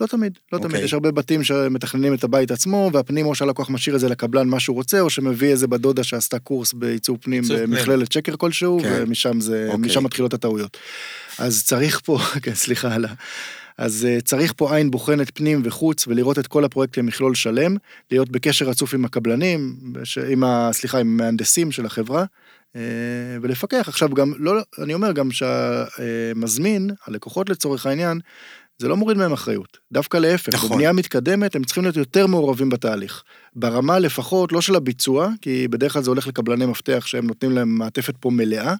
לא 0.00 0.06
תמיד, 0.06 0.38
לא 0.52 0.58
תמיד. 0.58 0.70
אוקיי. 0.70 0.84
יש 0.84 0.94
הרבה 0.94 1.10
בתים 1.10 1.44
שמתכננים 1.44 2.14
את 2.14 2.24
הבית 2.24 2.50
עצמו, 2.50 2.90
והפנים 2.92 3.26
או 3.26 3.34
שהלקוח 3.34 3.70
משאיר 3.70 3.96
את 3.96 4.00
זה 4.00 4.08
לקבלן 4.08 4.48
מה 4.48 4.60
שהוא 4.60 4.74
רוצה, 4.74 5.00
או 5.00 5.10
שמביא 5.10 5.48
איזה 5.48 5.66
בדודה 5.66 6.04
שעשתה 6.04 6.38
קורס 6.38 6.63
בעיצוב 6.72 7.18
פנים 7.20 7.42
במכללת 7.48 8.12
שקר 8.12 8.36
כלשהו, 8.36 8.80
כן. 8.82 9.02
ומשם 9.02 9.40
זה, 9.40 9.66
אוקיי. 9.68 9.86
משם 9.86 10.04
מתחילות 10.04 10.34
הטעויות. 10.34 10.76
אז 11.38 11.64
צריך 11.64 12.00
פה, 12.04 12.18
כן, 12.42 12.54
סליחה 12.54 12.94
על 12.94 13.04
ה... 13.04 13.08
אז 13.78 14.06
uh, 14.06 14.22
צריך 14.22 14.52
פה 14.56 14.76
עין 14.76 14.90
בוחנת 14.90 15.30
פנים 15.34 15.62
וחוץ 15.64 16.08
ולראות 16.08 16.38
את 16.38 16.46
כל 16.46 16.64
הפרויקט 16.64 16.94
כמכלול 16.94 17.34
שלם, 17.34 17.76
להיות 18.10 18.30
בקשר 18.30 18.68
רצוף 18.68 18.94
עם 18.94 19.04
הקבלנים, 19.04 19.76
עם 20.28 20.44
ה... 20.44 20.70
סליחה, 20.72 20.98
עם 20.98 21.20
המהנדסים 21.20 21.72
של 21.72 21.86
החברה, 21.86 22.24
uh, 22.24 22.76
ולפקח. 23.42 23.88
עכשיו 23.88 24.08
גם, 24.08 24.32
לא, 24.38 24.60
אני 24.82 24.94
אומר 24.94 25.12
גם 25.12 25.28
שהמזמין, 25.30 26.90
הלקוחות 27.06 27.48
לצורך 27.48 27.86
העניין, 27.86 28.20
זה 28.78 28.88
לא 28.88 28.96
מוריד 28.96 29.16
מהם 29.16 29.32
אחריות, 29.32 29.78
דווקא 29.92 30.16
להפך, 30.16 30.54
נכון. 30.54 30.68
בבנייה 30.68 30.92
מתקדמת 30.92 31.56
הם 31.56 31.64
צריכים 31.64 31.82
להיות 31.82 31.96
יותר 31.96 32.26
מעורבים 32.26 32.70
בתהליך. 32.70 33.22
ברמה 33.56 33.98
לפחות, 33.98 34.52
לא 34.52 34.60
של 34.60 34.74
הביצוע, 34.74 35.28
כי 35.40 35.68
בדרך 35.68 35.92
כלל 35.92 36.02
זה 36.02 36.10
הולך 36.10 36.26
לקבלני 36.26 36.66
מפתח 36.66 37.06
שהם 37.06 37.26
נותנים 37.26 37.52
להם 37.52 37.78
מעטפת 37.78 38.14
פה 38.20 38.30
מלאה, 38.30 38.74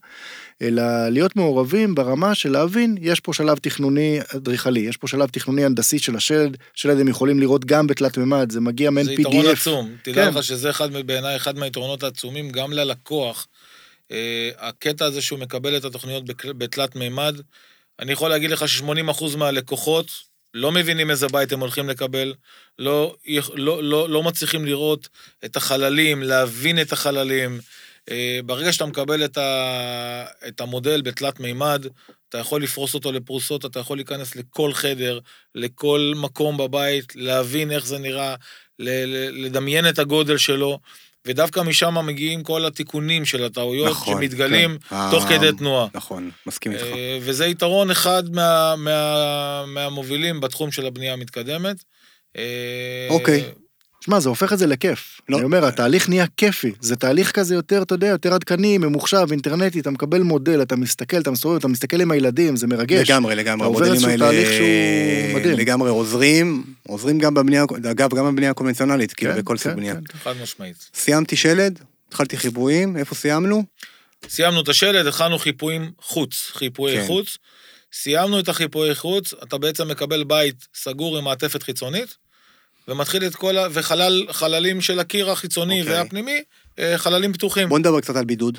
אלא 0.63 1.09
להיות 1.09 1.37
מעורבים 1.37 1.95
ברמה 1.95 2.35
של 2.35 2.53
להבין, 2.53 2.97
יש 3.01 3.21
פה 3.21 3.33
שלב 3.33 3.59
תכנוני 3.59 4.19
אדריכלי, 4.37 4.81
יש 4.81 4.97
פה 4.97 5.09
שלב 5.09 5.29
תכנוני 5.29 5.65
הנדסי 5.65 5.99
של 5.99 6.17
השלד, 6.17 6.57
שלד 6.75 7.01
הם 7.01 7.09
יכולים 7.09 7.41
לראות 7.41 7.65
גם 7.65 7.87
בתלת 7.87 8.19
מימד, 8.19 8.53
זה 8.53 8.61
מגיע 8.61 8.91
מעין 8.91 9.07
PDF. 9.07 9.15
זה 9.15 9.21
יתרון 9.21 9.47
עצום, 9.47 9.91
תדע 10.03 10.25
כן. 10.25 10.29
לך 10.29 10.43
שזה 10.43 10.71
אחד, 10.71 11.07
בעיניי 11.07 11.37
אחד 11.37 11.59
מהיתרונות 11.59 12.03
העצומים, 12.03 12.51
גם 12.51 12.73
ללקוח. 12.73 13.47
אה, 14.13 14.51
הקטע 14.59 15.05
הזה 15.05 15.23
שהוא 15.23 15.39
מקבל 15.39 15.77
את 15.77 15.85
התוכניות 15.85 16.25
בתלת 16.45 16.97
מימד, 16.97 17.41
אני 17.99 18.13
יכול 18.13 18.31
להגיד 18.31 18.51
לך 18.51 18.69
ש-80% 18.69 19.37
מהלקוחות 19.37 20.11
לא 20.55 20.73
מבינים 20.73 21.11
איזה 21.11 21.29
בית 21.29 21.53
הם 21.53 21.61
הולכים 21.61 21.89
לקבל, 21.89 22.35
לא, 22.79 23.17
לא, 23.55 23.83
לא, 23.83 24.09
לא 24.09 24.23
מצליחים 24.23 24.65
לראות 24.65 25.09
את 25.45 25.57
החללים, 25.57 26.23
להבין 26.23 26.81
את 26.81 26.93
החללים. 26.93 27.61
אה, 28.11 28.41
ברגע 28.47 28.73
שאתה 28.73 28.87
מקבל 28.87 29.25
את, 29.25 29.39
ה, 29.39 30.25
את 30.49 30.61
המודל 30.61 31.03
בתלת 31.03 31.41
מימד, 31.41 31.87
אתה 32.29 32.39
יכול 32.39 32.63
לפרוס 32.63 32.95
אותו 32.95 33.13
לפרוסות, 33.13 33.65
אתה 33.65 33.81
יכול 33.81 33.99
להיכנס 33.99 34.37
לכל 34.37 34.73
חדר, 34.73 35.19
לכל 35.55 36.13
מקום 36.17 36.57
בבית, 36.57 37.13
להבין 37.17 37.71
איך 37.71 37.87
זה 37.87 37.99
נראה, 37.99 38.35
לדמיין 38.79 39.89
את 39.89 39.99
הגודל 39.99 40.37
שלו. 40.37 40.79
ודווקא 41.27 41.61
משם 41.61 42.07
מגיעים 42.07 42.43
כל 42.43 42.67
התיקונים 42.67 43.25
של 43.25 43.45
הטעויות 43.45 43.91
נכון, 43.91 44.21
שמתגלים 44.21 44.79
כן. 44.89 44.97
תוך 45.11 45.25
כדי 45.25 45.53
תנועה. 45.59 45.87
נכון, 45.95 46.31
מסכים 46.47 46.73
איתך. 46.73 46.83
אה, 46.83 47.19
וזה 47.21 47.47
יתרון 47.47 47.91
אחד 47.91 48.35
מה, 48.35 48.75
מה, 48.77 49.65
מהמובילים 49.67 50.41
בתחום 50.41 50.73
של 50.73 50.87
הבנייה 50.87 51.13
המתקדמת. 51.13 51.77
אה, 52.37 53.07
אוקיי. 53.11 53.45
שמע, 54.05 54.21
זה 54.21 54.29
הופך 54.29 54.53
את 54.53 54.59
זה 54.59 54.67
לכיף. 54.67 55.21
לא. 55.29 55.37
אני 55.37 55.45
אומר, 55.45 55.65
התהליך 55.65 56.09
נהיה 56.09 56.27
כיפי. 56.37 56.73
זה 56.81 56.97
תהליך 56.97 57.31
כזה 57.31 57.55
יותר, 57.55 57.83
אתה 57.83 57.95
יודע, 57.95 58.07
יותר 58.07 58.35
עדכני, 58.35 58.79
ממוחשב, 58.79 59.27
אינטרנטי, 59.31 59.81
אתה 59.81 59.91
מקבל 59.91 60.21
מודל, 60.21 60.63
אתה 60.63 60.77
מסתכל, 60.77 61.21
אתה 61.21 61.31
מסתובב, 61.31 61.57
אתה 61.57 61.69
מסתכל 61.69 62.01
עם 62.01 62.11
הילדים, 62.11 62.57
זה 62.57 62.67
מרגש. 62.67 63.11
לגמרי, 63.11 63.35
לגמרי. 63.35 63.67
המודלים 63.67 64.05
האלה... 64.05 64.27
תהליך 64.27 64.49
שהוא 64.49 65.41
מדהים. 65.41 65.59
לגמרי 65.59 65.91
עוזרים, 65.91 66.65
עוזרים 66.89 67.19
גם 67.19 67.35
בבנייה, 67.35 67.65
אגב, 67.91 68.15
גם 68.15 68.25
בבנייה 68.25 68.51
הקונבנציונלית, 68.51 69.13
כאילו, 69.13 69.33
כן, 69.33 69.39
בכל 69.39 69.57
סוג 69.57 69.73
כן, 69.73 69.77
בנייה. 69.77 69.95
כן, 69.95 70.19
חד 70.19 70.35
משמעית. 70.43 70.91
סיימתי 70.95 71.37
שלד, 71.37 71.81
התחלתי 72.09 72.37
חיפויים, 72.37 72.97
איפה 72.97 73.15
סיימנו? 73.15 73.65
סיימנו 74.29 74.61
את 74.61 74.69
השלד, 74.69 75.07
התחלנו 75.07 75.39
חיפויים 75.39 75.91
חוץ, 76.01 76.51
חיפויי 76.55 77.01
כן. 77.01 77.07
חוץ. 77.07 77.39
סיימנו 77.93 78.39
את 78.39 78.49
החיפויי 78.49 78.95
חוץ, 78.95 79.35
אתה 79.43 79.59
בעצם 79.59 79.89
מקבל 79.89 80.25
בית 80.25 80.67
סגור 80.75 81.19
עם 81.19 81.25
מעטפת 81.25 81.63
חיצונית. 81.63 82.24
ומתחיל 82.89 83.27
את 83.27 83.35
כל 83.35 83.59
ה... 83.59 83.67
וחלל, 83.73 84.27
חללים 84.31 84.81
של 84.81 84.99
הקיר 84.99 85.31
החיצוני 85.31 85.81
okay. 85.81 85.85
אוקיי. 85.85 86.01
והפנימי, 86.01 86.43
אה, 86.79 86.99
חללים 86.99 87.33
פתוחים. 87.33 87.69
בוא 87.69 87.79
נדבר 87.79 88.01
קצת 88.01 88.17
על 88.17 88.25
בידוד. 88.25 88.59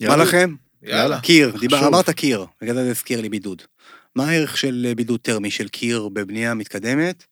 יאללה. 0.00 0.16
מה 0.16 0.22
לכם? 0.22 0.54
יאללה. 0.82 1.20
קיר, 1.20 1.56
דיבר, 1.60 1.86
אמרת 1.86 2.10
קיר, 2.10 2.46
בגלל 2.62 2.74
זה 2.74 2.90
הזכיר 2.90 3.20
לי 3.20 3.28
בידוד. 3.28 3.62
מה 4.16 4.28
הערך 4.28 4.56
של 4.56 4.92
בידוד 4.96 5.20
טרמי 5.20 5.50
של 5.50 5.68
קיר 5.68 6.08
בבנייה 6.08 6.54
מתקדמת? 6.54 7.24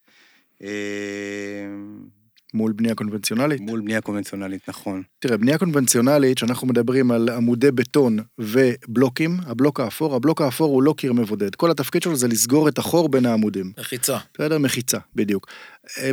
מול 2.56 2.72
בנייה 2.72 2.94
קונבנציונלית? 2.94 3.60
מול 3.60 3.80
בנייה 3.80 4.00
קונבנציונלית, 4.00 4.68
נכון. 4.68 5.02
תראה, 5.18 5.36
בנייה 5.36 5.58
קונבנציונלית, 5.58 6.38
שאנחנו 6.38 6.66
מדברים 6.66 7.10
על 7.10 7.28
עמודי 7.28 7.70
בטון 7.70 8.18
ובלוקים, 8.38 9.36
הבלוק 9.46 9.80
האפור, 9.80 10.14
הבלוק 10.14 10.42
האפור 10.42 10.72
הוא 10.72 10.82
לא 10.82 10.94
קיר 10.96 11.12
מבודד. 11.12 11.54
כל 11.54 11.70
התפקיד 11.70 12.02
שלו 12.02 12.16
זה 12.16 12.28
לסגור 12.28 12.68
את 12.68 12.78
החור 12.78 13.08
בין 13.08 13.26
העמודים. 13.26 13.72
מחיצה. 13.78 14.16
בסדר? 14.34 14.58
מחיצה, 14.58 14.98
בדיוק. 15.14 15.46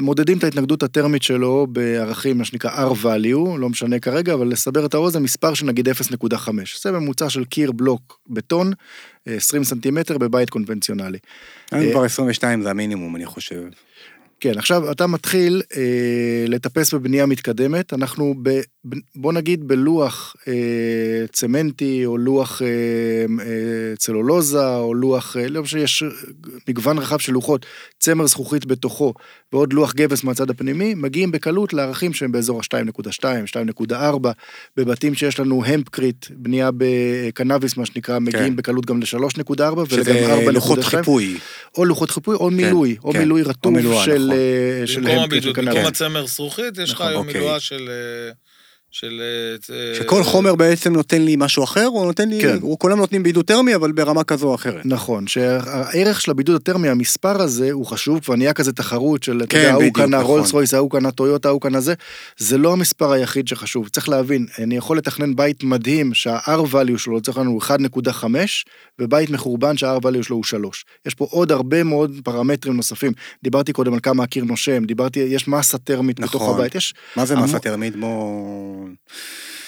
מודדים 0.01 0.37
את 0.37 0.43
ההתנגדות 0.43 0.83
הטרמית 0.83 1.23
שלו 1.23 1.67
בערכים, 1.69 2.37
מה 2.37 2.45
שנקרא 2.45 2.91
R-value, 2.91 3.57
לא 3.57 3.69
משנה 3.69 3.99
כרגע, 3.99 4.33
אבל 4.33 4.47
לסבר 4.47 4.85
את 4.85 4.93
האוזן, 4.93 5.23
מספר 5.23 5.53
של 5.53 5.65
נגיד 5.65 5.89
0.5. 5.89 6.49
זה 6.81 6.91
ממוצע 6.91 7.29
של 7.29 7.45
קיר 7.45 7.71
בלוק 7.71 8.19
בטון, 8.29 8.71
20 9.25 9.63
סנטימטר 9.63 10.17
בבית 10.17 10.49
קונבנציונלי. 10.49 11.17
היום 11.71 11.91
כבר 11.91 12.03
22 12.03 12.61
זה 12.61 12.69
המינימום, 12.69 13.15
אני 13.15 13.25
חושב. 13.25 13.63
כן, 14.43 14.57
עכשיו 14.57 14.91
אתה 14.91 15.07
מתחיל 15.07 15.61
אה, 15.77 16.45
לטפס 16.47 16.93
בבנייה 16.93 17.25
מתקדמת, 17.25 17.93
אנחנו 17.93 18.35
ב, 18.43 18.49
בוא 19.15 19.33
נגיד 19.33 19.67
בלוח 19.67 20.35
אה, 20.47 21.27
צמנטי, 21.31 22.05
או 22.05 22.17
לוח 22.17 22.61
אה, 22.61 22.67
אה, 23.45 23.95
צלולוזה, 23.97 24.75
או 24.75 24.93
לוח, 24.93 25.37
אה, 25.37 25.47
לא 25.47 25.61
משנה, 25.61 25.81
יש 25.81 26.03
מגוון 26.69 26.97
רחב 26.97 27.19
של 27.19 27.33
לוחות, 27.33 27.65
צמר 27.99 28.27
זכוכית 28.27 28.65
בתוכו, 28.65 29.13
ועוד 29.53 29.73
לוח 29.73 29.93
גבס 29.93 30.23
מהצד 30.23 30.49
הפנימי, 30.49 30.93
מגיעים 30.93 31.31
בקלות 31.31 31.73
לערכים 31.73 32.13
שהם 32.13 32.31
באזור 32.31 32.59
ה-2.2, 32.59 33.23
2.4, 33.91 33.95
בבתים 34.77 35.15
שיש 35.15 35.39
לנו 35.39 35.65
המפקריט, 35.65 36.25
בנייה 36.29 36.69
בקנאביס, 36.77 37.77
מה 37.77 37.85
שנקרא, 37.85 38.19
מגיעים 38.19 38.49
כן. 38.49 38.55
בקלות 38.55 38.85
גם 38.85 38.99
ל-3.4, 38.99 39.61
ולגם 39.61 39.85
4.2. 39.85 39.89
שזה 39.89 40.51
לוחות 40.51 40.79
חיפוי. 40.83 41.37
או 41.77 41.85
לוחות 41.85 42.11
חיפוי, 42.11 42.35
או 42.35 42.49
כן, 42.49 42.55
מילוי, 42.55 42.97
או 43.03 43.11
כן. 43.11 43.19
מילוי 43.19 43.43
רטוב 43.43 43.81
של... 43.81 43.87
נכון. 43.87 44.31
אה, 44.31 44.87
של 44.87 45.01
במקום 45.01 45.23
הבידוד, 45.23 45.59
במקום 45.59 45.85
הצמר 45.85 46.27
זכוכית, 46.27 46.77
יש 46.77 46.89
לך 46.89 46.95
נכון, 46.95 47.07
היום 47.07 47.27
אוקיי. 47.27 47.41
מילואה 47.41 47.59
של... 47.59 47.89
אה, 48.93 48.97
של... 48.99 49.21
אה, 49.73 49.95
שכל 49.95 50.23
חומר 50.23 50.55
בעצם 50.55 50.93
נותן 50.93 51.21
לי 51.21 51.35
משהו 51.37 51.63
אחר, 51.63 51.87
או 51.87 52.05
נותן 52.05 52.29
לי... 52.29 52.41
כן. 52.41 52.57
הוא 52.61 52.79
כולם 52.79 52.97
נותנים 52.97 53.23
בידוד 53.23 53.45
טרמי, 53.45 53.75
אבל 53.75 53.91
ברמה 53.91 54.23
כזו 54.23 54.47
או 54.47 54.55
אחרת. 54.55 54.85
נכון, 54.85 55.27
שהערך 55.27 56.21
של 56.21 56.31
הבידוד 56.31 56.55
הטרמי, 56.55 56.89
המספר 56.89 57.41
הזה, 57.41 57.71
הוא 57.71 57.85
חשוב, 57.85 58.19
כבר 58.19 58.35
נהיה 58.35 58.53
כזה 58.53 58.73
תחרות 58.73 59.23
של, 59.23 59.39
כן, 59.39 59.43
אתה 59.45 59.57
יודע, 59.57 59.71
ההוא 59.71 59.93
קנה 59.93 60.17
נכון. 60.17 60.23
רולס 60.23 60.51
רויס, 60.51 60.73
ההוא 60.73 60.91
קנה 60.91 61.11
טויוטה, 61.11 61.47
ההוא 61.49 61.61
קנה 61.61 61.79
זה, 61.79 61.93
זה 62.37 62.57
לא 62.57 62.73
המספר 62.73 63.11
היחיד 63.11 63.47
שחשוב. 63.47 63.89
צריך 63.89 64.09
להבין, 64.09 64.45
אני 64.59 64.77
יכול 64.77 64.97
לתכנן 64.97 65.35
בית 65.35 65.63
מדהים 65.63 66.13
שה-R 66.13 66.73
value 66.73 66.97
שלו, 66.97 67.17
לצורך 67.17 67.37
העניין 67.37 67.53
הוא 67.53 68.07
1.5, 68.07 68.25
ובית 68.99 69.29
מחורבן 69.29 69.77
שה-R 69.77 69.99
value 69.99 70.23
שלו 70.23 70.35
הוא 70.35 70.43
3. 70.43 70.85
יש 71.05 71.13
פה 71.13 71.27
עוד 71.29 71.51
הרבה 71.51 71.83
מאוד 71.83 72.11
פרמטרים 72.23 72.75
נוספים. 72.75 73.11
דיברתי 73.43 73.73
קודם 73.73 73.93
על 73.93 73.99
כמה 73.99 74.23
הקיר 74.23 74.43
נושם, 74.43 74.85
דיברתי, 74.85 75.19
יש 75.19 75.47
מסה 75.47 75.77
טרמית 75.77 76.19
נכון. 76.19 76.39
בתוך 76.39 76.55
הבית. 76.55 76.75
יש... 76.75 76.93
מה 77.15 77.25
זה 77.25 77.35
מסה 77.35 77.59
טרמית? 77.59 77.95
בוא... 77.95 78.82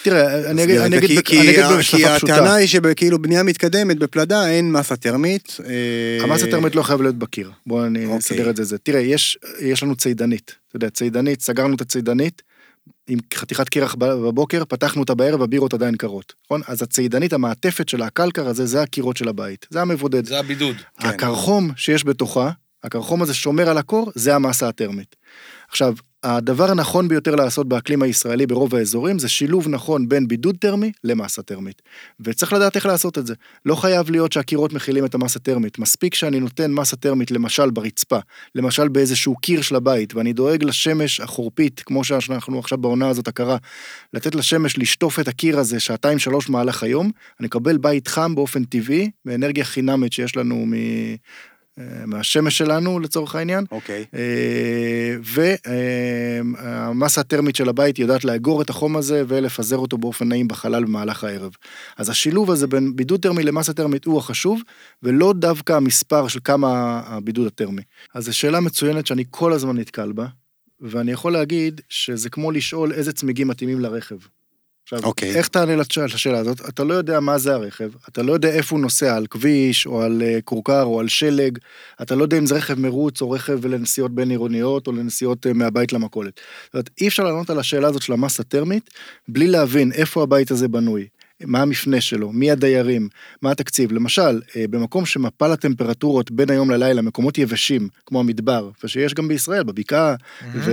תראה, 0.03 0.51
אני 0.51 0.63
אגיד, 0.63 0.77
אני 0.77 0.97
אגיד, 0.97 1.19
כי, 1.19 1.39
אני 1.39 1.49
אגיד 1.49 1.77
בשפה 1.79 1.97
פשוטה. 1.97 2.19
כי 2.19 2.31
הטענה 2.31 2.55
היא 2.55 2.67
שבכאילו 2.67 3.21
בנייה 3.21 3.43
מתקדמת 3.43 3.97
בפלדה 3.97 4.49
אין 4.49 4.71
מסה 4.71 4.95
טרמית. 4.95 5.57
אה, 5.65 6.23
המסה 6.23 6.51
טרמית 6.51 6.75
לא 6.75 6.83
חייב 6.83 7.01
להיות 7.01 7.15
בקיר. 7.15 7.51
בואו 7.67 7.85
אני 7.85 8.05
אוקיי. 8.05 8.17
אסדר 8.17 8.49
את 8.49 8.55
זה. 8.55 8.77
תראה, 8.77 8.99
יש, 8.99 9.37
יש 9.59 9.83
לנו 9.83 9.95
צידנית. 9.95 10.55
אתה 10.67 10.75
יודע, 10.75 10.89
צידנית, 10.89 11.41
סגרנו 11.41 11.75
את 11.75 11.81
הצידנית. 11.81 12.41
עם 13.07 13.19
חתיכת 13.33 13.69
קרח 13.69 13.95
בבוקר, 13.95 14.65
פתחנו 14.65 15.01
אותה 15.01 15.15
בערב, 15.15 15.41
הבירות 15.41 15.73
עדיין 15.73 15.95
קרות, 15.95 16.33
נכון? 16.45 16.61
אז 16.67 16.81
הצידנית, 16.81 17.33
המעטפת 17.33 17.89
של 17.89 18.01
הקלקר 18.01 18.47
הזה, 18.47 18.65
זה 18.65 18.81
הקירות 18.81 19.17
של 19.17 19.27
הבית, 19.27 19.65
זה 19.69 19.81
המבודד. 19.81 20.25
זה 20.25 20.39
הבידוד. 20.39 20.75
הקרחום 20.97 21.67
כן. 21.69 21.73
שיש 21.77 22.05
בתוכה, 22.05 22.51
הקרחום 22.83 23.21
הזה 23.21 23.33
שומר 23.33 23.69
על 23.69 23.77
הקור, 23.77 24.11
זה 24.15 24.35
המסה 24.35 24.67
הטרמית. 24.67 25.15
עכשיו, 25.69 25.93
הדבר 26.25 26.71
הנכון 26.71 27.07
ביותר 27.07 27.35
לעשות 27.35 27.67
באקלים 27.67 28.01
הישראלי 28.01 28.47
ברוב 28.47 28.75
האזורים 28.75 29.19
זה 29.19 29.29
שילוב 29.29 29.67
נכון 29.69 30.09
בין 30.09 30.27
בידוד 30.27 30.55
טרמי 30.59 30.91
למסה 31.03 31.41
טרמית. 31.41 31.81
וצריך 32.19 32.53
לדעת 32.53 32.75
איך 32.75 32.85
לעשות 32.85 33.17
את 33.17 33.27
זה. 33.27 33.33
לא 33.65 33.75
חייב 33.75 34.09
להיות 34.09 34.31
שהקירות 34.31 34.73
מכילים 34.73 35.05
את 35.05 35.15
המסה 35.15 35.39
טרמית. 35.39 35.79
מספיק 35.79 36.15
שאני 36.15 36.39
נותן 36.39 36.71
מסה 36.71 36.95
טרמית 36.95 37.31
למשל 37.31 37.69
ברצפה, 37.69 38.19
למשל 38.55 38.87
באיזשהו 38.87 39.35
קיר 39.35 39.61
של 39.61 39.75
הבית, 39.75 40.15
ואני 40.15 40.33
דואג 40.33 40.63
לשמש 40.63 41.19
החורפית, 41.19 41.81
כמו 41.85 42.03
שאנחנו 42.03 42.59
עכשיו 42.59 42.77
בעונה 42.77 43.09
הזאת 43.09 43.27
הקרה, 43.27 43.57
לתת 44.13 44.35
לשמש 44.35 44.77
לשטוף 44.77 45.19
את 45.19 45.27
הקיר 45.27 45.59
הזה 45.59 45.79
שעתיים 45.79 46.19
שלוש 46.19 46.49
מהלך 46.49 46.83
היום, 46.83 47.11
אני 47.39 47.47
אקבל 47.47 47.77
בית 47.77 48.07
חם 48.07 48.35
באופן 48.35 48.63
טבעי, 48.63 49.11
באנרגיה 49.25 49.65
חינמית 49.65 50.13
שיש 50.13 50.37
לנו 50.37 50.65
מ... 50.65 50.73
אה, 51.79 52.05
מהשמש 52.05 52.57
שלנו 52.57 52.99
לצורך 52.99 53.35
העניין. 53.35 53.65
אוקיי. 53.71 54.05
אה, 54.15 55.17
והמסה 55.23 57.21
הטרמית 57.21 57.55
של 57.55 57.69
הבית 57.69 57.99
יודעת 57.99 58.25
לאגור 58.25 58.61
את 58.61 58.69
החום 58.69 58.97
הזה 58.97 59.23
ולפזר 59.27 59.77
אותו 59.77 59.97
באופן 59.97 60.27
נעים 60.27 60.47
בחלל 60.47 60.83
במהלך 60.83 61.23
הערב. 61.23 61.51
אז 61.97 62.09
השילוב 62.09 62.51
הזה 62.51 62.67
בין 62.67 62.95
בידוד 62.95 63.21
טרמי 63.21 63.43
למסה 63.43 63.73
טרמית 63.73 64.05
הוא 64.05 64.17
החשוב, 64.17 64.61
ולא 65.03 65.33
דווקא 65.33 65.73
המספר 65.73 66.27
של 66.27 66.39
כמה 66.43 67.01
הבידוד 67.05 67.47
הטרמי. 67.47 67.81
אז 68.13 68.25
זו 68.25 68.37
שאלה 68.37 68.59
מצוינת 68.59 69.07
שאני 69.07 69.23
כל 69.29 69.53
הזמן 69.53 69.77
נתקל 69.77 70.11
בה, 70.11 70.25
ואני 70.81 71.11
יכול 71.11 71.33
להגיד 71.33 71.81
שזה 71.89 72.29
כמו 72.29 72.51
לשאול 72.51 72.93
איזה 72.93 73.13
צמיגים 73.13 73.47
מתאימים 73.47 73.79
לרכב. 73.79 74.17
עכשיו, 74.85 74.99
okay. 74.99 75.05
אוקיי. 75.05 75.35
איך 75.35 75.47
תענה 75.47 75.75
לשאלה 75.75 76.39
הזאת? 76.39 76.69
אתה 76.69 76.83
לא 76.83 76.93
יודע 76.93 77.19
מה 77.19 77.37
זה 77.37 77.53
הרכב, 77.53 77.89
אתה 78.09 78.23
לא 78.23 78.33
יודע 78.33 78.49
איפה 78.49 78.75
הוא 78.75 78.81
נוסע, 78.81 79.15
על 79.15 79.27
כביש, 79.27 79.85
או 79.85 80.01
על 80.01 80.21
אה, 80.21 80.39
כורכר, 80.43 80.83
או 80.83 80.99
על 80.99 81.07
שלג, 81.07 81.57
אתה 82.01 82.15
לא 82.15 82.23
יודע 82.23 82.37
אם 82.37 82.45
זה 82.45 82.55
רכב 82.55 82.79
מרוץ, 82.79 83.21
או 83.21 83.31
רכב 83.31 83.65
לנסיעות 83.65 84.15
בין 84.15 84.29
עירוניות, 84.29 84.87
או 84.87 84.91
לנסיעות 84.91 85.47
אה, 85.47 85.53
מהבית 85.53 85.93
למכולת. 85.93 86.33
זאת 86.65 86.73
אומרת, 86.73 86.89
אי 87.01 87.07
אפשר 87.07 87.23
לענות 87.23 87.49
על 87.49 87.59
השאלה 87.59 87.87
הזאת 87.87 88.01
של 88.01 88.13
המסה 88.13 88.43
טרמית, 88.43 88.89
בלי 89.27 89.47
להבין 89.47 89.91
איפה 89.91 90.23
הבית 90.23 90.51
הזה 90.51 90.67
בנוי, 90.67 91.07
מה 91.43 91.61
המפנה 91.61 92.01
שלו, 92.01 92.31
מי 92.31 92.51
הדיירים, 92.51 93.07
מה 93.41 93.51
התקציב. 93.51 93.91
למשל, 93.91 94.41
אה, 94.55 94.65
במקום 94.69 95.05
שמפל 95.05 95.51
הטמפרטורות 95.51 96.31
בין 96.31 96.49
היום 96.49 96.71
ללילה, 96.71 97.01
מקומות 97.01 97.37
יבשים, 97.37 97.87
כמו 98.05 98.19
המדבר, 98.19 98.69
ושיש 98.83 99.13
גם 99.13 99.27
בישראל, 99.27 99.63
בבקעה 99.63 100.15
mm-hmm. 100.15 100.69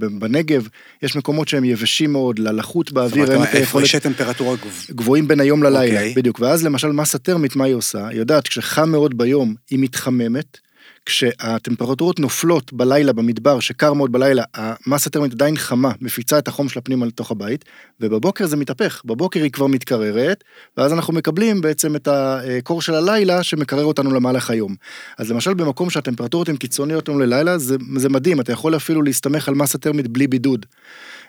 ובנגב, 0.00 0.68
יש 1.02 1.16
מקומות 1.16 1.48
שהם 1.48 1.64
יבשים 1.64 2.12
מאוד, 2.12 2.38
ללחות 2.38 2.92
באוויר, 2.92 3.32
אין 3.32 3.42
את 3.42 3.48
היכולת... 3.52 3.54
איפה 3.54 3.82
יש 3.82 3.96
טמפרטורה 3.96 4.56
גבוהים 4.90 5.28
בין 5.28 5.40
היום 5.40 5.62
ללילה, 5.62 6.00
okay. 6.00 6.16
בדיוק. 6.16 6.40
ואז 6.40 6.64
למשל 6.64 6.92
מסה 6.92 7.18
טרמית, 7.18 7.56
מה 7.56 7.64
היא 7.64 7.74
עושה? 7.74 8.08
היא 8.08 8.18
יודעת, 8.18 8.48
כשחם 8.48 8.90
מאוד 8.90 9.18
ביום, 9.18 9.54
היא 9.70 9.78
מתחממת, 9.78 10.58
כשהטמפרטורות 11.06 12.20
נופלות 12.20 12.72
בלילה 12.72 13.12
במדבר, 13.12 13.60
שקר 13.60 13.92
מאוד 13.92 14.12
בלילה, 14.12 14.42
המסה 14.54 15.10
טרמית 15.10 15.32
עדיין 15.32 15.56
חמה, 15.56 15.92
מפיצה 16.00 16.38
את 16.38 16.48
החום 16.48 16.68
של 16.68 16.78
הפנים 16.78 17.02
על 17.02 17.10
תוך 17.10 17.30
הבית, 17.30 17.64
ובבוקר 18.00 18.46
זה 18.46 18.56
מתהפך, 18.56 19.02
בבוקר 19.04 19.42
היא 19.42 19.50
כבר 19.50 19.66
מתקררת, 19.66 20.44
ואז 20.76 20.92
אנחנו 20.92 21.12
מקבלים 21.12 21.60
בעצם 21.60 21.96
את 21.96 22.08
הקור 22.08 22.82
של 22.82 22.94
הלילה 22.94 23.42
שמקרר 23.42 23.84
אותנו 23.84 24.14
למהלך 24.14 24.50
היום. 24.50 24.74
אז 25.18 25.30
למשל 25.30 25.54
במקום 25.54 25.90
שהטמפרטורות 25.90 26.48
הן 26.48 26.56
קיצוניות 26.56 27.08
לנו 27.08 27.18
ללילה, 27.18 27.58
זה, 27.58 27.76
זה 27.96 28.08
מדהים, 28.08 28.40
אתה 28.40 28.52
יכול 28.52 28.76
אפילו 28.76 29.02
להסתמך 29.02 29.48
על 29.48 29.54
מסה 29.54 29.78
טרמית 29.78 30.08
בלי 30.08 30.26
בידוד. 30.26 30.66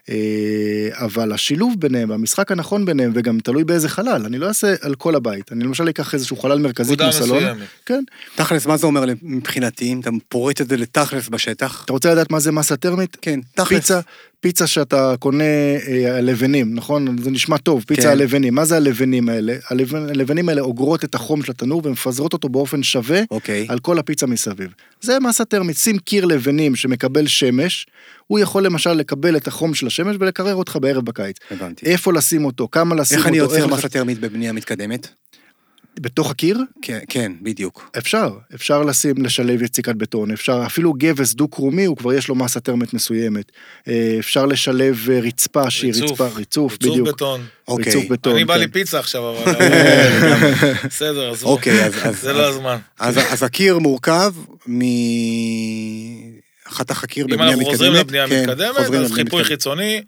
אה, 0.10 1.06
אבל 1.06 1.32
השילוב 1.32 1.76
ביניהם, 1.80 2.12
המשחק 2.12 2.52
הנכון 2.52 2.86
ביניהם, 2.86 3.12
וגם 3.16 3.40
תלוי 3.40 3.64
באיזה 3.64 3.90
חלל, 3.90 4.26
אני 4.26 4.38
לא 4.38 4.48
אעשה 4.48 4.76
על 4.82 4.96
כל 4.96 5.16
הבית, 5.16 5.52
אני 5.52 5.64
למשל 5.64 5.90
אקח 5.90 6.14
איזשהו 6.14 6.38
חלל 6.38 6.60
מרכזי 6.60 6.98
כמו 6.98 7.12
סלון. 7.12 7.44
כן. 7.86 8.04
תכלס, 8.36 8.66
מה 8.66 8.78
זה 8.78 8.88
אומר 8.88 9.06
מבחינתי, 9.22 9.86
אם 9.94 10.00
אתה 10.00 10.10
פורט 10.30 10.62
את 10.62 10.70
זה 10.70 10.78
לתכלס 10.78 11.30
בשטח? 11.30 11.84
אתה 11.86 11.94
רוצה 11.94 12.12
לדעת 12.12 12.32
מה 12.32 12.40
זה 12.40 12.52
מסה 12.52 12.78
טרמית? 12.78 13.18
כן, 13.22 13.40
תכלס. 13.56 13.68
פיצה, 13.68 14.00
פיצה 14.40 14.68
שאתה 14.68 15.16
קונה 15.20 15.44
אה, 15.88 16.18
הלבנים, 16.18 16.76
נכון? 16.76 17.18
זה 17.24 17.32
נשמע 17.32 17.58
טוב, 17.58 17.84
פיצה 17.88 18.02
כן. 18.02 18.08
הלבנים. 18.08 18.56
מה 18.56 18.66
זה 18.66 18.76
הלבנים 18.78 19.30
האלה? 19.30 19.56
הלבנ, 19.70 20.10
הלבנים 20.10 20.50
האלה 20.50 20.62
אוגרות 20.62 21.04
את 21.04 21.16
החום 21.16 21.44
של 21.44 21.52
התנור 21.52 21.82
ומפזרות 21.86 22.34
אותו 22.34 22.50
באופן 22.50 22.84
שווה 22.84 23.22
אוקיי. 23.32 23.66
על 23.70 23.80
כל 23.80 24.00
הפיצה 24.00 24.26
מסביב. 24.26 24.74
זה 25.02 25.20
מסה 25.20 25.46
טרמית, 25.46 25.78
שים 25.78 25.98
קיר 25.98 26.26
לבנים 26.26 26.76
שמקבל 26.76 27.28
שמש, 27.28 27.88
הוא 28.28 28.40
יכול 28.40 28.66
למשל 28.66 28.94
לקבל 28.94 29.38
את 29.38 29.48
החום 29.48 29.74
של 29.74 29.88
השמש 29.88 30.16
ולקרר 30.20 30.56
אותך 30.56 30.78
בערב 30.82 31.06
בקיץ. 31.06 31.38
הבנתי. 31.52 31.86
איפה 31.86 32.14
לשים 32.14 32.46
אותו, 32.46 32.68
כמה 32.72 32.96
לשים 32.96 33.18
איך 33.18 33.26
אותו. 33.26 33.36
איך 33.36 33.52
אני 33.52 33.60
יוצר 33.60 33.76
מסה 33.76 33.90
טרמית 33.90 34.20
בבנייה 34.20 34.54
מתקדמת? 34.54 35.08
בתוך 36.00 36.32
הקיר? 36.32 36.60
כן, 36.82 37.00
כן, 37.10 37.32
בדיוק. 37.42 37.92
אפשר, 37.98 38.30
אפשר 38.56 38.84
לשים, 38.84 39.26
לשלב 39.26 39.62
יציקת 39.62 39.96
בטון, 39.96 40.32
אפשר, 40.32 40.64
אפילו 40.66 40.94
גבס 40.94 41.34
דו-קרומי, 41.34 41.86
הוא 41.86 41.98
כבר 41.98 42.14
יש 42.14 42.28
לו 42.28 42.36
מסה 42.36 42.60
טרמית 42.60 42.94
מסוימת. 42.94 43.52
אה, 43.88 44.16
אפשר 44.20 44.46
לשלב 44.46 45.08
אה, 45.12 45.20
רצפה 45.20 45.70
שהיא 45.70 45.90
רצפה, 45.90 46.26
ריצוף, 46.26 46.38
ריצוף 46.38 46.78
בדיוק. 46.78 47.08
בטון. 47.08 47.46
אוקיי. 47.68 47.94
ריצוף 47.94 48.12
בטון. 48.12 48.36
אני 48.36 48.46
בא 48.46 48.56
לי 48.56 48.66
כן. 48.66 48.72
פיצה 48.72 49.00
עכשיו, 49.00 49.30
אבל... 49.30 49.54
בסדר, 50.90 51.32
אז 51.32 51.44
אוקיי, 51.44 51.92
זה 52.12 52.34
לא 52.34 52.48
הזמן. 52.50 52.78
אז 53.00 53.44
הקיר 53.44 53.80
מורכב 53.80 54.34
מ... 54.68 54.82
חתך 56.70 57.04
הקיר 57.04 57.28
בבנייה 57.28 57.56
מתקדמת. 57.56 57.62
אם 57.62 57.68
אנחנו 57.68 57.72
חוזרים 57.72 57.94
לבנייה 57.94 58.28
כן, 58.28 58.50
מתקדמת, 58.50 58.78
אז 58.78 59.14
חיפוי 59.14 59.44
חיצוני. 59.44 60.02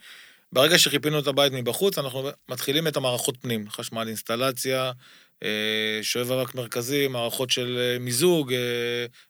ברגע 0.53 0.77
שחיפינו 0.77 1.19
את 1.19 1.27
הבית 1.27 1.53
מבחוץ, 1.53 1.97
אנחנו 1.97 2.29
מתחילים 2.49 2.87
את 2.87 2.97
המערכות 2.97 3.37
פנים, 3.41 3.65
חשמל, 3.69 4.07
אינסטלציה, 4.07 4.91
שואב 6.01 6.31
אבק 6.31 6.55
מרכזי, 6.55 7.07
מערכות 7.07 7.49
של 7.49 7.97
מיזוג, 7.99 8.53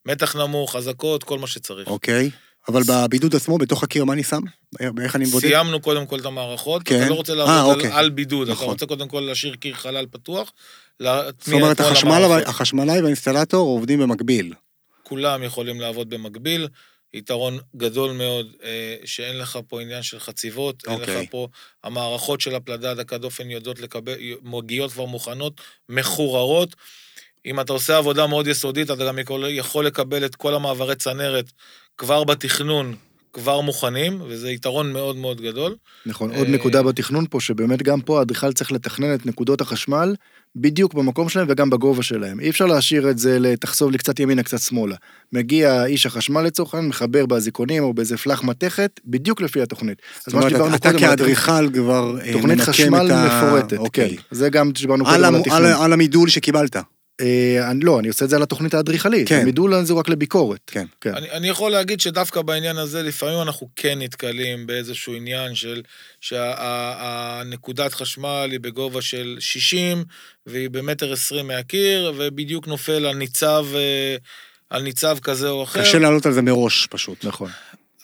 מתח 0.06 0.36
נמוך, 0.36 0.76
חזקות, 0.76 1.24
כל 1.24 1.40
מה 1.40 1.48
שצריך. 1.48 1.88
אוקיי. 1.88 2.30
אבל 2.68 2.82
בבידוד 2.88 3.36
עצמו, 3.36 3.58
בתוך 3.58 3.84
הקיר, 3.84 4.06
מה 4.06 4.14
אני 4.14 4.24
שם? 4.24 4.42
איך 5.02 5.16
אני 5.16 5.26
מבודד? 5.26 5.48
סיימנו 5.48 5.82
קודם 5.82 6.06
כל 6.06 6.20
את 6.20 6.26
המערכות, 6.26 6.84
כן. 6.84 7.02
אתה 7.02 7.10
לא 7.10 7.16
רוצה 7.16 7.36
לעבוד 7.36 7.56
아, 7.56 7.70
על, 7.70 7.76
אוקיי. 7.76 7.92
על 7.92 8.10
בידוד, 8.10 8.50
נכון. 8.50 8.66
אתה 8.66 8.72
רוצה 8.72 8.86
קודם 8.86 9.08
כל 9.08 9.20
להשאיר 9.20 9.56
קיר 9.56 9.76
חלל 9.76 10.06
פתוח, 10.12 10.52
זאת 11.00 11.54
אומרת, 11.54 11.80
החשמל, 11.80 12.42
החשמלאי 12.46 13.02
והאינסטלטור 13.02 13.68
עובדים 13.68 14.00
במקביל. 14.00 14.54
כולם 15.04 15.44
יכולים 15.44 15.82
לעבוד 15.82 16.10
במקביל. 16.10 16.68
יתרון 17.14 17.60
גדול 17.76 18.12
מאוד, 18.12 18.48
אה, 18.64 18.96
שאין 19.06 19.38
לך 19.38 19.60
פה 19.68 19.82
עניין 19.82 20.04
של 20.04 20.20
חציבות, 20.20 20.88
okay. 20.88 20.92
אין 20.92 21.02
לך 21.02 21.10
אוקיי. 21.10 21.28
פה, 21.28 21.48
המערכות 21.84 22.42
של 22.42 22.56
הפלדה 22.56 22.94
דקה 22.94 23.18
דופן 23.18 23.50
יודעות 23.50 23.80
לקבל, 23.80 24.14
מגיעות 24.42 24.92
כבר 24.92 25.06
מוכנות, 25.06 25.62
מחוררות. 25.90 26.76
אם 27.46 27.60
אתה 27.60 27.74
עושה 27.74 27.98
עבודה 27.98 28.28
מאוד 28.28 28.48
יסודית, 28.48 28.92
אתה 28.92 29.06
גם 29.06 29.20
יכול, 29.20 29.46
יכול 29.50 29.86
לקבל 29.86 30.26
את 30.26 30.36
כל 30.36 30.54
המעברי 30.54 30.96
צנרת 30.96 31.52
כבר 31.98 32.24
בתכנון, 32.24 32.96
כבר 33.40 33.62
מוכנים, 33.62 34.22
וזה 34.28 34.50
יתרון 34.50 34.94
מאוד 34.94 35.16
מאוד 35.16 35.42
גדול. 35.42 35.76
נכון, 36.06 36.32
עוד 36.36 36.48
נקודה 36.48 36.84
בתכנון 36.84 37.26
פה, 37.30 37.42
שבאמת 37.42 37.84
גם 37.84 38.02
פה 38.02 38.20
האדריכל 38.20 38.54
צריך 38.54 38.72
לתכנן 38.72 39.14
את 39.14 39.26
נקודות 39.26 39.62
החשמל 39.62 40.16
בדיוק 40.56 40.94
במקום 40.94 41.30
שלהם 41.30 41.48
וגם 41.50 41.70
בגובה 41.70 42.04
שלהם. 42.04 42.40
אי 42.40 42.50
אפשר 42.50 42.66
להשאיר 42.66 43.10
את 43.10 43.18
זה 43.18 43.40
לתחסוב 43.40 43.92
לי 43.92 43.98
קצת 43.98 44.20
ימינה, 44.20 44.44
קצת 44.44 44.60
שמאלה. 44.60 44.96
מגיע 45.34 45.86
איש 45.86 46.06
החשמל 46.06 46.42
לצורך 46.42 46.74
העניין, 46.74 46.90
מחבר 46.90 47.26
באזיקונים 47.26 47.84
או 47.84 47.94
באיזה 47.94 48.18
פלח 48.18 48.44
מתכת, 48.44 49.00
בדיוק 49.06 49.42
לפי 49.42 49.62
התוכנית. 49.62 50.02
זאת 50.20 50.34
אומרת, 50.34 50.76
אתה 50.76 51.00
כאדריכל 51.00 51.70
כבר 51.74 52.16
אה, 52.22 52.34
תוכנית 52.34 52.60
חשמל 52.60 53.08
מפורטת, 53.28 53.78
אוקיי. 53.78 54.18
כן. 54.18 54.22
זה 54.32 54.50
גם 54.50 54.72
שדיברנו 54.76 55.06
קודם 55.06 55.24
על 55.24 55.36
התכנון. 55.36 55.66
על 55.66 55.94
המידול 55.94 56.30
שקיבלת. 56.30 56.78
אה, 57.22 57.72
אני, 57.72 57.86
לא, 57.86 58.00
אני 58.00 58.08
עושה 58.08 58.26
את 58.26 58.30
זה 58.30 58.36
על 58.36 58.44
התוכנית 58.44 58.74
האדריכלית. 58.74 59.30
כן. 59.30 59.42
המידול 59.42 59.84
זה 59.84 59.94
רק 59.94 60.10
לביקורת. 60.10 60.60
כן. 60.68 60.86
כן. 61.02 61.14
אני, 61.14 61.32
אני 61.32 61.48
יכול 61.48 61.72
להגיד 61.72 62.00
שדווקא 62.00 62.42
בעניין 62.42 62.78
הזה, 62.78 63.04
לפעמים 63.04 63.42
אנחנו 63.42 63.70
כן 63.76 64.00
נתקלים 64.02 64.68
באיזשהו 64.68 65.16
עניין 65.16 65.56
של 65.56 65.82
שהנקודת 66.22 67.94
חשמל 67.94 68.48
היא 68.52 68.60
בגובה 68.60 69.02
של 69.02 69.38
60, 69.40 70.04
והיא 70.46 70.70
במטר 70.70 71.14
20 71.14 71.48
מהקיר, 71.48 72.14
ובדיוק 72.18 72.68
נופל 72.68 73.06
על 73.06 73.16
ניצב... 73.16 73.66
אה, 73.76 74.16
על 74.70 74.82
ניצב 74.82 75.18
כזה 75.22 75.50
או 75.50 75.64
אחר. 75.64 75.82
קשה 75.82 76.00
לעלות 76.00 76.26
על 76.26 76.34
זה 76.34 76.42
מראש, 76.42 76.88
פשוט. 76.88 77.26
נכון. 77.26 77.50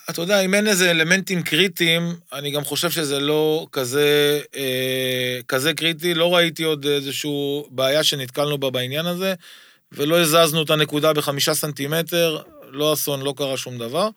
אתה 0.10 0.22
יודע, 0.22 0.39
אם 0.41 0.53
אין 0.53 0.68
איזה 0.68 0.91
אלמנטים 0.91 1.43
קריטיים, 1.43 2.16
אני 2.34 2.51
גם 2.51 2.64
חושב 2.64 2.91
שזה 2.91 3.20
לא 3.20 3.68
כזה, 3.72 4.39
אה, 4.56 5.39
כזה 5.47 5.74
קריטי. 5.74 6.14
לא 6.14 6.36
ראיתי 6.36 6.64
עוד 6.64 6.86
איזושהי 6.86 7.62
בעיה 7.70 8.03
שנתקלנו 8.03 8.58
בה 8.58 8.70
בעניין 8.70 9.06
הזה, 9.06 9.34
ולא 9.91 10.20
הזזנו 10.20 10.64
את 10.64 10.70
הנקודה 10.70 11.14
בחמישה 11.14 11.53
סנטימטר, 11.53 12.41
לא 12.70 12.93
אסון, 12.93 13.22
לא 13.22 13.34
קרה 13.38 13.58
שום 13.58 13.78
דבר. 13.78 14.10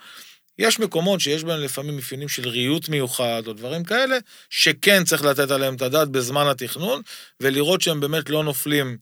יש 0.59 0.80
מקומות 0.80 1.20
שיש 1.20 1.45
בהם 1.45 1.61
לפעמים 1.61 1.97
מאפיינים 1.97 2.28
של 2.28 2.49
ריהוט 2.49 2.89
מיוחד 2.89 3.43
או 3.47 3.53
דברים 3.53 3.84
כאלה, 3.84 4.18
שכן 4.51 5.05
צריך 5.05 5.24
לתת 5.24 5.51
עליהם 5.51 5.74
את 5.74 5.82
הדעת 5.82 6.09
בזמן 6.09 6.47
התכנון, 6.47 7.03
ולראות 7.41 7.80
שהם 7.80 8.01
באמת 8.01 8.30
לא 8.30 8.45
נופלים 8.45 8.97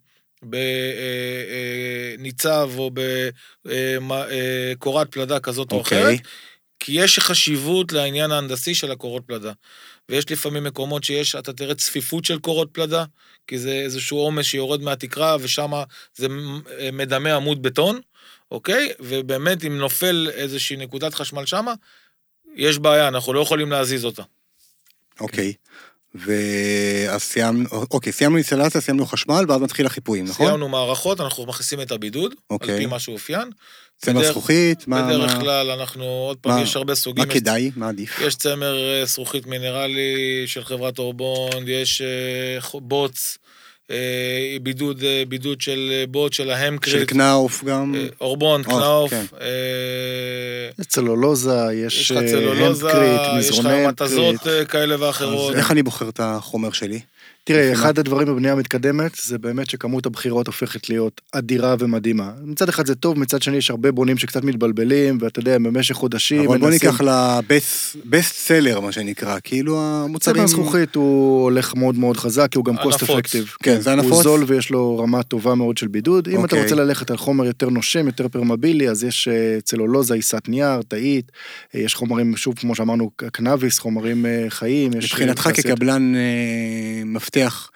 בניצב 2.18 2.50
אה, 2.50 2.78
אה, 2.78 2.78
או 2.78 2.90
בקורת 4.76 5.12
פלדה 5.12 5.40
כזאת 5.40 5.72
okay. 5.72 5.74
או 5.74 5.78
אוקיי. 5.78 6.02
אחרת. 6.02 6.20
כי 6.80 6.92
יש 6.92 7.18
חשיבות 7.18 7.92
לעניין 7.92 8.32
ההנדסי 8.32 8.74
של 8.74 8.92
הקורות 8.92 9.22
פלדה. 9.26 9.52
ויש 10.08 10.30
לפעמים 10.30 10.64
מקומות 10.64 11.04
שיש, 11.04 11.34
אתה 11.34 11.52
תראה 11.52 11.74
צפיפות 11.74 12.24
של 12.24 12.38
קורות 12.38 12.68
פלדה, 12.72 13.04
כי 13.46 13.58
זה 13.58 13.72
איזשהו 13.72 14.18
עומס 14.18 14.46
שיורד 14.46 14.82
מהתקרה, 14.82 15.36
ושם 15.40 15.70
זה 16.14 16.26
מדמה 16.92 17.34
עמוד 17.34 17.62
בטון, 17.62 18.00
אוקיי? 18.50 18.92
ובאמת, 19.00 19.64
אם 19.64 19.78
נופל 19.78 20.28
איזושהי 20.34 20.76
נקודת 20.76 21.14
חשמל 21.14 21.46
שמה, 21.46 21.74
יש 22.54 22.78
בעיה, 22.78 23.08
אנחנו 23.08 23.32
לא 23.32 23.40
יכולים 23.40 23.70
להזיז 23.70 24.04
אותה. 24.04 24.22
אוקיי. 25.20 25.52
ואז 26.14 27.22
סיימנו, 27.22 27.68
אוקיי, 27.72 28.12
סיימנו 28.12 28.36
אינסטלציה, 28.36 28.80
סיימנו 28.80 29.06
חשמל, 29.06 29.44
ואז 29.48 29.60
מתחיל 29.60 29.86
החיפויים, 29.86 30.24
נכון? 30.24 30.46
סיימנו 30.46 30.68
מערכות, 30.68 31.20
אנחנו 31.20 31.46
מכניסים 31.46 31.80
את 31.80 31.92
הבידוד, 31.92 32.34
אוקיי. 32.50 32.74
על 32.74 32.80
פי 32.80 32.86
מה 32.86 32.98
שאופיין. 32.98 33.50
צמר 33.98 34.24
זכוכית? 34.24 34.88
מה... 34.88 35.02
בדרך 35.02 35.36
כלל 35.40 35.70
אנחנו, 35.70 36.04
עוד 36.04 36.36
פעם, 36.36 36.62
יש 36.62 36.76
הרבה 36.76 36.94
סוגים. 36.94 37.24
מה 37.26 37.34
כדאי? 37.34 37.70
מה 37.76 37.88
עדיף? 37.88 38.20
יש 38.20 38.34
צמר 38.34 38.78
אה, 38.78 39.04
זכוכית 39.04 39.46
מינרלי 39.46 40.44
של 40.46 40.64
חברת 40.64 40.98
אורבונד, 40.98 41.68
יש 41.68 42.02
אה, 42.02 42.80
בוץ. 42.80 43.38
אה, 43.90 44.56
בידוד, 44.62 45.02
בידוד 45.28 45.60
של 45.60 46.04
בוט 46.08 46.32
של 46.32 46.50
ההמקריט. 46.50 46.98
של 46.98 47.04
קנאוף 47.04 47.64
גם. 47.64 47.94
אורבון, 48.20 48.62
קנאוף. 48.62 49.10
כן. 49.10 49.24
יש 50.78 50.86
צלולוזה, 50.86 51.58
יש 51.74 52.12
המקריט, 52.12 53.20
מזרוני 53.38 53.38
יש 53.38 53.58
לך 53.58 53.88
מתזות 53.88 54.36
כאלה 54.68 55.06
ואחרות. 55.06 55.54
איך 55.54 55.70
אני 55.70 55.82
בוחר 55.82 56.08
את 56.08 56.20
החומר 56.22 56.72
שלי? 56.72 57.00
תראה, 57.46 57.72
אחד 57.72 57.98
הדברים 57.98 58.26
בבנייה 58.28 58.52
המתקדמת, 58.52 59.12
זה 59.22 59.38
באמת 59.38 59.70
שכמות 59.70 60.06
הבחירות 60.06 60.46
הופכת 60.46 60.88
להיות 60.88 61.20
אדירה 61.32 61.74
ומדהימה. 61.78 62.30
מצד 62.42 62.68
אחד 62.68 62.86
זה 62.86 62.94
טוב, 62.94 63.18
מצד 63.18 63.42
שני 63.42 63.56
יש 63.56 63.70
הרבה 63.70 63.92
בונים 63.92 64.18
שקצת 64.18 64.44
מתבלבלים, 64.44 65.18
ואתה 65.20 65.40
יודע, 65.40 65.58
במשך 65.58 65.94
חודשים... 65.94 66.48
אבל 66.48 66.58
בוא 66.58 66.70
ניקח 66.70 67.00
לבסט 67.00 68.34
סלר, 68.34 68.80
מה 68.80 68.92
שנקרא, 68.92 69.38
כאילו 69.44 69.80
המוצרים... 69.80 70.36
צבע 70.36 70.46
זכוכית 70.46 70.94
הוא 70.94 71.42
הולך 71.42 71.74
מאוד 71.74 71.98
מאוד 71.98 72.16
חזק, 72.16 72.48
כי 72.50 72.58
הוא 72.58 72.64
גם 72.64 72.78
cost 72.78 72.96
effective. 72.96 73.56
כן, 73.62 73.80
זה 73.80 73.92
הנפוץ. 73.92 74.12
הוא 74.12 74.22
זול 74.22 74.44
ויש 74.46 74.70
לו 74.70 74.98
רמה 74.98 75.22
טובה 75.22 75.54
מאוד 75.54 75.78
של 75.78 75.88
בידוד. 75.88 76.28
אם 76.28 76.34
אתה 76.34 76.42
אוקיי. 76.42 76.62
רוצה 76.62 76.74
ללכת 76.74 77.10
על 77.10 77.16
חומר 77.16 77.44
יותר 77.44 77.68
נושם, 77.68 78.06
יותר 78.06 78.28
פרמבילי, 78.28 78.88
אז 78.88 79.04
יש 79.04 79.28
אה, 79.28 79.58
צלולוזה, 79.64 80.14
עיסת 80.14 80.48
נייר, 80.48 80.82
תאית, 80.88 81.32
אה, 81.74 81.80
יש 81.80 81.94
חומרים, 81.94 82.36
שוב, 82.36 82.54
כמו 82.58 82.74
שאמרנו, 82.74 83.10
קנאביס, 83.16 83.78
חומרים 83.78 84.26
אה, 84.26 84.44
חיים. 84.48 84.90
מבחינתך 84.90 85.50
כקבלן 85.54 86.12
מפתיע. 87.04 87.35
מפתח, 87.36 87.70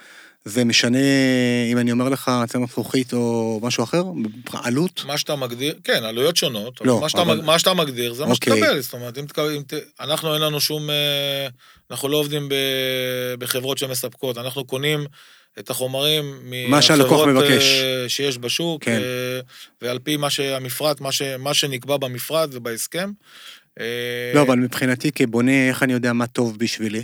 זה 0.44 0.64
משנה 0.64 0.98
אם 1.72 1.78
אני 1.78 1.92
אומר 1.92 2.08
לך 2.08 2.30
צמר 2.48 2.66
זכוכית 2.66 3.12
או 3.12 3.60
משהו 3.62 3.84
אחר? 3.84 4.02
עלות? 4.52 5.04
מה 5.06 5.18
שאתה 5.18 5.36
מגדיר, 5.36 5.74
כן, 5.84 6.04
עלויות 6.04 6.36
שונות. 6.36 6.80
לא, 6.80 7.00
מה 7.00 7.08
שאתה, 7.08 7.22
אבל... 7.22 7.40
מה 7.40 7.58
שאתה 7.58 7.74
מגדיר 7.74 8.14
זה 8.14 8.24
מה 8.24 8.30
אוקיי. 8.30 8.52
שתקבל. 8.52 8.80
זאת 8.80 8.92
אומרת, 8.92 9.18
אם 9.18 9.26
תקבל, 9.26 9.54
אם 9.56 9.62
ת... 9.62 9.72
אנחנו 10.00 10.34
אין 10.34 10.42
לנו 10.42 10.60
שום... 10.60 10.90
אה, 10.90 11.48
אנחנו 11.90 12.08
לא 12.08 12.16
עובדים 12.16 12.48
ב... 12.48 12.54
בחברות 13.38 13.78
שמספקות, 13.78 14.38
אנחנו 14.38 14.64
קונים... 14.64 15.06
את 15.58 15.70
החומרים 15.70 16.50
מהחברות 16.68 17.28
אה, 17.28 18.08
שיש 18.08 18.38
בשוק, 18.38 18.84
כן. 18.84 19.00
אה, 19.02 19.40
ועל 19.82 19.98
פי 19.98 20.16
מה 20.16 20.30
שהמפרט, 20.30 21.00
מה, 21.00 21.12
ש, 21.12 21.22
מה 21.22 21.54
שנקבע 21.54 21.96
במפרט 21.96 22.48
ובהסכם. 22.52 23.10
לא, 24.34 24.42
אבל 24.42 24.58
מבחינתי 24.58 25.12
כבונה, 25.12 25.68
איך 25.68 25.82
אני 25.82 25.92
יודע 25.92 26.12
מה 26.12 26.26
טוב 26.26 26.58
בשבילי? 26.58 27.02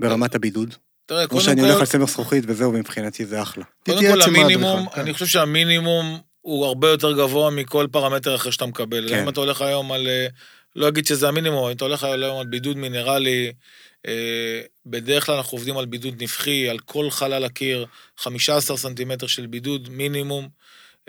ברמת 0.00 0.34
הבידוד? 0.34 0.74
תראה, 1.06 1.26
קודם 1.26 1.28
כל... 1.28 1.36
או 1.36 1.40
שאני 1.40 1.60
הולך 1.60 1.80
על 1.80 1.86
צמר 1.86 2.06
זכוכית 2.06 2.44
וזהו, 2.46 2.72
מבחינתי 2.72 3.26
זה 3.26 3.42
אחלה. 3.42 3.64
קודם 3.86 4.00
כל, 4.12 4.22
המינימום. 4.22 4.88
אני 4.94 5.12
חושב 5.12 5.26
שהמינימום 5.26 6.20
הוא 6.42 6.66
הרבה 6.66 6.88
יותר 6.88 7.12
גבוה 7.12 7.50
מכל 7.50 7.86
פרמטר 7.92 8.34
אחר 8.34 8.50
שאתה 8.50 8.66
מקבל. 8.66 9.08
כן. 9.08 9.22
אם 9.22 9.28
אתה 9.28 9.40
הולך 9.40 9.62
היום 9.62 9.92
על... 9.92 10.08
אה, 10.08 10.26
לא 10.76 10.88
אגיד 10.88 11.06
שזה 11.06 11.28
המינימום, 11.28 11.66
אם 11.66 11.72
אתה 11.72 11.84
הולך 11.84 12.04
היום 12.04 12.40
על 12.40 12.46
בידוד 12.46 12.76
מינרלי, 12.76 13.52
אה, 14.06 14.60
בדרך 14.86 15.26
כלל 15.26 15.34
אנחנו 15.34 15.58
עובדים 15.58 15.78
על 15.78 15.86
בידוד 15.86 16.22
נפחי, 16.22 16.68
על 16.68 16.78
כל 16.78 17.10
חלל 17.10 17.44
הקיר, 17.44 17.86
15 18.16 18.76
סנטימטר 18.76 19.26
של 19.26 19.46
בידוד 19.46 19.88
מינימום. 19.90 20.48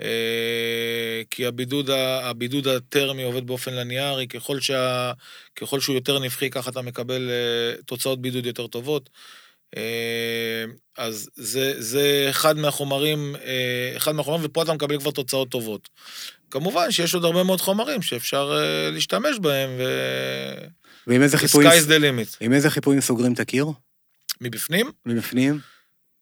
אה, 0.00 1.22
כי 1.30 1.46
הבידוד, 1.46 1.90
הבידוד 2.22 2.68
הטרמי 2.68 3.22
עובד 3.22 3.46
באופן 3.46 3.74
לניארי, 3.74 4.26
ככל, 4.26 4.60
שה, 4.60 5.12
ככל 5.56 5.80
שהוא 5.80 5.94
יותר 5.94 6.18
נפחי, 6.18 6.50
ככה 6.50 6.70
אתה 6.70 6.82
מקבל 6.82 7.30
תוצאות 7.86 8.22
בידוד 8.22 8.46
יותר 8.46 8.66
טובות. 8.66 9.10
אה, 9.76 10.64
אז 10.98 11.30
זה, 11.34 11.74
זה 11.78 12.26
אחד 12.30 12.58
מהחומרים, 12.58 13.36
אה, 13.44 13.92
אחד 13.96 14.12
מהחומרים, 14.12 14.44
ופה 14.44 14.62
אתה 14.62 14.72
מקבל 14.72 14.98
כבר 14.98 15.10
תוצאות 15.10 15.48
טובות. 15.48 15.88
כמובן 16.50 16.90
שיש 16.90 17.14
עוד 17.14 17.24
הרבה 17.24 17.42
מאוד 17.42 17.60
חומרים 17.60 18.02
שאפשר 18.02 18.58
אה, 18.58 18.90
להשתמש 18.90 19.38
בהם, 19.38 19.70
ו... 19.78 19.84
ועם 21.06 21.22
איזה 21.22 21.38
חיפויים... 21.38 21.70
sky's 21.70 21.86
the 21.86 22.00
limit. 22.00 22.36
עם 22.40 22.52
איזה 22.52 22.70
חיפויים 22.70 23.00
סוגרים 23.00 23.32
את 23.32 23.40
הקיר? 23.40 23.66
מבפנים? 24.40 24.90
מבפנים? 25.06 25.60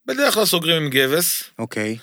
בדרך 0.05 0.33
כלל 0.33 0.45
סוגרים 0.45 0.83
עם 0.83 0.89
גבס. 0.89 1.43
אוקיי. 1.59 1.97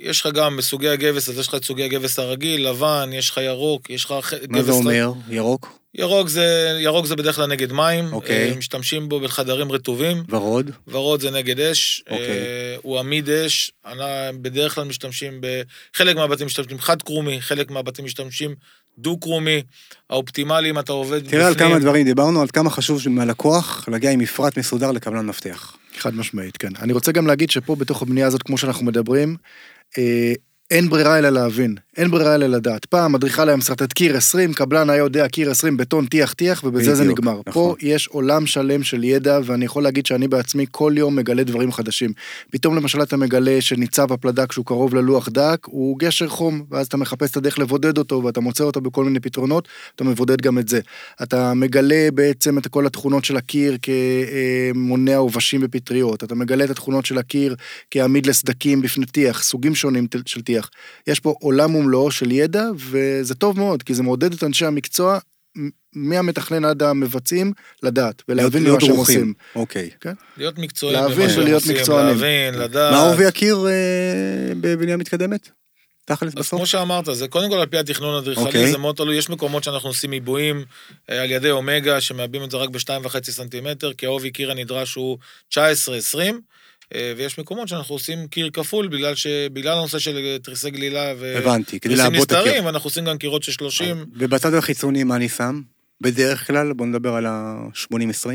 יש 0.00 0.20
לך 0.20 0.32
גם 0.34 0.56
בסוגי 0.56 0.88
הגבס, 0.88 1.28
אז 1.28 1.38
יש 1.38 1.48
לך 1.48 1.54
את 1.54 1.64
סוגי 1.64 1.84
הגבס 1.84 2.18
הרגיל, 2.18 2.68
לבן, 2.68 3.10
יש 3.12 3.30
לך 3.30 3.36
ירוק, 3.36 3.90
יש 3.90 4.04
לך. 4.04 4.34
מה 4.48 4.62
זה 4.62 4.72
אומר, 4.72 5.12
ירוק? 5.28 5.78
ירוק 5.98 6.28
זה, 6.28 6.78
ירוק 6.80 7.06
זה 7.06 7.16
בדרך 7.16 7.36
כלל 7.36 7.46
נגד 7.46 7.72
מים, 7.72 8.12
אוקיי. 8.12 8.50
אה, 8.50 8.56
משתמשים 8.56 9.08
בו 9.08 9.20
בחדרים 9.20 9.72
רטובים. 9.72 10.22
ורוד? 10.28 10.70
ורוד 10.88 11.20
זה 11.20 11.30
נגד 11.30 11.60
אש, 11.60 12.02
אוקיי. 12.10 12.28
אה, 12.28 12.76
הוא 12.82 12.98
עמיד 12.98 13.30
אש, 13.30 13.70
בדרך 14.40 14.74
כלל 14.74 14.84
משתמשים, 14.84 15.40
ב... 15.40 15.62
חלק 15.94 16.16
מהבתים 16.16 16.46
משתמשים 16.46 16.78
חד-קרומי, 16.78 17.40
חלק 17.40 17.70
מהבתים 17.70 18.04
משתמשים 18.04 18.54
דו-קרומי, 18.98 19.62
האופטימלי 20.10 20.70
אם 20.70 20.78
אתה 20.78 20.92
עובד 20.92 21.28
תראה 21.28 21.50
בפנים. 21.50 21.66
על 21.66 21.72
כמה 21.72 21.78
דברים 21.78 22.04
דיברנו, 22.04 22.42
על 22.42 22.48
כמה 22.52 22.70
חשוב 22.70 23.08
מהלקוח 23.08 23.88
להגיע 23.88 24.10
עם 24.10 24.18
מפרט 24.18 24.58
מסודר 24.58 24.92
לקבלן 24.92 25.26
מפתח. 25.26 25.76
חד 25.98 26.14
משמעית, 26.14 26.56
כן. 26.56 26.68
אני 26.82 26.92
רוצה 26.92 27.12
גם 27.12 27.26
להגיד 27.26 27.50
שפה 27.50 27.76
בתוך 27.76 28.02
הבנייה 28.02 28.26
הזאת, 28.26 28.42
כמו 28.42 28.58
שאנחנו 28.58 28.86
מדברים, 28.86 29.36
אה, 29.98 30.32
אין 30.70 30.88
ברירה 30.88 31.18
אלא 31.18 31.28
להבין, 31.28 31.74
אין 31.96 32.10
ברירה 32.10 32.34
אלא 32.34 32.46
לדעת. 32.46 32.84
פעם 32.84 33.14
אדריכל 33.14 33.48
היה 33.48 33.56
משרטט 33.56 33.92
קיר 33.92 34.16
20, 34.16 34.52
קבלן 34.52 34.90
היה 34.90 34.98
יודע 34.98 35.28
קיר 35.28 35.50
20, 35.50 35.76
בטון 35.76 36.06
טיח 36.06 36.32
טיח, 36.32 36.64
ובזה 36.64 36.82
בדיוק, 36.82 36.96
זה 36.96 37.04
נגמר. 37.04 37.40
נכון. 37.46 37.52
פה 37.52 37.74
יש 37.80 38.06
עולם 38.06 38.46
שלם 38.46 38.82
של 38.82 39.04
ידע, 39.04 39.38
ואני 39.44 39.64
יכול 39.64 39.82
להגיד 39.82 40.06
שאני 40.06 40.28
בעצמי 40.28 40.66
כל 40.70 40.92
יום 40.96 41.16
מגלה 41.16 41.44
דברים 41.44 41.72
חדשים. 41.72 42.12
פתאום 42.50 42.76
למשל 42.76 43.02
אתה 43.02 43.16
מגלה 43.16 43.60
שניצב 43.60 44.12
הפלדה 44.12 44.46
כשהוא 44.46 44.66
קרוב 44.66 44.94
ללוח 44.94 45.28
דק, 45.28 45.58
הוא 45.66 45.98
גשר 45.98 46.28
חום, 46.28 46.64
ואז 46.70 46.86
אתה 46.86 46.96
מחפש 46.96 47.30
את 47.30 47.36
הדרך 47.36 47.58
לבודד 47.58 47.98
אותו, 47.98 48.22
ואתה 48.24 48.40
מוצא 48.40 48.64
אותו 48.64 48.80
בכל 48.80 49.04
מיני 49.04 49.20
פתרונות, 49.20 49.68
אתה 49.94 50.04
מבודד 50.04 50.40
גם 50.40 50.58
את 50.58 50.68
זה. 50.68 50.80
אתה 51.22 51.54
מגלה 51.54 52.08
בעצם 52.14 52.58
את 52.58 52.66
כל 52.66 52.86
התכונות 52.86 53.24
של 53.24 53.36
הקיר 53.36 53.78
כמונע 53.82 55.16
עובשים 55.16 55.60
בפטריות, 55.60 56.24
אתה 56.24 56.34
מגלה 56.34 56.64
את 56.64 56.70
התכונות 56.70 57.06
של 57.06 57.18
הקיר 57.18 57.56
כעמיד 57.90 58.26
לסדקים 58.26 58.82
בפני 58.82 59.06
טיח, 59.06 59.42
סוגים 59.42 59.74
שונים 59.74 60.06
של 60.26 60.42
טיח. 60.42 60.55
להצליח. 60.56 60.70
יש 61.06 61.20
פה 61.20 61.34
עולם 61.40 61.74
ומלואו 61.74 62.10
של 62.10 62.32
ידע, 62.32 62.64
וזה 62.76 63.34
טוב 63.34 63.58
מאוד, 63.58 63.82
כי 63.82 63.94
זה 63.94 64.02
מעודד 64.02 64.32
את 64.32 64.44
אנשי 64.44 64.66
המקצוע, 64.66 65.18
מהמתכנן 65.92 66.64
עד 66.64 66.82
המבצעים, 66.82 67.52
לדעת, 67.82 68.22
ולהבין 68.28 68.70
מה 68.70 68.80
שהם 68.80 68.96
עושים. 68.96 69.34
אוקיי. 69.54 69.90
כן? 70.00 70.12
להיות 70.36 70.58
מקצוענים 70.58 71.00
להבין 71.00 71.30
ולהיות 71.38 71.66
מקצוענים. 71.66 72.06
להבין, 72.08 72.54
לדעת. 72.54 72.92
מה 72.92 73.10
עובי 73.10 73.26
הקיר 73.26 73.66
אה, 73.66 74.52
בבנייה 74.60 74.96
מתקדמת? 74.96 75.50
תכלס 76.04 76.34
בסוף? 76.34 76.58
כמו 76.58 76.66
שאמרת, 76.66 77.04
זה 77.12 77.28
קודם 77.28 77.50
כל 77.50 77.56
על 77.56 77.66
פי 77.66 77.78
התכנון 77.78 78.14
האדריכלי, 78.14 78.44
okay. 78.44 78.46
אוקיי. 78.46 78.70
זה 78.70 78.78
מאוד 78.78 78.96
תלוי, 78.96 79.16
יש 79.16 79.30
מקומות 79.30 79.64
שאנחנו 79.64 79.88
עושים 79.88 80.12
עיבויים 80.12 80.64
אה, 81.10 81.22
על 81.22 81.30
ידי 81.30 81.50
אומגה, 81.50 82.00
שמעבים 82.00 82.44
את 82.44 82.50
זה 82.50 82.56
רק 82.56 82.70
ב-2.5 82.70 83.30
סנטימטר, 83.30 83.92
כי 83.92 84.06
העובי 84.06 84.30
קיר 84.30 84.50
הנדרש 84.50 84.94
הוא 84.94 85.18
19-20, 85.54 85.56
אה, 86.18 86.30
ויש 86.94 87.38
מקומות 87.38 87.68
שאנחנו 87.68 87.94
עושים 87.94 88.28
קיר 88.28 88.50
כפול, 88.52 88.88
בגלל, 88.88 89.14
ש... 89.14 89.26
בגלל 89.52 89.78
הנושא 89.78 89.98
של 89.98 90.36
תריסי 90.42 90.70
גלילה 90.70 91.12
ו... 91.18 91.38
הבנתי, 91.38 91.80
כדי 91.80 91.96
לעבוד 91.96 92.22
את 92.22 92.32
הקיר. 92.32 92.64
ואנחנו 92.64 92.86
עושים 92.86 93.04
גם 93.04 93.18
קירות 93.18 93.42
של 93.42 93.52
30. 93.52 94.04
ובצד 94.14 94.54
החיצוני 94.54 95.04
מה 95.04 95.16
אני 95.16 95.28
שם? 95.28 95.62
בדרך 96.00 96.46
כלל, 96.46 96.72
בוא 96.72 96.86
נדבר 96.86 97.14
על 97.14 97.26
ה-80-20. 97.26 98.28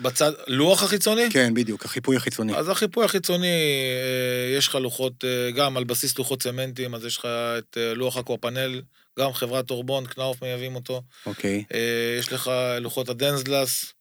בצד, 0.00 0.32
לוח 0.46 0.82
החיצוני? 0.82 1.30
כן, 1.30 1.54
בדיוק, 1.54 1.84
החיפוי 1.84 2.16
החיצוני. 2.16 2.56
אז 2.56 2.68
החיפוי 2.68 3.04
החיצוני, 3.04 3.46
אה, 3.46 4.56
יש 4.56 4.68
לך 4.68 4.74
לוחות, 4.74 5.24
אה, 5.24 5.50
גם 5.50 5.76
על 5.76 5.84
בסיס 5.84 6.18
לוחות 6.18 6.42
צמנטים, 6.42 6.94
אז 6.94 7.04
יש 7.04 7.18
לך 7.18 7.28
את 7.58 7.78
לוח 7.94 8.16
Aquapanel, 8.16 8.82
גם 9.18 9.32
חברת 9.32 9.70
אורבונד, 9.70 10.06
Knauf 10.06 10.42
מייבאים 10.42 10.74
אותו. 10.74 11.02
אוקיי. 11.26 11.64
יש 12.18 12.32
לך 12.32 12.50
לוחות 12.80 13.08
ה 13.08 13.16
DensGlass, 13.16 13.92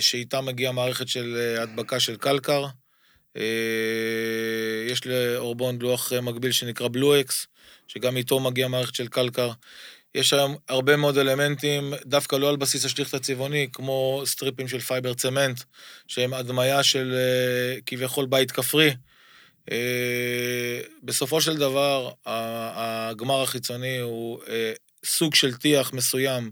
שאיתם 0.00 0.44
מגיעה 0.46 0.72
מערכת 0.72 1.08
של 1.08 1.56
הדבקה 1.60 2.00
של 2.00 2.16
קלקר. 2.16 2.64
אה, 3.36 3.42
יש 4.88 5.06
לאורבונד 5.06 5.82
לוח 5.82 6.12
מקביל 6.12 6.52
שנקרא 6.52 6.88
Blue 6.88 7.20
X, 7.20 7.46
שגם 7.88 8.16
איתו 8.16 8.40
מגיע 8.40 8.68
מערכת 8.68 8.94
של 8.94 9.08
קלקר. 9.08 9.50
יש 10.14 10.32
היום 10.32 10.56
הרבה 10.68 10.96
מאוד 10.96 11.18
אלמנטים, 11.18 11.94
דווקא 12.06 12.36
לא 12.36 12.48
על 12.48 12.56
בסיס 12.56 12.84
השליכט 12.84 13.14
הצבעוני, 13.14 13.68
כמו 13.72 14.22
סטריפים 14.24 14.68
של 14.68 14.80
fiber 14.80 15.14
צמנט, 15.14 15.60
שהם 16.08 16.34
הדמיה 16.34 16.82
של 16.82 17.14
אה, 17.14 17.80
כביכול 17.86 18.26
בית 18.26 18.50
כפרי. 18.50 18.94
אה, 19.70 20.80
בסופו 21.02 21.40
של 21.40 21.56
דבר, 21.56 22.10
הגמר 22.26 23.42
החיצוני 23.42 23.98
הוא 23.98 24.40
סוג 25.04 25.34
של 25.34 25.56
טיח 25.56 25.92
מסוים 25.92 26.50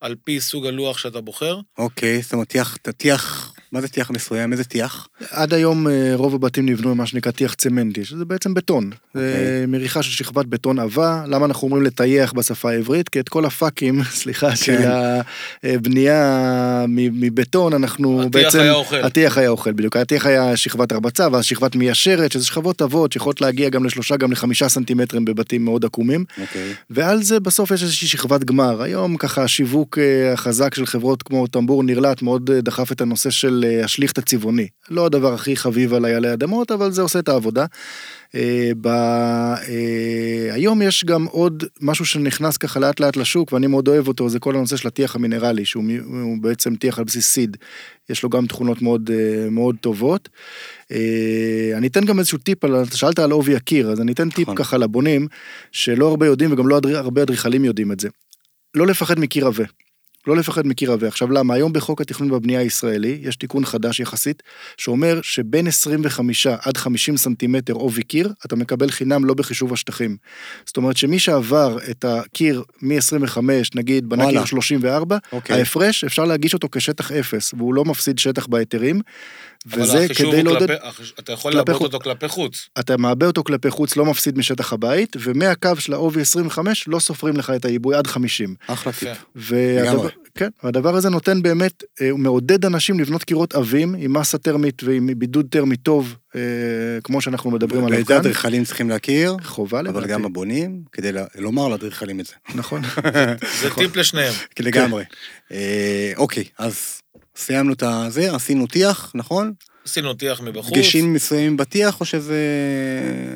על 0.00 0.14
פי 0.24 0.40
סוג 0.40 0.66
הלוח 0.66 0.98
שאתה 0.98 1.20
בוחר. 1.20 1.58
אוקיי, 1.78 2.22
זאת 2.22 2.32
אומרת, 2.32 2.56
טיח 2.96 3.53
מה 3.74 3.80
זה 3.80 3.88
טיח 3.88 4.10
מסוים? 4.10 4.52
איזה 4.52 4.64
טיח? 4.64 5.08
עד 5.30 5.54
היום 5.54 5.88
אה, 5.88 6.12
רוב 6.14 6.34
הבתים 6.34 6.66
נבנו 6.66 6.90
עם 6.90 6.96
מה 6.96 7.06
שנקרא 7.06 7.32
טיח 7.32 7.54
צמנטי, 7.54 8.04
שזה 8.04 8.24
בעצם 8.24 8.54
בטון. 8.54 8.90
Okay. 8.92 8.96
זה 9.14 9.32
אוקיי. 9.32 9.66
מריחה 9.66 10.02
של 10.02 10.10
שכבת 10.10 10.46
בטון 10.46 10.78
עבה. 10.78 11.24
למה 11.26 11.46
אנחנו 11.46 11.66
אומרים 11.66 11.82
לטייח 11.82 12.32
בשפה 12.32 12.70
העברית? 12.70 13.08
כי 13.08 13.20
את 13.20 13.28
כל 13.28 13.44
הפאקים, 13.44 14.02
סליחה, 14.22 14.52
okay. 14.52 14.56
של 14.56 14.76
כן. 14.76 14.90
הבנייה 15.68 16.84
מבטון, 16.88 17.72
אנחנו 17.72 18.20
הטיח 18.20 18.30
בעצם... 18.32 18.48
הטיח 18.48 18.60
היה 18.60 18.72
אוכל. 18.72 18.96
הטיח 18.96 19.38
היה 19.38 19.48
אוכל, 19.48 19.72
בדיוק. 19.72 19.96
הטיח 19.96 20.26
היה 20.26 20.56
שכבת 20.56 20.92
הרבצה, 20.92 21.28
ואז 21.32 21.44
שכבת 21.44 21.76
מיישרת, 21.76 22.32
שזה 22.32 22.46
שכבות 22.46 22.82
עבות, 22.82 23.12
שיכולות 23.12 23.40
להגיע 23.40 23.68
גם 23.68 23.84
לשלושה, 23.84 24.16
גם 24.16 24.32
לחמישה 24.32 24.68
סנטימטרים 24.68 25.24
בבתים 25.24 25.64
מאוד 25.64 25.84
עקומים. 25.84 26.24
Okay. 26.28 26.40
אוקיי. 26.40 26.74
ועל 26.90 27.22
זה 27.22 27.40
בסוף 27.40 27.70
יש 27.70 27.82
איזושהי 27.82 28.08
שכבת 28.08 28.44
גמר. 28.44 28.82
היום 28.82 29.16
ככה 29.16 29.42
השיווק 29.42 29.98
אה, 29.98 30.32
החזק 30.32 30.74
של 30.74 30.86
חברות 30.86 31.22
כמו 31.22 31.46
טמבור 31.46 31.82
נרלט 31.82 32.22
מאוד 32.22 32.50
אה, 32.50 32.60
דחף 32.60 32.92
את 32.92 33.00
הנושא 33.00 33.30
של 33.30 33.63
השליכט 33.84 34.18
הצבעוני. 34.18 34.68
לא 34.90 35.06
הדבר 35.06 35.34
הכי 35.34 35.56
חביב 35.56 35.94
עליי 35.94 36.14
עלי 36.14 36.32
אדמות, 36.32 36.72
אבל 36.72 36.90
זה 36.90 37.02
עושה 37.02 37.18
את 37.18 37.28
העבודה. 37.28 37.66
אה, 38.34 38.70
ב... 38.80 38.86
אה, 38.86 40.48
היום 40.50 40.82
יש 40.82 41.04
גם 41.04 41.24
עוד 41.24 41.64
משהו 41.80 42.04
שנכנס 42.06 42.56
ככה 42.56 42.80
לאט 42.80 43.00
לאט 43.00 43.16
לשוק, 43.16 43.52
ואני 43.52 43.66
מאוד 43.66 43.88
אוהב 43.88 44.08
אותו, 44.08 44.28
זה 44.28 44.38
כל 44.38 44.56
הנושא 44.56 44.76
של 44.76 44.88
הטיח 44.88 45.16
המינרלי, 45.16 45.64
שהוא 45.64 45.84
בעצם 46.40 46.76
טיח 46.76 46.98
על 46.98 47.04
בסיס 47.04 47.26
סיד. 47.26 47.56
יש 48.10 48.22
לו 48.22 48.28
גם 48.28 48.46
תכונות 48.46 48.82
מאוד, 48.82 49.10
אה, 49.12 49.50
מאוד 49.50 49.76
טובות. 49.80 50.28
אני 51.76 51.86
אתן 51.86 52.04
גם 52.04 52.18
איזשהו 52.18 52.38
טיפ, 52.38 52.64
על, 52.64 52.84
שאלת 52.94 53.18
על 53.18 53.30
עובי 53.30 53.56
הקיר, 53.56 53.90
אז 53.90 54.00
אני 54.00 54.12
אתן 54.12 54.30
טיפ 54.30 54.48
נכון. 54.48 54.56
ככה 54.56 54.78
לבונים, 54.78 55.26
שלא 55.72 56.08
הרבה 56.08 56.26
יודעים 56.26 56.52
וגם 56.52 56.68
לא 56.68 56.80
הרבה 56.94 57.22
אדריכלים 57.22 57.64
יודעים 57.64 57.92
את 57.92 58.00
זה. 58.00 58.08
לא 58.74 58.86
לפחד 58.86 59.18
מקיר 59.18 59.46
עבה. 59.46 59.64
לא 60.26 60.36
לפחד 60.36 60.66
מקיר. 60.66 60.92
עכשיו 61.08 61.30
למה? 61.30 61.54
היום 61.54 61.72
בחוק 61.72 62.00
התכנון 62.00 62.30
והבנייה 62.30 62.60
הישראלי 62.60 63.18
יש 63.22 63.36
תיקון 63.36 63.64
חדש 63.64 64.00
יחסית, 64.00 64.42
שאומר 64.76 65.20
שבין 65.22 65.66
25 65.66 66.46
עד 66.46 66.76
50 66.76 67.16
סנטימטר 67.16 67.72
עובי 67.72 68.02
קיר, 68.02 68.32
אתה 68.46 68.56
מקבל 68.56 68.90
חינם 68.90 69.24
לא 69.24 69.34
בחישוב 69.34 69.72
השטחים. 69.72 70.16
זאת 70.66 70.76
אומרת 70.76 70.96
שמי 70.96 71.18
שעבר 71.18 71.78
את 71.90 72.04
הקיר 72.04 72.62
מ-25, 72.82 73.38
נגיד 73.74 74.08
בנה 74.08 74.30
קיר 74.30 74.44
34, 74.44 75.18
אוקיי. 75.32 75.58
ההפרש 75.58 76.04
אפשר 76.04 76.24
להגיש 76.24 76.54
אותו 76.54 76.68
כשטח 76.72 77.12
אפס, 77.12 77.54
והוא 77.56 77.74
לא 77.74 77.84
מפסיד 77.84 78.18
שטח 78.18 78.46
בהיתרים. 78.46 79.00
וזה 79.66 80.06
כדי 80.16 80.42
לעודד... 80.42 80.70
אתה 81.18 81.32
יכול 81.32 81.52
לעבוד 81.52 81.82
אותו 81.82 81.98
כלפי 82.00 82.28
חוץ. 82.28 82.68
אתה 82.78 82.96
מעבה 82.96 83.26
אותו 83.26 83.44
כלפי 83.44 83.70
חוץ, 83.70 83.96
לא 83.96 84.04
מפסיד 84.04 84.38
משטח 84.38 84.72
הבית, 84.72 85.16
ומהקו 85.20 85.76
של 85.78 85.92
העובי 85.92 86.20
25 86.20 86.88
לא 86.88 86.98
סופרים 86.98 87.36
לך 87.36 87.50
את 87.56 87.64
העיבוי 87.64 87.96
עד 87.96 88.06
50. 88.06 88.54
אחלה 88.66 88.92
טיפ. 88.92 89.24
והדבר, 89.34 90.08
כן, 90.34 90.48
והדבר 90.62 90.96
הזה 90.96 91.10
נותן 91.10 91.42
באמת, 91.42 91.82
אה, 92.00 92.10
הוא 92.10 92.20
מעודד 92.20 92.64
אנשים 92.64 93.00
לבנות 93.00 93.24
קירות 93.24 93.54
עבים 93.54 93.94
עם 93.98 94.12
מסה 94.12 94.38
טרמית 94.38 94.82
ועם 94.82 95.10
בידוד 95.16 95.46
טרמי 95.50 95.76
טוב, 95.76 96.16
אה, 96.36 96.40
כמו 97.04 97.20
שאנחנו 97.20 97.50
מדברים 97.50 97.84
עליו 97.84 98.04
כאן. 98.04 98.16
ואת 98.16 98.24
האדריכלים 98.24 98.64
צריכים 98.64 98.90
להכיר. 98.90 99.36
חובה 99.44 99.82
לדעתי. 99.82 99.98
אבל 99.98 100.06
גם 100.06 100.24
הבונים, 100.24 100.82
כדי 100.92 101.10
לומר 101.38 101.68
לאדריכלים 101.68 102.20
את 102.20 102.26
זה. 102.26 102.32
נכון. 102.54 102.82
זה 103.60 103.70
טיפ 103.74 103.96
לשניהם. 103.96 104.34
לגמרי. 104.60 105.04
אה, 105.52 106.12
אוקיי, 106.16 106.44
אז 106.58 107.00
סיימנו 107.36 107.72
את 107.72 107.82
הזה, 107.82 108.34
עשינו 108.34 108.66
טיח, 108.66 109.12
נכון? 109.14 109.52
עשינו 109.84 110.14
טיח 110.14 110.40
מבחוץ. 110.40 110.74
דגשים 110.74 111.12
מסוימים 111.12 111.56
בטיח, 111.56 112.00
או 112.00 112.04
שזה... 112.04 112.40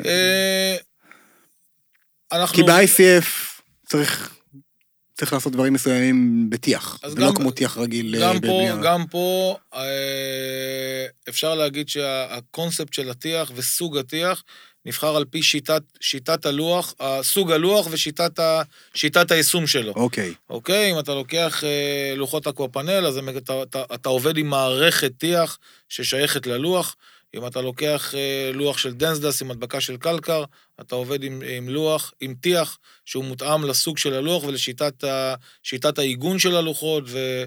אה, 0.05 0.77
אנחנו... 2.33 2.57
כי 2.57 2.63
ב-ICF 2.63 3.27
צריך... 3.87 4.35
צריך 5.19 5.33
לעשות 5.33 5.53
דברים 5.53 5.73
מסוימים 5.73 6.51
בטיח, 6.51 6.99
ולא 7.17 7.33
כמו 7.35 7.51
טיח 7.51 7.79
רגיל 7.79 8.17
גם 8.21 8.37
בבנייה. 8.37 8.77
פה, 8.77 8.83
גם 8.85 9.07
פה 9.07 9.57
אה, 9.75 11.07
אפשר 11.29 11.55
להגיד 11.55 11.89
שהקונספט 11.89 12.93
של 12.93 13.11
הטיח 13.11 13.53
וסוג 13.55 13.99
הטיח 13.99 14.45
נבחר 14.89 15.17
על 15.17 15.25
פי 15.25 15.43
שיטת, 15.43 15.83
שיטת 16.01 16.47
הלוח, 16.47 16.95
סוג 17.23 17.53
הלוח 17.53 17.89
ושיטת 17.91 18.39
ה, 18.39 18.63
שיטת 18.95 19.31
היישום 19.31 19.67
שלו. 19.67 19.93
אוקיי. 19.97 20.35
אוקיי, 20.51 20.93
אם 20.93 20.99
אתה 20.99 21.15
לוקח 21.15 21.65
אה, 21.65 22.15
לוחות 22.17 22.47
Aquapanel, 22.47 23.07
אז 23.07 23.19
אתה, 23.37 23.63
אתה, 23.63 23.83
אתה 23.95 24.09
עובד 24.09 24.37
עם 24.37 24.47
מערכת 24.47 25.13
טיח 25.19 25.59
ששייכת 25.89 26.47
ללוח. 26.47 26.97
אם 27.35 27.47
אתה 27.47 27.61
לוקח 27.61 28.15
אה, 28.15 28.51
לוח 28.55 28.79
של 28.79 28.93
DensGlass 28.93 29.43
עם 29.43 29.51
הדבקה 29.51 29.81
של 29.81 29.97
קלקר, 29.97 30.45
אתה 30.81 30.95
עובד 30.95 31.23
עם, 31.23 31.43
עם 31.57 31.69
לוח, 31.69 32.13
עם 32.21 32.35
טיח, 32.41 32.79
שהוא 33.05 33.25
מותאם 33.25 33.65
לסוג 33.65 33.99
של 33.99 34.15
הלוח 34.15 34.45
ולשיטת 34.45 35.99
העיגון 35.99 36.39
של 36.39 36.57
הלוחות, 36.57 37.05
ו... 37.07 37.45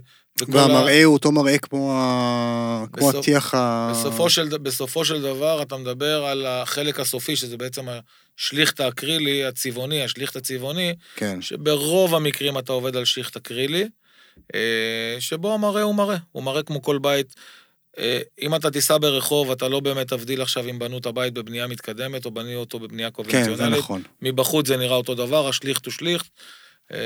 והמראה 0.47 1.03
הוא 1.03 1.13
אותו 1.13 1.31
מראה 1.31 1.57
כמו, 1.57 1.93
ה... 1.93 2.85
כמו 2.93 3.09
בסופ... 3.09 3.21
הטיח 3.21 3.53
ה... 3.53 3.91
בסופו 3.91 4.29
של, 4.29 4.57
בסופו 4.57 5.05
של 5.05 5.21
דבר 5.21 5.61
אתה 5.61 5.77
מדבר 5.77 6.25
על 6.25 6.45
החלק 6.45 6.99
הסופי, 6.99 7.35
שזה 7.35 7.57
בעצם 7.57 7.85
השליכט 8.37 8.79
האקרילי 8.79 9.45
הצבעוני, 9.45 10.03
השליכט 10.03 10.35
הצבעוני, 10.35 10.95
כן. 11.15 11.41
שברוב 11.41 12.15
המקרים 12.15 12.57
אתה 12.57 12.73
עובד 12.73 12.95
על 12.95 13.05
שליכט 13.05 13.35
אקרילי, 13.35 13.87
אה, 14.55 15.15
שבו 15.19 15.53
המראה 15.53 15.81
הוא 15.81 15.95
מראה, 15.95 16.17
הוא 16.31 16.43
מראה 16.43 16.63
כמו 16.63 16.81
כל 16.81 16.97
בית. 16.97 17.35
אה, 17.97 18.19
אם 18.41 18.55
אתה 18.55 18.71
תיסע 18.71 18.97
ברחוב, 18.97 19.51
אתה 19.51 19.67
לא 19.67 19.79
באמת 19.79 20.07
תבדיל 20.07 20.41
עכשיו 20.41 20.69
אם 20.69 20.79
בנו 20.79 20.97
את 20.97 21.05
הבית 21.05 21.33
בבנייה 21.33 21.67
מתקדמת 21.67 22.25
או 22.25 22.31
בנו 22.31 22.55
אותו 22.55 22.79
בבנייה 22.79 23.11
קונבנציונלית. 23.11 23.57
כן, 23.59 23.71
זה 23.71 23.77
נכון. 23.77 24.03
מבחוץ 24.21 24.67
זה 24.67 24.77
נראה 24.77 24.95
אותו 24.95 25.15
דבר, 25.15 25.47
השליכט 25.47 25.85
הוא 25.85 25.91
שליכט. 25.91 26.27
אה, 26.93 26.99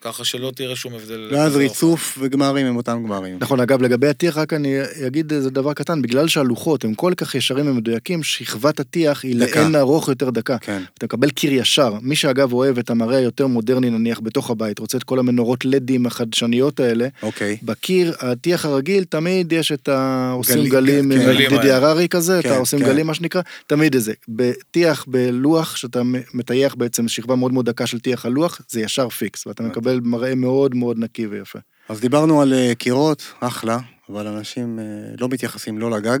ככה 0.00 0.24
שלא 0.24 0.52
תראה 0.54 0.76
שום 0.76 0.94
הבדל. 0.94 1.28
ואז 1.32 1.56
ריצוף 1.56 2.18
וגמרים 2.20 2.66
הם 2.66 2.76
אותם 2.76 3.02
גמרים. 3.04 3.36
נכון, 3.40 3.60
אגב, 3.60 3.82
לגבי 3.82 4.08
הטיח, 4.08 4.36
רק 4.36 4.52
אני 4.52 4.76
אגיד 5.06 5.32
איזה 5.32 5.50
דבר 5.50 5.72
קטן, 5.72 6.02
בגלל 6.02 6.28
שהלוחות 6.28 6.84
הם 6.84 6.94
כל 6.94 7.12
כך 7.16 7.34
ישרים 7.34 7.70
ומדויקים, 7.70 8.22
שכבת 8.22 8.80
הטיח 8.80 9.24
היא 9.24 9.36
לאין 9.36 9.76
ארוך 9.76 10.08
יותר 10.08 10.30
דקה. 10.30 10.58
כן. 10.58 10.82
אתה 10.98 11.06
מקבל 11.06 11.30
קיר 11.30 11.52
ישר. 11.52 11.94
מי 12.02 12.16
שאגב 12.16 12.52
אוהב 12.52 12.78
את 12.78 12.90
המראה 12.90 13.16
היותר 13.16 13.46
מודרני 13.46 13.90
נניח 13.90 14.20
בתוך 14.20 14.50
הבית, 14.50 14.78
רוצה 14.78 14.98
את 14.98 15.04
כל 15.04 15.18
המנורות 15.18 15.64
לדים 15.64 16.06
החדשניות 16.06 16.80
האלה, 16.80 17.08
אוקיי. 17.22 17.56
בקיר, 17.62 18.14
הטיח 18.20 18.64
הרגיל, 18.64 19.04
תמיד 19.04 19.52
יש 19.52 19.72
את 19.72 19.88
העושים 19.88 20.68
גלים, 20.68 21.12
כן, 21.12 21.48
דידי 21.48 21.70
הררי 21.70 22.08
כזה, 22.08 22.38
את 22.38 22.46
העושים 22.46 22.78
כן, 22.78 22.84
גלים 22.84 23.06
מה 23.06 23.14
שנקרא, 23.14 23.42
תמיד 23.66 23.94
איזה. 23.94 24.12
בטיח, 24.28 25.04
בלוח, 25.08 25.76
שאתה 25.76 26.02
מטייח 26.34 26.74
בעצם 26.74 27.08
שכבה 27.08 27.36
מאוד 27.36 27.52
מאוד 27.52 27.66
דקה 27.66 27.86
של 27.86 28.00
טיח 28.00 28.26
הלוח, 28.26 28.49
זה 28.68 28.80
ישר 28.80 29.08
פיקס, 29.08 29.46
ואתה 29.46 29.62
מקבל 29.62 30.00
מראה 30.02 30.34
מאוד 30.34 30.74
מאוד 30.74 30.98
נקי 30.98 31.26
ויפה. 31.26 31.58
אז 31.88 32.00
דיברנו 32.00 32.42
על 32.42 32.52
אה, 32.52 32.72
קירות, 32.74 33.32
אחלה, 33.40 33.78
אבל 34.08 34.26
אנשים 34.26 34.78
אה, 34.78 34.84
לא 35.20 35.28
מתייחסים 35.28 35.78
לא 35.78 35.90
לגג, 35.90 36.18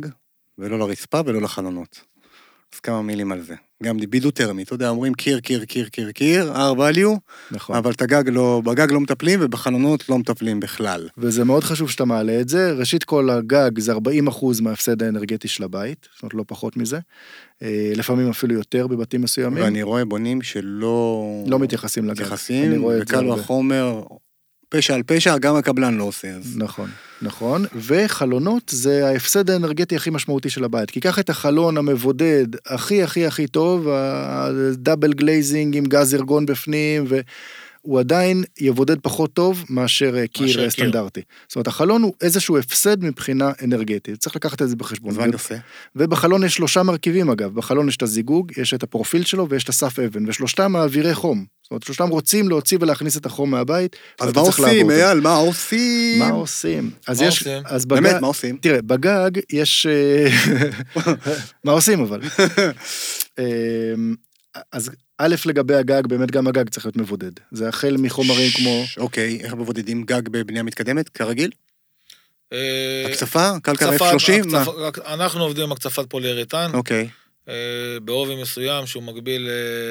ולא 0.58 0.78
לרצפה 0.78 1.20
ולא 1.26 1.42
לחלונות. 1.42 2.00
אז 2.74 2.80
כמה 2.80 3.02
מילים 3.02 3.32
על 3.32 3.40
זה. 3.40 3.54
גם 3.82 3.96
בידוד 4.10 4.32
טרמי, 4.32 4.62
אתה 4.62 4.74
יודע, 4.74 4.88
אומרים 4.88 5.14
קיר, 5.14 5.40
קיר, 5.40 5.64
קיר, 5.64 5.88
קיר, 5.88 6.10
קיר, 6.10 6.52
R 6.54 6.76
value, 6.76 7.18
נכון. 7.50 7.76
אבל 7.76 7.90
את 7.90 8.02
הגג 8.02 8.28
לא, 8.28 8.62
בגג 8.64 8.92
לא 8.92 9.00
מטפלים 9.00 9.38
ובחלונות 9.42 10.08
לא 10.08 10.18
מטפלים 10.18 10.60
בכלל. 10.60 11.08
וזה 11.18 11.44
מאוד 11.44 11.64
חשוב 11.64 11.90
שאתה 11.90 12.04
מעלה 12.04 12.40
את 12.40 12.48
זה. 12.48 12.72
ראשית 12.72 13.04
כל, 13.04 13.30
הגג 13.30 13.78
זה 13.78 13.92
40 13.92 14.28
אחוז 14.28 14.60
מההפסד 14.60 15.02
האנרגטי 15.02 15.48
של 15.48 15.64
הבית, 15.64 16.08
זאת 16.14 16.22
אומרת, 16.22 16.34
לא 16.34 16.44
פחות 16.46 16.76
מזה. 16.76 16.98
אה, 17.62 17.92
לפעמים 17.96 18.30
אפילו 18.30 18.54
יותר 18.54 18.86
בבתים 18.86 19.22
מסוימים. 19.22 19.64
ואני 19.64 19.82
רואה 19.82 20.04
בונים 20.04 20.42
שלא... 20.42 21.24
לא 21.46 21.58
מתייחסים 21.58 22.04
לגג. 22.04 22.12
מתייחסים, 22.12 22.84
וקל 22.84 23.28
וחומר, 23.28 24.02
פשע 24.70 24.94
על 24.94 25.02
פשע, 25.02 25.38
גם 25.38 25.56
הקבלן 25.56 25.94
לא 25.94 26.04
עושה. 26.04 26.28
אז... 26.28 26.56
נכון, 26.56 26.90
נכון. 27.22 27.64
וחלונות 27.74 28.62
זה 28.74 29.06
ההפסד 29.06 29.50
האנרגטי 29.50 29.96
הכי 29.96 30.10
משמעותי 30.10 30.50
של 30.50 30.64
הבית. 30.64 30.90
כי 30.90 31.00
קח 31.00 31.18
את 31.18 31.30
החלון 31.30 31.78
המבודד 31.78 32.46
הכי 32.66 33.02
הכי 33.02 33.26
הכי 33.26 33.46
טוב, 33.46 33.88
ה 33.88 34.06
double 34.06 35.12
glazing 35.12 35.76
עם 35.76 35.84
גז 35.84 36.14
ארגון 36.14 36.46
בפנים, 36.46 37.04
ו... 37.08 37.20
הוא 37.82 38.00
עדיין 38.00 38.44
יבודד 38.60 39.00
פחות 39.00 39.32
טוב 39.32 39.64
מאשר 39.70 40.18
אה, 40.18 40.26
קיר 40.26 40.64
אה, 40.64 40.70
סטנדרטי. 40.70 41.20
זאת 41.48 41.56
אומרת, 41.56 41.66
החלון 41.66 42.02
הוא 42.02 42.14
איזשהו 42.20 42.58
הפסד 42.58 43.04
מבחינה 43.04 43.52
אנרגטית, 43.64 44.18
צריך 44.18 44.36
לקחת 44.36 44.62
את 44.62 44.68
זה 44.68 44.76
בחשבון. 44.76 45.20
אני 45.20 45.32
עושה? 45.32 45.56
ובחלון 45.96 46.44
יש 46.44 46.54
שלושה 46.54 46.82
מרכיבים 46.82 47.30
אגב, 47.30 47.54
בחלון 47.54 47.88
יש 47.88 47.96
את 47.96 48.02
הזיגוג, 48.02 48.52
יש 48.56 48.74
את 48.74 48.82
הפרופיל 48.82 49.24
שלו 49.24 49.48
ויש 49.48 49.64
את 49.64 49.68
הסף 49.68 49.98
אבן, 49.98 50.28
ושלושתם 50.28 50.72
מעבירי 50.72 51.14
חום. 51.14 51.44
זאת 51.70 51.72
אומרת, 51.72 51.82
שלושתם 51.82 52.08
רוצים 52.08 52.48
להוציא 52.48 52.78
ולהכניס 52.80 53.16
את 53.16 53.26
החום 53.26 53.50
מהבית. 53.50 53.96
אז 54.20 54.32
מה 54.34 54.40
עושים, 54.40 54.90
אייל? 54.90 55.20
מה 55.20 55.34
עושים? 55.34 56.18
מה 56.18 56.30
עושים? 56.30 56.90
אז 57.06 57.22
יש... 57.22 57.46
אז 57.64 57.86
בגג... 57.86 58.02
באמת, 58.02 58.20
מה 58.20 58.26
עושים? 58.26 58.56
תראה, 58.60 58.82
בגג 58.82 59.30
יש... 59.50 59.86
אה, 59.86 60.28
מה 61.64 61.72
עושים 61.72 62.00
אבל? 62.00 62.20
אז 64.72 64.90
א', 65.18 65.34
לגבי 65.46 65.74
הגג, 65.74 66.06
באמת 66.06 66.30
גם 66.30 66.46
הגג 66.46 66.68
צריך 66.68 66.86
להיות 66.86 66.96
מבודד. 66.96 67.32
זה 67.52 67.68
החל 67.68 67.96
מחומרים 67.98 68.50
כמו... 68.50 68.84
אוקיי, 68.96 69.40
איך 69.40 69.54
מבודדים 69.54 70.02
גג 70.02 70.28
בבנייה 70.28 70.62
מתקדמת, 70.62 71.08
כרגיל? 71.08 71.50
אה, 72.52 73.04
הקצפה? 73.08 73.50
קלקר 73.62 73.96
F30? 73.96 74.56
אנחנו 75.06 75.42
עובדים 75.42 75.64
עם 75.64 75.72
הקצפת 75.72 76.10
פוליארטן. 76.10 76.70
אוקיי. 76.74 77.08
אה, 77.50 78.00
בעובי 78.00 78.42
מסוים 78.42 78.86
שהוא 78.86 79.02
מקביל 79.02 79.48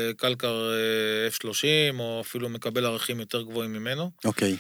לקלקר 0.09 0.71
אה, 0.71 1.27
F30, 1.37 1.99
או 1.99 2.21
אפילו 2.21 2.49
מקבל 2.49 2.85
ערכים 2.85 3.19
יותר 3.19 3.41
גבוהים 3.41 3.73
ממנו. 3.73 4.11
אוקיי. 4.25 4.57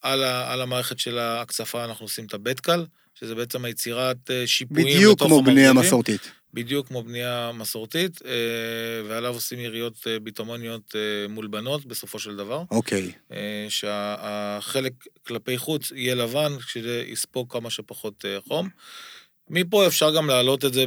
על 0.00 0.60
המערכת 0.60 0.98
של 0.98 1.18
ההקצפה 1.18 1.84
אנחנו 1.84 2.04
עושים 2.04 2.24
את 2.26 2.34
הבטקל, 2.34 2.84
שזה 3.14 3.34
בעצם 3.34 3.64
היצירת 3.64 4.30
שיפועים 4.46 4.86
בדיוק 4.86 5.22
כמו 5.22 5.42
בנייה 5.42 5.72
מסורתית. 5.72 6.30
בדיוק 6.54 6.88
כמו 6.88 7.02
בנייה 7.02 7.50
מסורתית, 7.54 8.20
אה, 8.24 9.08
ועליו 9.08 9.34
עושים 9.34 9.60
יריות 9.60 10.06
אה, 10.06 10.18
ביטומוניות 10.18 10.96
אה, 10.96 11.28
מולבנות 11.28 11.86
בסופו 11.86 12.18
של 12.18 12.36
דבר. 12.36 12.62
אוקיי. 12.70 13.12
שהחלק 13.68 14.92
כלפי 15.26 15.58
חוץ 15.58 15.92
יהיה 15.94 16.14
לבן, 16.14 16.52
שזה 16.66 17.04
יספוג 17.06 17.52
כמה 17.52 17.70
שפחות 17.70 18.24
חום. 18.48 18.68
מפה 19.50 19.86
אפשר 19.86 20.16
גם 20.16 20.28
להעלות 20.28 20.64
את 20.64 20.74
זה 20.74 20.84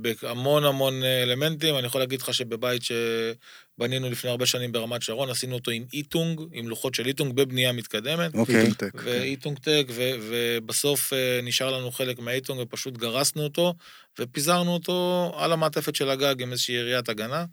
בהמון 0.00 0.64
המון 0.64 1.02
אלמנטים. 1.04 1.78
אני 1.78 1.86
יכול 1.86 2.00
להגיד 2.00 2.22
לך 2.22 2.34
שבבית 2.34 2.82
שבנינו 2.82 4.10
לפני 4.10 4.30
הרבה 4.30 4.46
שנים 4.46 4.72
ברמת 4.72 5.02
שרון, 5.02 5.30
עשינו 5.30 5.54
אותו 5.54 5.70
עם 5.70 5.84
איטונג, 5.92 6.40
עם 6.52 6.68
לוחות 6.68 6.94
של 6.94 7.06
איטונג 7.06 7.36
בבנייה 7.36 7.72
מתקדמת. 7.72 8.34
אוקיי. 8.34 8.70
ואיטונג 8.94 9.58
טק, 9.58 9.86
ובסוף 10.28 11.12
נשאר 11.42 11.70
לנו 11.78 11.92
חלק 11.92 12.18
מהאיטונג 12.18 12.60
ופשוט 12.60 12.96
גרסנו 12.96 13.44
אותו, 13.44 13.74
ופיזרנו 14.18 14.74
אותו 14.74 15.32
על 15.36 15.52
המעטפת 15.52 15.94
של 15.94 16.10
הגג 16.10 16.42
עם 16.42 16.52
איזושהי 16.52 16.74
יריעת 16.74 17.08
הגנה. 17.08 17.44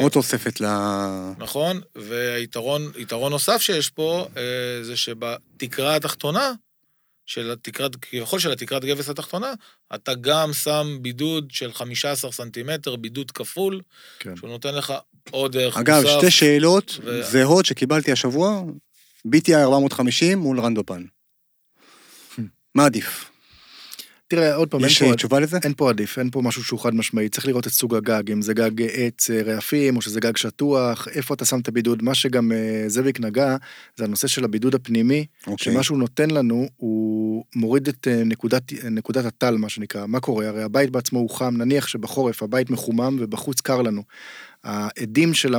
עוד 0.00 0.12
תוספת 0.12 0.60
ל... 0.60 0.66
נכון, 1.38 1.80
והיתרון 1.94 2.92
נוסף 3.30 3.60
שיש 3.60 3.90
פה, 3.90 4.26
זה 4.82 4.96
שבתקרה 4.96 5.96
התחתונה, 5.96 6.52
של 7.28 7.50
התקרת, 7.50 7.96
כביכול 7.96 8.38
של 8.38 8.52
התקרת 8.52 8.84
גבס 8.84 9.08
התחתונה, 9.08 9.52
אתה 9.94 10.14
גם 10.14 10.52
שם 10.52 10.98
בידוד 11.00 11.50
של 11.50 11.72
15 11.72 12.32
סנטימטר, 12.32 12.96
בידוד 12.96 13.30
כפול, 13.30 13.80
כן. 14.18 14.36
שהוא 14.36 14.50
נותן 14.50 14.74
לך 14.74 14.92
עוד 15.30 15.56
ערך 15.56 15.76
מוסף. 15.76 15.88
אגב, 15.88 16.02
שתי 16.18 16.30
שאלות 16.30 16.98
ו... 17.04 17.22
זהות 17.22 17.66
שקיבלתי 17.66 18.12
השבוע, 18.12 18.62
BTI 19.26 19.54
450 19.54 20.38
מול 20.38 20.60
רנדופן. 20.60 21.04
מה 22.74 22.86
עדיף? 22.86 23.30
תראה, 24.28 24.54
עוד 24.54 24.68
פעם, 24.68 24.84
יש 24.84 25.02
אין 25.02 25.10
פה, 25.10 25.16
תשובה 25.16 25.40
לזה? 25.40 25.58
אין 25.64 25.74
פה 25.76 25.90
עדיף, 25.90 26.18
אין 26.18 26.30
פה 26.30 26.42
משהו 26.42 26.64
שהוא 26.64 26.80
חד 26.80 26.94
משמעי, 26.94 27.28
צריך 27.28 27.46
לראות 27.46 27.66
את 27.66 27.72
סוג 27.72 27.94
הגג, 27.94 28.30
אם 28.32 28.42
זה 28.42 28.54
גג 28.54 28.82
עץ 28.92 29.30
אה, 29.30 29.42
רעפים, 29.42 29.96
או 29.96 30.02
שזה 30.02 30.20
גג 30.20 30.36
שטוח, 30.36 31.08
איפה 31.08 31.34
אתה 31.34 31.44
שם 31.44 31.60
את 31.60 31.68
הבידוד. 31.68 32.02
מה 32.02 32.14
שגם 32.14 32.52
אה, 32.52 32.84
זאביק 32.86 33.20
נגע, 33.20 33.56
זה 33.96 34.04
הנושא 34.04 34.28
של 34.28 34.44
הבידוד 34.44 34.74
הפנימי, 34.74 35.26
okay. 35.42 35.50
אוקיי. 35.50 35.72
שמה 35.72 35.82
שהוא 35.82 35.98
נותן 35.98 36.30
לנו, 36.30 36.68
הוא 36.76 37.44
מוריד 37.56 37.88
את 37.88 38.08
אה, 38.08 38.24
נקודת, 38.24 38.72
נקודת 38.90 39.24
הטל, 39.24 39.56
מה 39.56 39.68
שנקרא. 39.68 40.06
מה 40.06 40.20
קורה? 40.20 40.48
הרי 40.48 40.62
הבית 40.62 40.90
בעצמו 40.90 41.18
הוא 41.18 41.30
חם, 41.30 41.54
נניח 41.56 41.88
שבחורף 41.88 42.42
הבית 42.42 42.70
מחומם 42.70 43.16
ובחוץ 43.20 43.60
קר 43.60 43.82
לנו. 43.82 44.02
העדים 44.64 45.34
של 45.34 45.54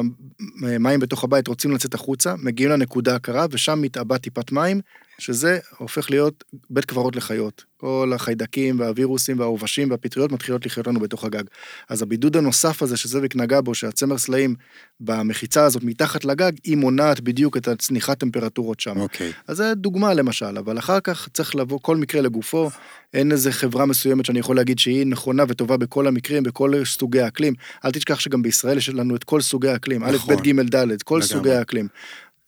המים 0.62 1.00
בתוך 1.00 1.24
הבית 1.24 1.48
רוצים 1.48 1.72
לצאת 1.72 1.94
החוצה, 1.94 2.36
מגיעים 2.44 2.72
לנקודה 2.72 3.16
הקרה, 3.16 3.46
ושם 3.52 3.82
מתאבא 3.82 4.18
טיפת 4.18 4.52
מים, 4.52 4.82
שזה 5.20 5.60
הופך 5.78 6.12
להיות 6.12 6.44
בית 6.70 6.86
קברות 6.86 7.16
לחיות. 7.16 7.64
כל 7.78 8.12
החיידקים 8.16 8.80
והווירוסים 8.80 9.40
והעובשים 9.40 9.92
והפטריות 9.92 10.32
מתחילות 10.32 10.66
לחיות 10.66 10.88
לנו 10.88 11.00
בתוך 11.00 11.24
הגג. 11.24 11.44
אז 11.90 12.02
הבידוד 12.02 12.38
הנוסף 12.38 12.82
הזה 12.82 12.98
שזאביק 12.98 13.36
נגע 13.36 13.62
בו, 13.62 13.76
שהצמר 13.76 14.18
סלעים 14.18 14.56
במחיצה 15.00 15.66
הזאת 15.66 15.84
מתחת 15.84 16.26
לגג, 16.26 16.52
היא 16.64 16.78
מונעת 16.78 17.20
בדיוק 17.20 17.58
את 17.58 17.68
הצניחת 17.68 18.20
טמפרטורות 18.20 18.80
שם. 18.80 19.00
אוקיי. 19.00 19.32
אז 19.48 19.58
זה 19.58 19.74
דוגמה 19.76 20.14
למשל, 20.14 20.58
אבל 20.58 20.78
אחר 20.78 21.00
כך 21.00 21.28
צריך 21.34 21.56
לבוא 21.56 21.80
כל 21.82 21.98
מקרה 21.98 22.22
לגופו. 22.22 22.70
אין 23.14 23.32
איזה 23.32 23.52
חברה 23.52 23.86
מסוימת 23.86 24.26
שאני 24.26 24.40
יכול 24.40 24.56
להגיד 24.56 24.80
שהיא 24.80 25.06
נכונה 25.06 25.44
וטובה 25.48 25.78
בכל 25.78 26.08
המקרים, 26.08 26.44
בכל 26.44 26.86
סוגי 26.86 27.22
האקלים. 27.22 27.54
אל 27.86 27.92
תשכח 27.92 28.20
שגם 28.20 28.42
בישראל 28.42 28.78
יש 28.78 28.90
לנו 28.90 29.16
את 29.16 29.24
כל 29.24 29.42
סוגי 29.42 29.68
האקלים, 29.68 30.04
נכון. 30.04 30.36
א', 30.36 30.38
ב', 30.38 30.44
ג', 30.44 30.76
ד', 30.76 31.02
כל 31.02 31.16
לגמרי. 31.16 31.28
סוגי 31.28 31.52
האקלים. 31.52 31.88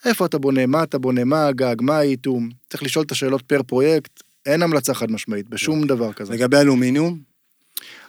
איפה 0.05 0.25
אתה 0.25 0.37
בונה, 0.37 0.65
מה 0.65 0.83
אתה 0.83 0.97
בונה, 0.97 1.23
מה 1.23 1.47
הגג, 1.47 1.75
מה 1.81 1.97
האיתום, 1.97 2.49
צריך 2.69 2.83
לשאול 2.83 3.05
את 3.05 3.11
השאלות 3.11 3.41
פר 3.41 3.63
פרויקט, 3.63 4.23
אין 4.45 4.63
המלצה 4.63 4.93
חד 4.93 5.11
משמעית 5.11 5.49
בשום 5.49 5.87
דבר 5.87 6.13
כזה. 6.13 6.33
לגבי 6.33 6.57
אלומיניום? 6.57 7.30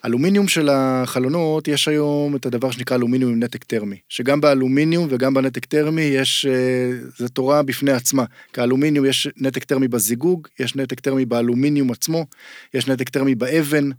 אלומיניום 0.04 0.48
של 0.48 0.68
החלונות, 0.72 1.68
יש 1.68 1.88
היום 1.88 2.36
את 2.36 2.46
הדבר 2.46 2.70
שנקרא 2.70 2.96
אלומיניום 2.96 3.32
עם 3.32 3.42
נתק 3.42 3.64
טרמי, 3.64 3.96
שגם 4.08 4.40
באלומיניום 4.40 5.06
וגם 5.10 5.34
בנתק 5.34 5.64
טרמי 5.64 6.02
יש, 6.02 6.46
אה, 6.46 6.52
זה 7.18 7.28
תורה 7.28 7.62
בפני 7.62 7.92
עצמה. 7.92 8.24
כי 8.52 8.60
האלומיניום 8.60 9.06
יש 9.06 9.28
נתק 9.36 9.64
טרמי 9.64 9.88
בזיגוג, 9.88 10.48
יש 10.60 10.76
נתק 10.76 11.00
טרמי 11.00 11.24
באלומיניום 11.24 11.90
עצמו, 11.90 12.26
יש 12.74 12.88
נתק 12.88 13.08
טרמי 13.08 13.34
באבן. 13.34 13.90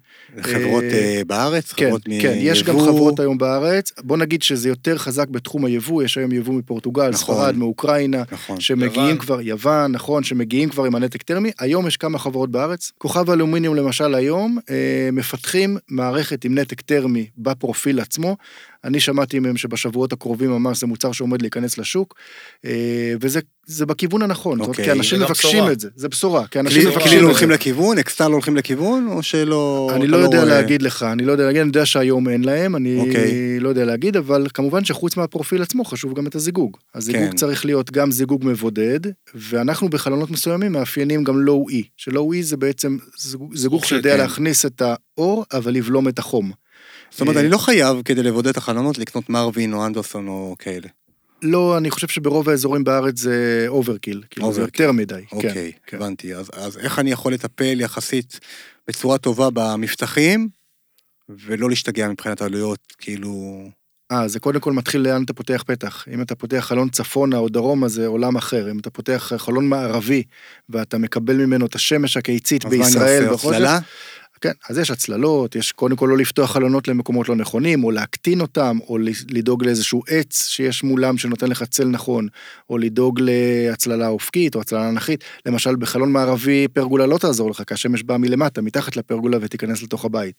חברות 0.41 0.83
אה, 0.83 1.21
בארץ? 1.27 1.71
כן, 1.71 1.85
חברות 1.85 2.03
כן, 2.03 2.11
מיבוא. 2.11 2.51
יש 2.51 2.63
גם 2.63 2.79
חברות 2.79 3.19
היום 3.19 3.37
בארץ. 3.37 3.91
בוא 4.03 4.17
נגיד 4.17 4.43
שזה 4.43 4.69
יותר 4.69 4.97
חזק 4.97 5.27
בתחום 5.29 5.65
היבוא, 5.65 6.03
יש 6.03 6.17
היום 6.17 6.31
יבוא 6.31 6.53
מפורטוגל, 6.53 7.09
נכון, 7.09 7.35
ספרד, 7.35 7.55
מאוקראינה, 7.55 8.23
נכון. 8.31 8.59
שמגיעים 8.59 9.05
יוון. 9.05 9.17
כבר, 9.17 9.41
יוון, 9.41 9.91
נכון, 9.91 10.23
שמגיעים 10.23 10.69
כבר 10.69 10.83
עם 10.83 10.95
הנתק 10.95 11.21
טרמי. 11.21 11.51
היום 11.59 11.87
יש 11.87 11.97
כמה 11.97 12.19
חברות 12.19 12.51
בארץ. 12.51 12.91
כוכב 12.97 13.29
אלומיניום 13.29 13.75
למשל 13.75 14.15
היום, 14.15 14.57
אה, 14.69 15.09
מפתחים 15.11 15.77
מערכת 15.93 16.45
עם 16.45 16.57
נתק 16.57 16.81
טרמי 16.81 17.29
בפרופיל 17.37 17.99
עצמו. 17.99 18.37
אני 18.83 18.99
שמעתי 18.99 19.39
מהם 19.39 19.57
שבשבועות 19.57 20.13
הקרובים 20.13 20.49
ממש 20.49 20.79
זה 20.79 20.87
מוצר 20.87 21.11
שעומד 21.11 21.41
להיכנס 21.41 21.77
לשוק, 21.77 22.15
אה, 22.65 23.13
וזה 23.21 23.39
זה 23.65 23.85
בכיוון 23.85 24.21
הנכון, 24.21 24.61
okay. 24.61 24.65
אוקיי. 24.65 24.85
כי 24.85 24.91
אנשים 24.91 25.21
מבקשים 25.21 25.49
בשורה. 25.49 25.71
את 25.71 25.79
זה, 25.79 25.89
זה 25.95 26.09
בשורה, 26.09 26.47
כי 26.47 26.59
אנשים 26.59 26.81
מבקשים 26.81 26.97
את 26.99 27.03
זה. 27.03 27.09
כליל 27.09 27.23
הולכים 27.23 27.51
לכיוון, 27.51 27.97
אקסטל 27.97 28.31
הולכים 28.31 28.57
לכיוון, 28.57 29.07
או 29.07 29.23
שלא... 29.23 29.91
אני 29.95 30.07
לא 30.07 30.17
יודע 30.17 30.45
לא... 30.45 30.49
להגיד 30.49 30.81
לך, 30.81 31.03
אני 31.03 31.25
לא 31.25 31.31
יודע 31.31 31.45
להגיד, 31.45 31.61
אני 31.61 31.67
יודע 31.67 31.85
שהיום 31.85 32.29
אין 32.29 32.43
להם, 32.43 32.75
אני 32.75 32.99
okay. 32.99 33.07
אוקיי. 33.07 33.59
לא 33.59 33.69
יודע 33.69 33.85
להגיד, 33.85 34.17
אבל 34.17 34.47
כמובן 34.53 34.85
שחוץ 34.85 35.17
מהפרופיל 35.17 35.61
עצמו 35.61 35.85
חשוב 35.85 36.13
גם 36.13 36.27
את 36.27 36.35
הזיגוג. 36.35 36.77
הזיגוג 36.95 37.29
כן. 37.29 37.35
צריך 37.35 37.65
להיות 37.65 37.91
גם 37.91 38.11
זיגוג 38.11 38.45
מבודד, 38.45 38.99
ואנחנו 39.35 39.89
בחלונות 39.89 40.31
מסוימים 40.31 40.71
מאפיינים 40.71 41.23
גם 41.23 41.39
לואו-אי, 41.39 41.83
שלואו-אי 41.97 42.43
זה 42.43 42.57
בעצם 42.57 42.97
זיגוג, 43.17 43.55
זיגוג 43.55 43.85
שיודע 43.85 44.11
כן. 44.11 44.17
להכניס 44.17 44.65
את 44.65 44.81
האור, 44.81 45.45
אבל 45.53 45.71
לבלום 45.73 46.07
את 46.07 46.19
החום. 46.19 46.51
זאת 47.11 47.21
אומרת, 47.21 47.37
אני 47.37 47.49
לא 47.49 47.57
חייב 47.57 48.01
כדי 48.05 48.23
לבודד 48.23 48.47
את 48.47 48.57
החלונות 48.57 48.97
לקנות 48.97 49.29
מרווין 49.29 49.73
או 49.73 49.85
אנדרסון 49.85 50.27
או 50.27 50.55
כאלה. 50.59 50.87
לא, 51.43 51.77
אני 51.77 51.91
חושב 51.91 52.07
שברוב 52.07 52.49
האזורים 52.49 52.83
בארץ 52.83 53.19
זה 53.19 53.65
overkill, 53.67 54.23
כאילו 54.29 54.53
זה 54.53 54.61
יותר 54.61 54.91
מדי. 54.91 55.21
כן, 55.27 55.35
אוקיי, 55.35 55.71
כן, 55.87 55.97
הבנתי. 55.97 56.27
כן. 56.27 56.35
אז, 56.35 56.51
אז 56.53 56.77
איך 56.77 56.99
אני 56.99 57.11
יכול 57.11 57.33
לטפל 57.33 57.81
יחסית 57.81 58.39
בצורה 58.87 59.17
טובה 59.17 59.49
במפתחים, 59.53 60.49
ולא 61.29 61.69
להשתגע 61.69 62.07
מבחינת 62.07 62.41
העלויות, 62.41 62.79
כאילו... 62.97 63.63
אה, 64.11 64.27
זה 64.27 64.39
קודם 64.39 64.59
כל 64.59 64.73
מתחיל 64.73 65.01
לאן 65.01 65.23
אתה 65.23 65.33
פותח 65.33 65.63
פתח. 65.67 66.05
אם 66.13 66.21
אתה 66.21 66.35
פותח 66.35 66.59
חלון 66.59 66.89
צפונה 66.89 67.37
או 67.37 67.49
דרומה 67.49 67.87
זה 67.87 68.07
עולם 68.07 68.35
אחר. 68.35 68.71
אם 68.71 68.79
אתה 68.79 68.89
פותח 68.89 69.31
חלון 69.37 69.69
מערבי 69.69 70.23
ואתה 70.69 70.97
מקבל 70.97 71.35
ממנו 71.35 71.65
את 71.65 71.75
השמש 71.75 72.17
הקיצית 72.17 72.65
בישראל, 72.65 72.87
אז 72.89 72.95
מה 72.95 73.17
אני 73.17 73.25
עושה, 73.25 73.47
הצללה? 73.47 73.79
כן, 74.43 74.51
אז 74.69 74.77
יש 74.77 74.91
הצללות, 74.91 75.55
יש 75.55 75.71
קודם 75.71 75.95
כל 75.95 76.05
לא 76.09 76.17
לפתוח 76.17 76.51
חלונות 76.51 76.87
למקומות 76.87 77.29
לא 77.29 77.35
נכונים, 77.35 77.83
או 77.83 77.91
להקטין 77.91 78.41
אותם, 78.41 78.77
או 78.87 78.97
לדאוג 79.29 79.65
לאיזשהו 79.65 80.03
עץ 80.07 80.47
שיש 80.47 80.83
מולם 80.83 81.17
שנותן 81.17 81.47
לך 81.47 81.63
צל 81.63 81.85
נכון, 81.87 82.27
או 82.69 82.77
לדאוג 82.77 83.19
להצללה 83.21 84.07
אופקית 84.07 84.55
או 84.55 84.61
הצללה 84.61 84.89
אנכית. 84.89 85.23
למשל, 85.45 85.75
בחלון 85.75 86.11
מערבי 86.11 86.67
פרגולה 86.67 87.05
לא 87.05 87.17
תעזור 87.17 87.49
לך, 87.49 87.63
כי 87.67 87.73
השמש 87.73 88.03
באה 88.03 88.17
מלמטה, 88.17 88.61
מתחת 88.61 88.97
לפרגולה 88.97 89.37
ותיכנס 89.41 89.83
לתוך 89.83 90.05
הבית. 90.05 90.35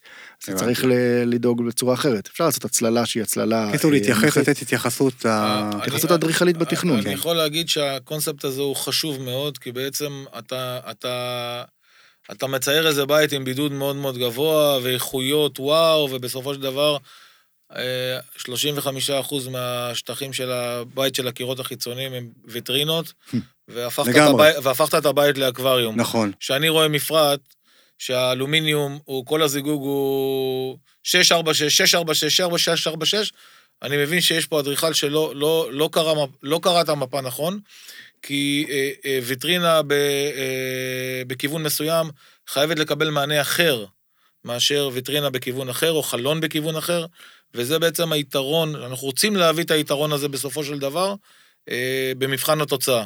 אז 0.48 0.54
צריך 0.54 0.84
לדאוג 1.26 1.66
בצורה 1.66 1.94
אחרת. 1.94 2.28
אפשר 2.32 2.44
לעשות 2.44 2.64
הצללה 2.64 3.06
שהיא 3.06 3.22
הצללה... 3.22 3.68
קיצור, 3.72 3.90
אה, 3.90 3.96
להתייחס, 3.96 4.36
לתת 4.36 4.62
התייחסות... 4.62 5.26
אה, 5.26 5.70
התייחסות 5.74 6.10
אדריכלית 6.10 6.56
בתכנון. 6.56 7.00
אני 7.00 7.12
יכול 7.12 7.36
להגיד 7.36 7.68
שהקונספט 7.68 8.44
הזה 8.44 8.60
הוא 8.60 8.76
חשוב 8.76 9.22
מאוד, 9.22 9.58
כי 9.58 9.72
בעצם 9.72 10.24
אתה... 10.38 11.64
אתה 12.32 12.46
מצייר 12.46 12.86
איזה 12.86 13.06
בית 13.06 13.32
עם 13.32 13.44
בידוד 13.44 13.72
מאוד 13.72 13.96
מאוד 13.96 14.18
גבוה, 14.18 14.78
ואיכויות 14.82 15.60
וואו, 15.60 16.08
ובסופו 16.12 16.54
של 16.54 16.60
דבר, 16.60 16.96
35% 17.72 17.76
אה, 17.76 19.50
מהשטחים 19.50 20.32
של 20.32 20.52
הבית 20.52 21.14
של 21.14 21.28
הקירות 21.28 21.60
החיצוניים 21.60 22.12
הם 22.12 22.28
ויטרינות, 22.44 23.12
והפכת, 23.68 24.08
את 24.08 24.16
הבית, 24.16 24.56
והפכת 24.62 24.94
את 24.94 25.06
הבית 25.06 25.38
לאקווריום. 25.38 26.00
נכון. 26.00 26.32
כשאני 26.40 26.68
רואה 26.68 26.88
מפרט, 26.88 27.40
שהאלומיניום, 27.98 28.98
הוא, 29.04 29.26
כל 29.26 29.42
הזיגוג 29.42 29.82
הוא 29.82 30.78
646, 31.02 31.76
646, 31.76 32.36
646, 32.36 33.32
אני 33.82 33.96
מבין 33.96 34.20
שיש 34.20 34.46
פה 34.46 34.60
אדריכל 34.60 34.92
שלא 34.92 35.32
לא, 35.36 35.68
לא 35.72 35.88
קרא, 35.92 36.14
לא 36.42 36.60
קרא 36.62 36.80
את 36.80 36.88
המפה 36.88 37.20
נכון, 37.20 37.60
כי 38.26 38.66
אה, 38.70 38.90
אה, 39.04 39.18
ויטרינה 39.22 39.82
ב, 39.82 39.92
אה, 39.92 41.22
בכיוון 41.26 41.62
מסוים 41.62 42.10
חייבת 42.48 42.78
לקבל 42.78 43.10
מענה 43.10 43.40
אחר 43.40 43.84
מאשר 44.44 44.90
ויטרינה 44.92 45.30
בכיוון 45.30 45.68
אחר, 45.68 45.92
או 45.92 46.02
חלון 46.02 46.40
בכיוון 46.40 46.76
אחר, 46.76 47.06
וזה 47.54 47.78
בעצם 47.78 48.12
היתרון, 48.12 48.74
אנחנו 48.76 49.06
רוצים 49.06 49.36
להביא 49.36 49.64
את 49.64 49.70
היתרון 49.70 50.12
הזה 50.12 50.28
בסופו 50.28 50.64
של 50.64 50.78
דבר 50.78 51.14
אה, 51.68 52.12
במבחן 52.18 52.60
התוצאה. 52.60 53.04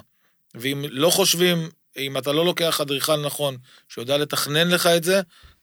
ואם 0.54 0.84
לא 0.90 1.10
חושבים, 1.10 1.68
אם 1.96 2.18
אתה 2.18 2.32
לא 2.32 2.44
לוקח 2.44 2.80
אדריכל 2.80 3.16
נכון, 3.16 3.56
שיודע 3.88 4.18
לתכנן 4.18 4.68
לך 4.68 4.86
את 4.86 5.04
זה, 5.04 5.20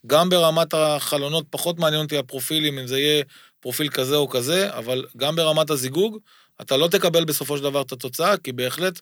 גם 0.07 0.29
ברמת 0.29 0.73
החלונות, 0.73 1.45
פחות 1.49 1.79
מעניין 1.79 2.01
אותי 2.03 2.17
הפרופילים, 2.17 2.79
אם 2.79 2.87
זה 2.87 2.99
יהיה 2.99 3.23
פרופיל 3.59 3.89
כזה 3.89 4.15
או 4.15 4.29
כזה, 4.29 4.77
אבל 4.77 5.05
גם 5.17 5.35
ברמת 5.35 5.69
הזיגוג, 5.69 6.17
אתה 6.61 6.77
לא 6.77 6.87
תקבל 6.87 7.25
בסופו 7.25 7.57
של 7.57 7.63
דבר 7.63 7.81
את 7.81 7.91
התוצאה, 7.91 8.37
כי 8.37 8.51
בהחלט 8.51 9.01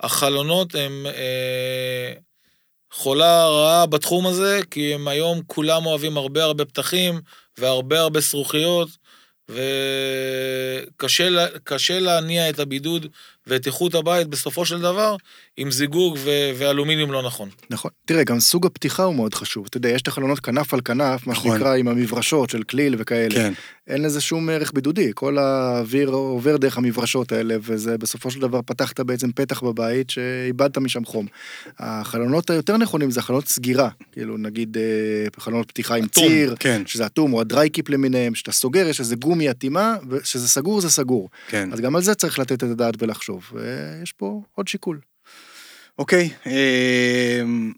החלונות 0.00 0.74
הם 0.74 1.06
אה, 1.06 2.12
חולה 2.92 3.48
רעה 3.48 3.86
בתחום 3.86 4.26
הזה, 4.26 4.60
כי 4.70 4.94
הם 4.94 5.08
היום 5.08 5.40
כולם 5.46 5.86
אוהבים 5.86 6.16
הרבה 6.16 6.44
הרבה 6.44 6.64
פתחים 6.64 7.20
והרבה 7.58 8.00
הרבה 8.00 8.20
זרוחיות, 8.20 8.88
וקשה 11.58 11.98
להניע 12.00 12.50
את 12.50 12.58
הבידוד 12.58 13.06
ואת 13.46 13.66
איכות 13.66 13.94
הבית 13.94 14.28
בסופו 14.28 14.66
של 14.66 14.80
דבר 14.80 15.16
עם 15.56 15.70
זיגוג 15.70 16.18
ו- 16.24 16.50
ואלומיניום 16.58 17.12
לא 17.12 17.22
נכון. 17.22 17.48
נכון. 17.70 17.90
תראה, 18.04 18.24
גם 18.24 18.40
סוג 18.40 18.66
הפתיחה 18.66 19.02
הוא 19.02 19.14
מאוד 19.14 19.34
חשוב. 19.34 19.66
אתה 19.68 19.76
יודע, 19.76 19.88
יש 19.88 20.02
את 20.02 20.08
החלונות 20.08 20.40
כנף 20.40 20.74
על 20.74 20.80
כנף, 20.80 21.26
מה 21.26 21.32
נכון. 21.32 21.52
שנקרא 21.52 21.76
עם 21.76 21.88
המברשות 21.88 22.50
של 22.50 22.62
כליל 22.62 22.94
וכאלה. 22.98 23.34
כן. 23.34 23.52
אין 23.86 24.02
לזה 24.02 24.20
שום 24.20 24.48
ערך 24.48 24.72
בידודי, 24.74 25.10
כל 25.14 25.38
האוויר 25.38 26.08
עובר 26.08 26.56
דרך 26.56 26.78
המברשות 26.78 27.32
האלה, 27.32 27.56
וזה 27.60 27.98
בסופו 27.98 28.30
של 28.30 28.40
דבר 28.40 28.60
פתחת 28.62 29.00
בעצם 29.00 29.32
פתח 29.32 29.62
בבית 29.62 30.10
שאיבדת 30.10 30.78
משם 30.78 31.04
חום. 31.04 31.26
החלונות 31.78 32.50
היותר 32.50 32.76
נכונים 32.76 33.10
זה 33.10 33.22
חלונות 33.22 33.48
סגירה, 33.48 33.88
כאילו 34.12 34.36
נגיד 34.36 34.76
אה, 34.76 35.40
חלונות 35.40 35.68
פתיחה 35.68 35.94
עם 35.94 36.04
אטום, 36.04 36.28
ציר, 36.28 36.54
כן. 36.58 36.82
שזה 36.86 37.06
אטום, 37.06 37.32
או 37.32 37.40
הדרייקיפ 37.40 37.88
למיניהם, 37.88 38.34
שאתה 38.34 38.52
סוגר, 38.52 38.88
יש 38.88 39.00
איזה 39.00 39.16
גומי 39.16 39.50
אטימה, 39.50 39.96
וכשזה 40.10 40.48
סגור 40.48 40.80
זה 40.80 40.90
סגור. 40.90 41.28
כן. 41.48 41.72
אז 41.72 41.80
גם 41.80 41.96
על 41.96 42.02
זה 42.02 42.14
צריך 42.14 42.38
לתת 42.38 42.52
את 42.52 42.62
הדעת 42.62 42.94
ולחשוב, 42.98 43.33
ויש 43.52 44.12
פה 44.12 44.42
עוד 44.52 44.68
שיקול. 44.68 45.00
אוקיי, 45.98 46.30
אמ, 46.46 47.72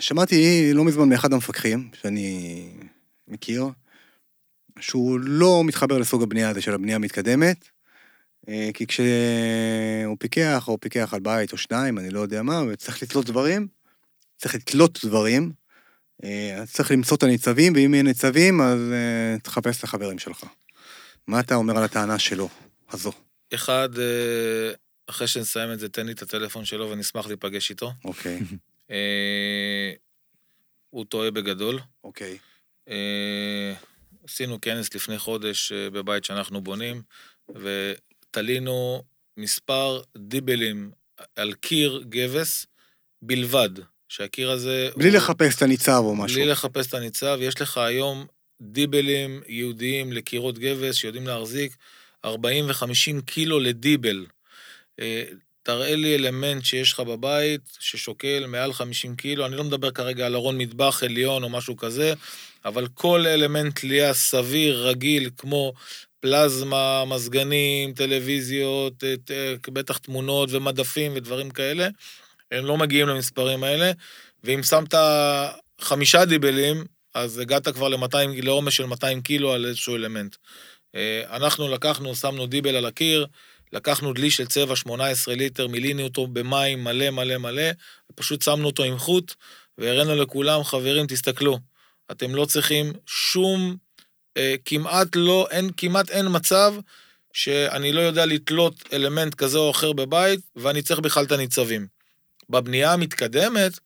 שמעתי 0.00 0.70
לא 0.74 0.84
מזמן 0.84 1.08
מאחד 1.08 1.32
המפקחים, 1.32 1.90
שאני 2.02 2.68
מכיר, 3.28 3.66
שהוא 4.80 5.20
לא 5.20 5.62
מתחבר 5.64 5.98
לסוג 5.98 6.22
הבנייה 6.22 6.50
הזה 6.50 6.60
של 6.60 6.74
הבנייה 6.74 6.96
המתקדמת, 6.96 7.68
אה, 8.48 8.70
כי 8.74 8.86
כשהוא 8.86 10.16
פיקח, 10.18 10.68
או 10.68 10.80
פיקח 10.80 11.14
על 11.14 11.20
בית 11.20 11.52
או 11.52 11.56
שניים, 11.56 11.98
אני 11.98 12.10
לא 12.10 12.20
יודע 12.20 12.42
מה, 12.42 12.62
וצריך 12.68 13.02
לתלות 13.02 13.26
דברים, 13.26 13.66
צריך 14.36 14.54
לתלות 14.54 15.04
דברים, 15.04 15.52
אה, 16.24 16.58
אז 16.60 16.72
צריך 16.72 16.90
למצוא 16.90 17.16
את 17.16 17.22
הניצבים, 17.22 17.72
ואם 17.76 17.94
יהיה 17.94 18.02
ניצבים, 18.02 18.60
אז 18.60 18.80
אה, 18.92 19.38
תחפש 19.42 19.78
את 19.78 19.84
החברים 19.84 20.18
שלך. 20.18 20.44
מה 21.26 21.40
אתה 21.40 21.54
אומר 21.54 21.78
על 21.78 21.84
הטענה 21.84 22.18
שלו, 22.18 22.48
הזו? 22.90 23.12
אחד, 23.54 23.88
אחרי 25.06 25.28
שנסיים 25.28 25.72
את 25.72 25.78
זה, 25.78 25.88
תן 25.88 26.06
לי 26.06 26.12
את 26.12 26.22
הטלפון 26.22 26.64
שלו 26.64 26.90
ונשמח 26.90 27.26
להיפגש 27.26 27.70
איתו. 27.70 27.92
אוקיי. 28.04 28.40
הוא 30.90 31.04
טועה 31.04 31.30
בגדול. 31.30 31.80
אוקיי. 32.04 32.38
עשינו 34.28 34.60
כנס 34.60 34.94
לפני 34.94 35.18
חודש 35.18 35.72
אה, 35.72 35.90
בבית 35.90 36.24
שאנחנו 36.24 36.60
בונים, 36.60 37.02
ותלינו 37.54 39.02
מספר 39.36 40.02
דיבלים 40.16 40.90
על 41.36 41.52
קיר 41.52 42.04
גבס 42.08 42.66
בלבד, 43.22 43.70
שהקיר 44.08 44.50
הזה... 44.50 44.88
בלי 44.96 45.08
הוא... 45.08 45.16
לחפש 45.16 45.56
את 45.56 45.62
הניצב 45.62 46.02
או 46.04 46.16
משהו. 46.16 46.36
בלי 46.36 46.46
לחפש 46.46 46.86
את 46.86 46.94
הניצב, 46.94 47.38
יש 47.40 47.60
לך 47.60 47.78
היום 47.78 48.26
דיבלים 48.60 49.42
ייעודיים 49.46 50.12
לקירות 50.12 50.58
גבס 50.58 50.94
שיודעים 50.94 51.26
להחזיק 51.26 51.76
40 52.24 52.66
ו-50 52.68 53.22
קילו 53.26 53.60
לדיבל. 53.60 54.26
אה, 55.00 55.24
תראה 55.62 55.96
לי 55.96 56.14
אלמנט 56.14 56.64
שיש 56.64 56.92
לך 56.92 57.00
בבית 57.00 57.60
ששוקל 57.80 58.46
מעל 58.46 58.72
50 58.72 59.16
קילו, 59.16 59.46
אני 59.46 59.56
לא 59.56 59.64
מדבר 59.64 59.90
כרגע 59.90 60.26
על 60.26 60.34
ארון 60.34 60.58
מטבח 60.58 61.02
עליון 61.02 61.42
או 61.42 61.48
משהו 61.48 61.76
כזה, 61.76 62.14
אבל 62.64 62.86
כל 62.94 63.26
אלמנט 63.26 63.80
תלייה 63.80 64.14
סביר, 64.14 64.88
רגיל, 64.88 65.30
כמו 65.36 65.72
פלזמה, 66.20 67.04
מזגנים, 67.04 67.92
טלוויזיות, 67.92 69.04
בטח 69.68 69.98
תמונות 69.98 70.48
ומדפים 70.52 71.12
ודברים 71.14 71.50
כאלה, 71.50 71.88
הם 72.52 72.66
לא 72.66 72.76
מגיעים 72.76 73.08
למספרים 73.08 73.64
האלה, 73.64 73.92
ואם 74.44 74.62
שמת 74.62 74.94
חמישה 75.80 76.24
דיבלים, 76.24 76.84
אז 77.14 77.38
הגעת 77.38 77.68
כבר 77.68 77.88
ל-200, 77.88 78.42
לעומס 78.42 78.72
של 78.72 78.86
200 78.86 79.20
קילו 79.20 79.52
על 79.52 79.66
איזשהו 79.66 79.96
אלמנט. 79.96 80.36
אה, 80.94 81.36
אנחנו 81.36 81.68
לקחנו, 81.68 82.14
שמנו 82.14 82.46
דיבל 82.46 82.76
על 82.76 82.86
הקיר, 82.86 83.26
לקחנו 83.72 84.12
דלי 84.12 84.30
של 84.30 84.46
צבע 84.46 84.76
18 84.76 85.34
ליטר, 85.34 85.66
מילינו 85.68 86.02
אותו 86.02 86.26
במים 86.26 86.84
מלא 86.84 87.10
מלא 87.10 87.38
מלא, 87.38 87.70
ופשוט 88.12 88.42
שמנו 88.42 88.66
אותו 88.66 88.84
עם 88.84 88.98
חוט, 88.98 89.34
והראינו 89.78 90.16
לכולם, 90.16 90.64
חברים, 90.64 91.06
תסתכלו, 91.06 91.58
אתם 92.10 92.34
לא 92.34 92.44
צריכים 92.44 92.92
שום, 93.06 93.76
אה, 94.36 94.54
כמעט 94.64 95.08
לא, 95.16 95.46
אין, 95.50 95.70
כמעט 95.76 96.10
אין 96.10 96.26
מצב 96.30 96.74
שאני 97.32 97.92
לא 97.92 98.00
יודע 98.00 98.26
לתלות 98.26 98.74
אלמנט 98.92 99.34
כזה 99.34 99.58
או 99.58 99.70
אחר 99.70 99.92
בבית, 99.92 100.40
ואני 100.56 100.82
צריך 100.82 101.00
בכלל 101.00 101.24
את 101.24 101.32
הניצבים. 101.32 101.86
בבנייה 102.50 102.92
המתקדמת, 102.92 103.78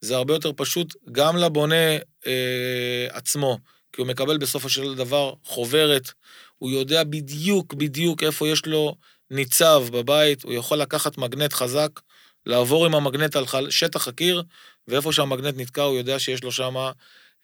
זה 0.00 0.16
הרבה 0.16 0.34
יותר 0.34 0.50
פשוט 0.56 0.94
גם 1.12 1.36
לבונה 1.36 1.96
אה, 2.26 3.06
עצמו, 3.10 3.58
כי 3.92 4.00
הוא 4.00 4.08
מקבל 4.08 4.38
בסופו 4.38 4.68
של 4.68 4.94
דבר 4.94 5.32
חוברת, 5.44 6.12
הוא 6.58 6.70
יודע 6.70 7.04
בדיוק 7.04 7.74
בדיוק 7.74 8.22
איפה 8.22 8.48
יש 8.48 8.66
לו 8.66 8.94
ניצב 9.30 9.84
בבית, 9.92 10.42
הוא 10.42 10.52
יכול 10.52 10.78
לקחת 10.78 11.18
מגנט 11.18 11.52
חזק, 11.52 12.00
לעבור 12.46 12.86
עם 12.86 12.94
המגנט 12.94 13.36
על 13.36 13.70
שטח 13.70 14.08
הקיר, 14.08 14.42
ואיפה 14.88 15.12
שהמגנט 15.12 15.54
נתקע 15.56 15.82
הוא 15.82 15.96
יודע 15.96 16.18
שיש 16.18 16.44
לו 16.44 16.52
שם 16.52 16.74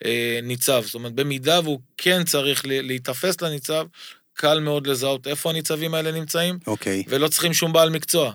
אה, 0.04 0.40
ניצב. 0.42 0.82
זאת 0.84 0.94
אומרת, 0.94 1.12
במידה 1.12 1.60
והוא 1.64 1.80
כן 1.96 2.24
צריך 2.24 2.62
להיתפס 2.66 3.40
לניצב, 3.40 3.86
קל 4.34 4.60
מאוד 4.60 4.86
לזהות 4.86 5.26
איפה 5.26 5.50
הניצבים 5.50 5.94
האלה 5.94 6.12
נמצאים, 6.12 6.58
אוקיי. 6.66 7.04
ולא 7.08 7.28
צריכים 7.28 7.54
שום 7.54 7.72
בעל 7.72 7.90
מקצוע. 7.90 8.32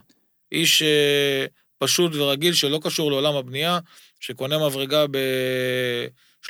איש 0.51 0.82
אה, 0.82 1.45
פשוט 1.78 2.12
ורגיל 2.16 2.53
שלא 2.53 2.80
קשור 2.84 3.12
לעולם 3.12 3.36
הבנייה, 3.36 3.80
שקונה 4.20 4.68
מברגה 4.68 5.05
ב... 5.12 5.18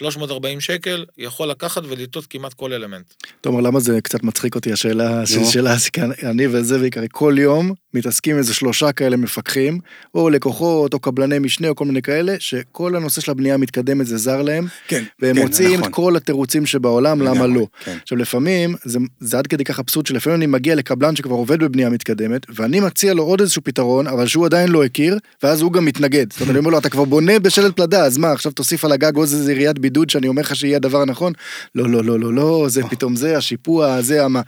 340 0.02 0.62
שקל, 0.62 1.06
יכול 1.18 1.48
לקחת 1.48 1.84
ולטעות 1.90 2.26
כמעט 2.26 2.54
כל 2.54 2.74
אלמנט. 2.74 3.14
תומר, 3.42 3.62
למה 3.62 3.80
זה 3.80 4.02
קצת 4.02 4.24
מצחיק 4.24 4.56
אותי 4.56 4.72
השאלה, 4.72 5.22
השאלה, 5.22 5.76
אני 6.24 6.48
וזה 6.48 6.78
בעיקר, 6.80 7.02
כל 7.12 7.36
יום 7.38 7.74
מתעסקים 7.94 8.38
איזה 8.38 8.54
שלושה 8.54 8.92
כאלה 8.92 9.18
מפקחים, 9.18 9.80
או 10.16 10.30
לקוחות, 10.30 10.94
או 10.94 11.00
קבלני 11.00 11.40
משנה, 11.40 11.70
או 11.70 11.76
כל 11.76 11.86
מיני 11.86 12.02
כאלה, 12.02 12.36
שכל 12.40 12.96
הנושא 12.96 13.22
של 13.22 13.32
הבנייה 13.32 13.54
המתקדמת 13.54 14.08
זה 14.08 14.18
זר 14.18 14.42
להם, 14.42 14.68
כן, 14.88 15.04
והם 15.20 15.36
כן, 15.36 15.42
מוצאים 15.42 15.74
נכון. 15.74 15.90
את 15.90 15.94
כל 15.94 16.16
התירוצים 16.16 16.66
שבעולם, 16.66 17.22
למה 17.22 17.48
לא. 17.48 17.68
כן. 17.84 17.98
עכשיו, 18.02 18.18
לפעמים, 18.18 18.76
זה, 18.84 19.00
זה 19.20 19.38
עד 19.38 19.48
כדי 19.48 19.64
כך 19.64 19.80
אבסורד, 19.80 20.06
שלפעמים 20.06 20.38
אני 20.38 20.46
מגיע 20.46 20.76
לקבלן 20.76 21.16
שכבר 21.16 21.36
עובד 21.36 21.64
בבנייה 21.64 21.90
מתקדמת, 21.90 22.46
ואני 22.50 22.80
מציע 22.80 23.14
לו 23.14 23.24
עוד 23.24 23.42
איזשהו 23.42 23.64
פתרון, 23.64 24.08
אבל 24.08 24.28
שהוא 24.28 24.46
עדיין 24.46 24.70
לא 24.70 24.84
הכיר, 24.84 25.18
ואז 25.44 25.62
הוא 25.62 25.74
גם 25.74 25.86
מתנגד. 25.86 26.32
זאת 26.32 26.42
אומרת, 26.42 26.52
אני 26.52 26.60
אומר 26.60 26.72
לו, 26.72 26.78
אתה 26.78 26.90
כבר 26.90 27.04
בונה 27.04 27.40
בשלט 27.40 27.76
פלדה, 27.76 28.06
אז 28.06 28.18
מה, 28.18 28.32
עכשיו 28.32 28.52
תוסיף 28.52 28.86
על 28.86 28.92
הגג 28.92 29.16
עוד 29.16 29.28
איזה 29.32 29.52
יריית 29.52 29.80
בידוד 29.92 30.10
שאני 30.10 30.28
אומר 30.28 30.42
לך 30.42 30.56
שיהיה 30.56 30.78
הדבר 30.78 31.02
הנכון? 31.02 31.34
לא, 31.76 31.90
לא, 31.90 32.04
לא, 32.04 32.20
לא, 32.20 32.34
לא, 32.34 32.66
זה 32.70 32.82
פתאום 32.90 33.16
זה, 33.16 33.38
השיפוע, 33.38 34.02
זה, 34.02 34.26
המה. 34.26 34.42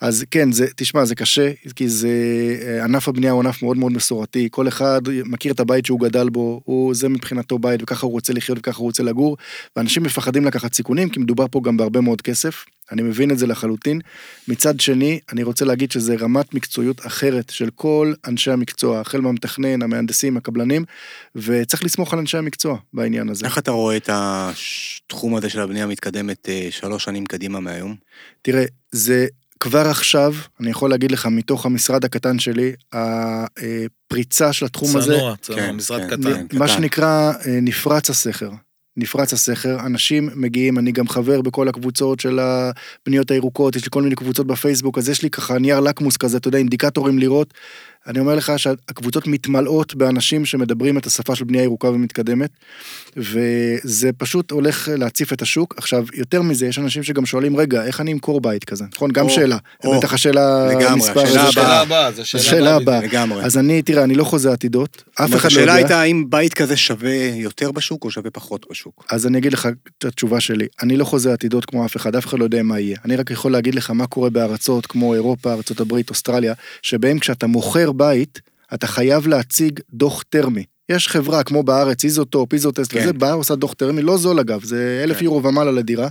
אז 0.00 0.24
כן, 0.30 0.52
זה, 0.52 0.66
תשמע, 0.76 1.04
זה 1.04 1.14
קשה, 1.14 1.52
כי 1.76 1.88
זה, 1.88 2.08
אה, 2.62 2.84
ענף 2.84 3.08
הבנייה 3.08 3.32
הוא 3.32 3.40
ענף 3.40 3.62
מאוד 3.62 3.76
מאוד 3.76 3.92
מסורתי, 3.92 4.48
כל 4.50 4.68
אחד 4.68 5.00
מכיר 5.24 5.52
את 5.52 5.60
הבית 5.60 5.86
שהוא 5.86 6.00
גדל 6.00 6.28
בו, 6.28 6.60
הוא, 6.64 6.94
זה 6.94 7.08
מבחינתו 7.08 7.58
בית, 7.58 7.82
וככה 7.82 8.06
הוא 8.06 8.12
רוצה 8.12 8.32
לחיות 8.32 8.58
וככה 8.58 8.78
הוא 8.78 8.86
רוצה 8.86 9.02
לגור, 9.02 9.36
ואנשים 9.76 10.02
מפחדים 10.02 10.44
לקחת 10.44 10.74
סיכונים, 10.74 11.08
כי 11.08 11.20
מדובר 11.20 11.46
פה 11.50 11.60
גם 11.64 11.76
בהרבה 11.76 12.00
מאוד 12.00 12.22
כסף, 12.22 12.64
אני 12.92 13.02
מבין 13.02 13.30
את 13.30 13.38
זה 13.38 13.46
לחלוטין. 13.46 14.00
מצד 14.48 14.80
שני, 14.80 15.20
אני 15.32 15.42
רוצה 15.42 15.64
להגיד 15.64 15.92
שזה 15.92 16.16
רמת 16.20 16.54
מקצועיות 16.54 17.06
אחרת 17.06 17.50
של 17.50 17.70
כל 17.74 18.12
אנשי 18.26 18.50
המקצוע, 18.50 19.00
החל 19.00 19.20
מהמתכנן, 19.20 19.82
המהנדסים, 19.82 20.36
הקבלנים, 20.36 20.84
וצריך 21.36 21.84
לסמוך 21.84 22.12
על 22.12 22.18
אנשי 22.18 22.38
המקצוע 22.38 22.78
בעניין 22.92 23.28
הזה. 23.28 23.46
איך 23.46 23.58
אתה 23.58 23.70
רואה 23.70 23.96
את 23.96 24.10
התחום 24.12 25.36
הזה 25.36 25.48
של 25.48 25.60
הבנייה 25.60 25.84
המתקדמת 25.84 26.48
אה, 26.48 26.68
שלוש 26.70 27.04
שנים 27.04 27.26
קדימה 27.26 27.60
מהיום? 27.60 27.94
תראה, 28.42 28.64
זה 28.92 29.26
כבר 29.60 29.86
עכשיו, 29.88 30.34
אני 30.60 30.70
יכול 30.70 30.90
להגיד 30.90 31.10
לך, 31.10 31.26
מתוך 31.26 31.66
המשרד 31.66 32.04
הקטן 32.04 32.38
שלי, 32.38 32.72
הפריצה 32.92 34.52
של 34.52 34.66
התחום 34.66 34.88
צנוע, 34.88 35.02
הזה, 35.02 35.14
צנוע, 35.14 35.36
צנוע, 35.36 35.58
כן, 35.58 35.70
משרד 35.76 36.00
כן. 36.00 36.08
קטן. 36.08 36.46
קטן. 36.46 36.58
מה 36.58 36.68
שנקרא 36.68 37.32
אה, 37.46 37.58
נפרץ 37.62 38.10
הסכר. 38.10 38.50
נפרץ 38.96 39.32
הסכר, 39.32 39.80
אנשים 39.86 40.28
מגיעים, 40.34 40.78
אני 40.78 40.92
גם 40.92 41.08
חבר 41.08 41.40
בכל 41.40 41.68
הקבוצות 41.68 42.20
של 42.20 42.38
הבניות 42.38 43.30
הירוקות, 43.30 43.76
יש 43.76 43.84
לי 43.84 43.88
כל 43.90 44.02
מיני 44.02 44.14
קבוצות 44.14 44.46
בפייסבוק, 44.46 44.98
אז 44.98 45.08
יש 45.08 45.22
לי 45.22 45.30
ככה 45.30 45.58
נייר 45.58 45.80
לקמוס 45.80 46.16
כזה, 46.16 46.36
אתה 46.36 46.48
יודע, 46.48 46.58
אינדיקטורים 46.58 47.18
לראות. 47.18 47.54
אני 48.06 48.18
אומר 48.18 48.34
לך 48.34 48.52
שהקבוצות 48.56 49.26
מתמלאות 49.26 49.94
באנשים 49.94 50.44
שמדברים 50.44 50.98
את 50.98 51.06
השפה 51.06 51.34
של 51.34 51.44
בנייה 51.44 51.64
ירוקה 51.64 51.88
ומתקדמת, 51.88 52.50
וזה 53.16 54.10
פשוט 54.18 54.50
הולך 54.50 54.88
להציף 54.92 55.32
את 55.32 55.42
השוק. 55.42 55.74
עכשיו, 55.76 56.04
יותר 56.14 56.42
מזה, 56.42 56.66
יש 56.66 56.78
אנשים 56.78 57.02
שגם 57.02 57.26
שואלים, 57.26 57.56
רגע, 57.56 57.84
איך 57.84 58.00
אני 58.00 58.12
אמכור 58.12 58.40
בית 58.40 58.64
כזה? 58.64 58.84
נכון? 58.94 59.10
גם 59.10 59.24
או, 59.24 59.30
שאלה. 59.30 59.56
או, 59.84 59.98
בטח 59.98 60.14
השאלה 60.14 60.66
לגמרי, 60.66 60.96
מספר... 60.96 61.22
השאלה 61.22 61.50
זה 61.50 61.60
הבאה. 61.60 61.80
הבאה, 61.80 62.12
זו 62.12 62.22
השאלה 62.22 62.76
הבאה. 62.76 63.00
לגמרי. 63.02 63.44
אז 63.44 63.58
אני, 63.58 63.82
תראה, 63.82 64.04
אני 64.04 64.14
לא 64.14 64.24
חוזה 64.24 64.52
עתידות, 64.52 65.02
אף 65.14 65.34
אחד 65.34 65.42
לא 65.42 65.46
השאלה 65.46 65.62
יודע. 65.62 65.74
הייתה 65.74 66.00
האם 66.00 66.24
בית 66.28 66.54
כזה 66.54 66.76
שווה 66.76 67.14
יותר 67.34 67.72
בשוק 67.72 68.04
או 68.04 68.10
שווה 68.10 68.30
פחות 68.30 68.66
בשוק. 68.70 69.04
אז 69.10 69.26
אני 69.26 69.38
אגיד 69.38 69.52
לך 69.52 69.68
את 69.98 70.04
התשובה 70.04 70.40
שלי. 70.40 70.66
אני 70.82 70.96
לא 70.96 71.04
חוזה 71.04 71.32
עתידות 71.32 71.64
כמו 71.64 71.86
אף 71.86 71.96
אחד, 71.96 72.16
אף 72.16 72.26
אחד 72.26 72.38
לא 72.38 72.44
יודע 72.44 72.62
מה 72.62 72.80
יהיה. 72.80 72.96
אני 73.04 73.16
רק 73.16 73.30
יכול 73.30 73.52
להגיד 73.52 73.74
לך 73.74 73.90
מה 73.90 74.06
קורה 74.06 74.30
בארצות 74.30 74.86
כמו 74.86 75.14
אירופה, 75.14 75.52
ארצות 75.52 75.80
הברית, 75.80 76.10
אוסטרליה, 76.10 76.54
שבהם 76.82 77.18
כשאתה 77.18 77.46
מוכר 77.46 77.92
בית, 77.96 78.40
אתה 78.74 78.86
חייב 78.86 79.26
להציג 79.26 79.80
דוח 79.90 80.22
טרמי. 80.28 80.64
יש 80.88 81.08
חברה 81.08 81.42
כמו 81.42 81.62
בארץ, 81.62 82.04
איזוטופ, 82.04 82.52
איזוטסט, 82.52 82.92
כן. 82.92 83.00
וזה 83.00 83.12
באה 83.12 83.32
עושה 83.32 83.54
דוח 83.54 83.72
טרמי, 83.72 84.02
לא 84.02 84.18
זול 84.18 84.40
אגב, 84.40 84.64
זה 84.64 85.00
אלף 85.04 85.18
כן. 85.18 85.24
יורו 85.24 85.42
ומעלה 85.42 85.70
לדירה. 85.70 86.08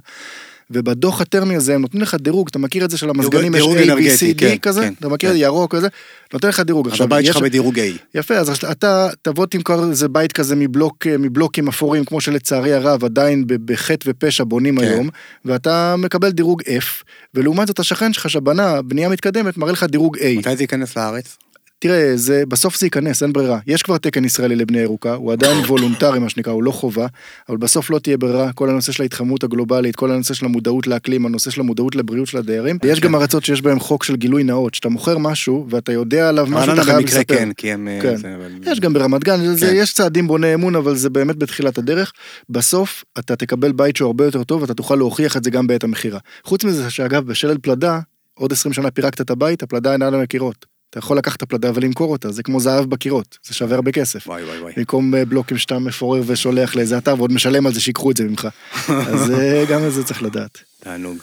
ובדוח 0.71 1.21
הטרמי 1.21 1.55
הזה 1.55 1.75
הם 1.75 1.81
נותנים 1.81 2.03
לך 2.03 2.15
דירוג, 2.15 2.47
אתה 2.49 2.59
מכיר 2.59 2.86
את 2.86 2.89
זה 2.89 2.97
של 2.97 3.09
המזגנים, 3.09 3.55
יש 3.55 3.63
A, 3.63 3.65
B, 3.65 3.99
C, 4.19 4.36
D 4.36 4.39
כן, 4.39 4.57
כזה, 4.57 4.81
כן, 4.81 4.93
אתה 4.99 5.09
מכיר 5.09 5.29
את 5.29 5.36
כן. 5.36 5.41
ירוק 5.41 5.75
כזה, 5.75 5.88
נותן 6.34 6.47
לך 6.47 6.59
דירוג. 6.59 6.89
אז 6.89 7.01
הבית 7.01 7.25
שלך 7.25 7.38
בדירוג 7.38 7.79
A. 7.79 7.81
יפה, 8.15 8.36
אז 8.36 8.49
אתה 8.71 9.09
תבוא 9.21 9.45
תמכור 9.45 9.89
איזה 9.89 10.07
בית 10.07 10.31
כזה 10.31 10.55
מבלוק, 10.55 11.07
מבלוקים 11.07 11.67
אפורים, 11.67 12.05
כמו 12.05 12.21
שלצערי 12.21 12.73
הרב 12.73 13.05
עדיין 13.05 13.43
בחטא 13.47 14.09
ופשע 14.09 14.43
בונים 14.43 14.79
כן. 14.79 14.84
היום, 14.84 15.09
ואתה 15.45 15.95
מקבל 15.97 16.29
דירוג 16.29 16.61
F, 16.61 17.03
ולעומת 17.34 17.67
זאת 17.67 17.79
השכן 17.79 18.13
שלך 18.13 18.29
שבנה 18.29 18.81
בנייה 18.81 19.09
מתקדמת 19.09 19.57
מראה 19.57 19.71
לך 19.71 19.84
דירוג 19.84 20.17
A. 20.17 20.38
מתי 20.38 20.55
זה 20.55 20.63
ייכנס 20.63 20.97
לארץ? 20.97 21.38
תראה, 21.84 22.11
זה, 22.15 22.43
בסוף 22.47 22.79
זה 22.79 22.86
ייכנס, 22.86 23.23
אין 23.23 23.34
ברירה. 23.34 23.59
יש 23.67 23.81
כבר 23.81 23.97
תקן 23.97 24.25
ישראלי 24.25 24.55
לבנייה 24.55 24.84
ירוקה, 24.84 25.13
הוא 25.13 25.31
עדיין 25.31 25.57
וולונטרי, 25.67 26.19
מה 26.19 26.29
שנקרא, 26.29 26.53
הוא 26.53 26.63
לא 26.63 26.71
חובה, 26.71 27.07
אבל 27.49 27.57
בסוף 27.57 27.89
לא 27.89 27.99
תהיה 27.99 28.17
ברירה, 28.17 28.53
כל 28.53 28.69
הנושא 28.69 28.91
של 28.91 29.03
ההתחממות 29.03 29.43
הגלובלית, 29.43 29.95
כל 29.95 30.11
הנושא 30.11 30.34
של 30.34 30.45
המודעות 30.45 30.88
לאקלים, 30.88 31.25
הנושא 31.25 31.51
של 31.51 31.61
המודעות 31.61 31.95
לבריאות 31.95 32.27
של 32.27 32.38
הדיירים. 32.38 32.77
יש 32.84 32.99
גם 32.99 33.15
ארצות 33.15 33.45
שיש 33.45 33.61
בהם 33.61 33.79
חוק 33.79 34.03
של 34.03 34.15
גילוי 34.15 34.43
נאות, 34.43 34.73
שאתה 34.73 34.89
מוכר 34.89 35.17
משהו, 35.17 35.65
ואתה 35.69 35.91
יודע 35.91 36.29
עליו 36.29 36.47
משהו, 36.49 36.73
אתה 36.73 36.84
חייב 36.84 36.99
לספר. 36.99 37.36
כן, 37.36 37.49
כי 37.57 37.71
הם... 37.71 37.88
אה, 37.88 37.99
כן. 38.01 38.15
זה, 38.15 38.36
אבל- 38.36 38.71
יש 38.71 38.79
גם 38.79 38.93
ברמת 38.93 39.23
גן, 39.23 39.55
זה, 39.55 39.67
כן. 39.67 39.73
יש 39.75 39.93
צעדים 39.93 40.27
בוני 40.27 40.53
אמון, 40.53 40.75
אבל 40.75 40.95
זה 40.95 41.09
באמת 41.09 41.36
בתחילת 41.36 41.77
הדרך. 41.77 42.11
בסוף, 42.49 43.03
אתה 43.19 43.36
תקבל 43.36 43.71
בית 43.71 43.95
שהוא 43.95 44.07
הרבה 44.07 44.25
יותר 44.25 44.43
טוב, 44.43 44.61
ואתה 44.61 44.73
תוכל 44.73 44.95
להוכיח 44.95 45.38
את 45.38 45.43
זה 45.43 45.49
גם 45.49 45.67
בעת 45.67 45.84
המכירה. 45.84 46.19
חוץ 46.43 46.63
מזה, 46.63 46.89
שאגב, 46.89 47.25
בשלד 47.25 47.57
פלדה, 47.61 47.99
עוד 48.34 48.51
20 48.51 48.73
שנה 48.73 48.91
פירקת 48.91 49.21
את 49.21 49.29
הבית, 49.29 49.63
הפלדה 49.63 49.93
אינה 49.93 50.07
על 50.07 50.21
הקירות. 50.21 50.72
אתה 50.93 50.99
יכול 50.99 51.17
לקחת 51.17 51.37
את 51.37 51.41
הפלדה 51.41 51.71
ולמכור 51.73 52.11
אותה, 52.11 52.31
זה 52.31 52.43
כמו 52.43 52.59
זהב 52.59 52.85
בקירות, 52.85 53.37
זה 53.43 53.53
שווה 53.53 53.75
הרבה 53.75 53.91
כסף. 53.91 54.27
וואי 54.27 54.43
וואי 54.43 54.59
וואי. 54.59 54.73
במקום 54.77 55.15
אה, 55.15 55.25
בלוקים 55.25 55.57
שאתה 55.57 55.79
מפורר 55.79 56.21
ושולח 56.25 56.75
לאיזה 56.75 56.97
אתר 56.97 57.15
ועוד 57.17 57.31
משלם 57.31 57.65
על 57.65 57.73
זה 57.73 57.81
שיקחו 57.81 58.11
את 58.11 58.17
זה 58.17 58.23
ממך. 58.23 58.47
אז 58.89 59.31
אה, 59.31 59.65
גם 59.69 59.87
את 59.87 59.93
זה 59.93 60.03
צריך 60.03 60.23
לדעת. 60.23 60.63
תענוג. 60.79 61.17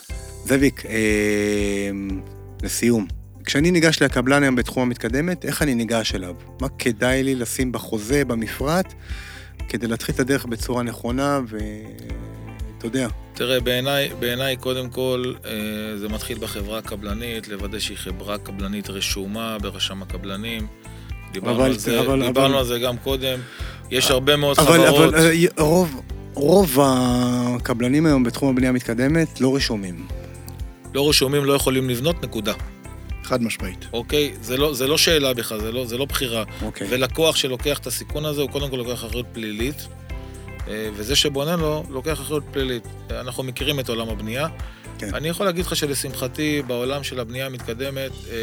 זאביק, 0.45 0.87
אה, 0.87 1.91
לסיום, 2.63 3.07
כשאני 3.45 3.71
ניגש 3.71 4.03
לקבלן 4.03 4.43
היום 4.43 4.57
בתחום 4.57 4.83
המתקדמת, 4.83 5.45
איך 5.45 5.63
אני 5.63 5.75
ניגש 5.75 6.15
אליו? 6.15 6.35
מה 6.61 6.69
כדאי 6.79 7.23
לי 7.23 7.35
לשים 7.35 7.73
בחוזה, 7.73 8.25
במפרט, 8.25 8.95
כדי 9.69 9.87
להתחיל 9.87 10.15
את 10.15 10.21
הדרך 10.21 10.47
בצורה 10.47 10.83
נכונה, 10.83 11.41
ואתה 12.81 12.99
יודע, 12.99 13.09
תראה, 13.35 13.61
בעיניי, 13.61 14.09
בעיניי 14.19 14.57
קודם 14.57 14.91
כל, 14.91 15.33
אה, 15.45 15.51
זה 15.99 16.09
מתחיל 16.09 16.39
בחברה 16.39 16.79
הקבלנית, 16.79 17.49
לוודא 17.49 17.79
שהיא 17.79 17.97
חברה 17.97 18.39
קבלנית 18.39 18.91
רשומה 18.91 19.57
ברשם 19.63 20.03
הקבלנים. 20.03 20.67
דיברנו, 21.33 21.57
אבל- 21.57 21.65
על, 21.65 21.79
זה, 21.79 22.01
אבל- 22.01 22.27
דיברנו 22.27 22.47
אבל- 22.49 22.59
על 22.59 22.65
זה 22.65 22.79
גם 22.79 22.97
קודם. 22.97 23.39
יש 23.91 24.11
הרבה 24.11 24.37
מאוד 24.37 24.59
אבל, 24.59 24.73
חברות. 24.87 25.15
אבל 25.15 25.25
אה, 25.25 25.33
רוב, 25.65 26.01
רוב 26.35 26.79
הקבלנים 26.83 28.07
היום 28.07 28.25
בתחום 28.25 28.49
הבנייה 28.51 28.71
המתקדמת 28.71 29.41
לא 29.41 29.57
רשומים. 29.57 30.07
לא 30.95 31.09
רשומים, 31.09 31.45
לא 31.45 31.53
יכולים 31.53 31.91
לבנות, 31.91 32.25
נקודה. 32.25 32.53
חד 33.25 33.43
משמעית. 33.43 33.87
אוקיי? 33.93 34.33
זה 34.43 34.57
לא, 34.57 34.75
זה 34.75 34.87
לא 34.87 34.99
שאלה 34.99 35.35
בכלל, 35.35 35.61
זה 35.61 35.73
לא, 35.73 35.87
זה 35.87 35.99
לא 35.99 36.05
בחירה. 36.05 36.45
אוקיי. 36.63 36.87
ולקוח 36.91 37.37
שלוקח 37.37 37.79
את 37.79 37.87
הסיכון 37.87 38.25
הזה, 38.25 38.41
הוא 38.43 38.51
קודם 38.51 38.71
כל 38.71 38.77
לוקח 38.77 38.93
אחריות 38.93 39.27
פלילית, 39.33 39.87
וזה 40.95 41.17
שבונה 41.17 41.57
לו, 41.57 41.85
לוקח 41.89 42.21
אחריות 42.21 42.45
פלילית. 42.53 42.87
אנחנו 43.11 43.43
מכירים 43.43 43.81
את 43.81 43.89
עולם 43.89 44.09
הבנייה. 44.09 44.49
כן. 44.99 45.15
אני 45.15 45.29
יכול 45.29 45.47
להגיד 45.47 45.67
לך 45.67 45.77
שלשמחתי, 45.77 46.63
בעולם 46.67 47.03
של 47.03 47.21
הבנייה 47.21 47.47
המתקדמת, 47.47 48.11
אה, 48.31 48.37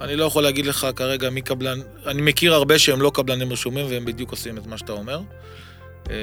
אני 0.00 0.16
לא 0.16 0.24
יכול 0.24 0.42
להגיד 0.42 0.66
לך 0.66 0.86
כרגע 0.96 1.30
מי 1.30 1.42
קבלן, 1.42 1.78
אני 2.06 2.22
מכיר 2.22 2.54
הרבה 2.54 2.78
שהם 2.78 3.02
לא 3.02 3.10
קבלנים 3.14 3.52
רשומים 3.52 3.86
והם 3.88 4.04
בדיוק 4.04 4.30
עושים 4.30 4.58
את 4.58 4.66
מה 4.66 4.78
שאתה 4.78 4.92
אומר. 4.92 5.20
אה, 6.10 6.14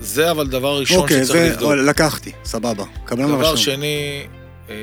זה 0.00 0.30
אבל 0.30 0.46
דבר 0.46 0.78
ראשון 0.78 0.98
אוקיי, 0.98 1.24
שצריך 1.24 1.42
זה 1.42 1.50
לבדוק. 1.50 1.72
לקחתי, 1.72 2.32
סבבה. 2.44 2.84
קבלן 3.04 3.28
דבר 3.28 3.52
רשום. 3.52 3.56
שני, 3.56 4.26
אה, 4.70 4.74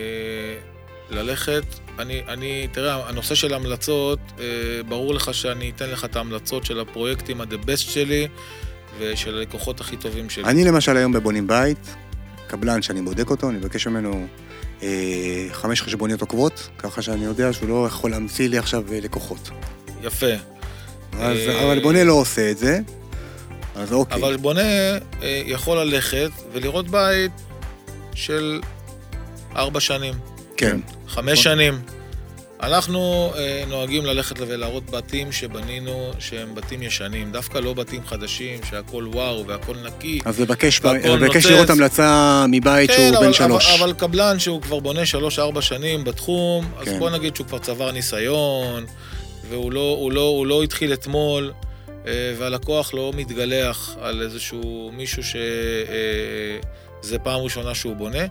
ללכת, 1.14 1.64
אני, 2.00 2.22
אני, 2.28 2.68
תראה, 2.72 3.10
הנושא 3.10 3.36
של 3.36 3.54
המלצות, 3.54 4.20
אה, 4.40 4.46
ברור 4.88 5.14
לך 5.14 5.34
שאני 5.34 5.72
אתן 5.76 5.90
לך 5.90 6.06
את 6.06 6.16
ההמלצות 6.16 6.66
של 6.66 6.80
הפרויקטים 6.80 7.42
ה-the 7.42 7.66
best 7.66 7.78
שלי 7.78 8.28
ושל 9.00 9.38
הלקוחות 9.38 9.82
הכי 9.82 9.98
טובים 9.98 10.30
שלי. 10.30 10.44
אני 10.44 10.64
למשל 10.64 10.98
היום 10.98 11.12
בבונים 11.12 11.48
בית, 11.48 11.96
קבלן 12.48 12.82
שאני 12.82 13.02
בודק 13.02 13.30
אותו, 13.30 13.50
אני 13.50 13.58
מבקש 13.58 13.88
ממנו 13.88 14.28
אה, 14.84 15.48
חמש 15.52 15.82
חשבוניות 15.82 16.22
עוקבות, 16.22 16.70
ככה 16.78 17.02
שאני 17.02 17.26
יודע 17.26 17.54
שהוא 17.54 17.70
לא 17.70 17.88
יכול 17.88 18.12
להמציא 18.12 18.50
לי 18.50 18.58
עכשיו 18.58 18.84
אה, 18.92 19.00
לקוחות. 19.00 19.50
יפה. 20.04 20.34
אז, 21.14 21.38
אה, 21.38 21.66
אבל 21.66 21.80
בונה 21.80 22.04
לא 22.04 22.14
עושה 22.14 22.52
את 22.52 22.58
זה, 22.58 22.80
אז 23.76 23.94
אוקיי. 23.94 24.18
אבל 24.18 24.38
בונה 24.38 24.62
אה, 24.62 25.42
יכול 25.46 25.78
ללכת 25.78 26.30
ולראות 26.54 26.90
בית 26.90 27.32
של 28.16 28.62
ארבע 29.56 29.80
שנים. 29.80 30.14
כן. 30.64 30.80
חמש 31.08 31.44
שנים. 31.44 31.82
אנחנו 32.64 33.34
אה, 33.36 33.64
נוהגים 33.68 34.06
ללכת 34.06 34.36
ולהראות 34.40 34.90
בתים 34.90 35.32
שבנינו 35.32 36.12
שהם 36.20 36.56
בתים 36.56 36.84
ישנים, 36.84 37.32
דווקא 37.32 37.58
לא 37.58 37.74
בתים 37.74 38.02
חדשים, 38.06 38.60
שהכל 38.70 39.08
וואו 39.14 39.48
והכל 39.48 39.76
נקי. 39.86 40.20
אז 40.26 40.40
לבקש, 40.40 40.82
לבקש 41.06 41.46
לראות 41.46 41.70
המלצה 41.70 42.46
מבית 42.50 42.92
כן, 42.92 42.98
שהוא 42.98 43.18
אבל, 43.18 43.26
בן 43.28 43.34
שלוש. 43.34 43.70
אבל, 43.70 43.84
אבל 43.84 43.94
קבלן 43.94 44.40
שהוא 44.40 44.62
כבר 44.62 44.80
בונה 44.80 45.06
שלוש-ארבע 45.06 45.62
שנים 45.62 46.04
בתחום, 46.04 46.66
כן. 46.66 46.92
אז 46.92 47.00
בוא 47.00 47.10
נגיד 47.10 47.36
שהוא 47.36 47.48
כבר 47.48 47.60
צבר 47.60 47.92
ניסיון, 47.92 48.86
והוא 49.50 49.72
לא, 49.72 50.10
לא, 50.12 50.22
הוא 50.22 50.48
לא 50.48 50.64
התחיל 50.64 50.94
אתמול, 50.94 51.52
אה, 52.08 52.34
והלקוח 52.38 52.94
לא 52.94 53.12
מתגלח 53.16 53.96
על 54.02 54.22
איזשהו 54.22 54.92
מישהו 54.94 55.24
שזה 55.24 57.16
אה, 57.16 57.20
פעם 57.24 57.42
ראשונה 57.42 57.76
שהוא 57.76 57.96
בונה. 57.96 58.24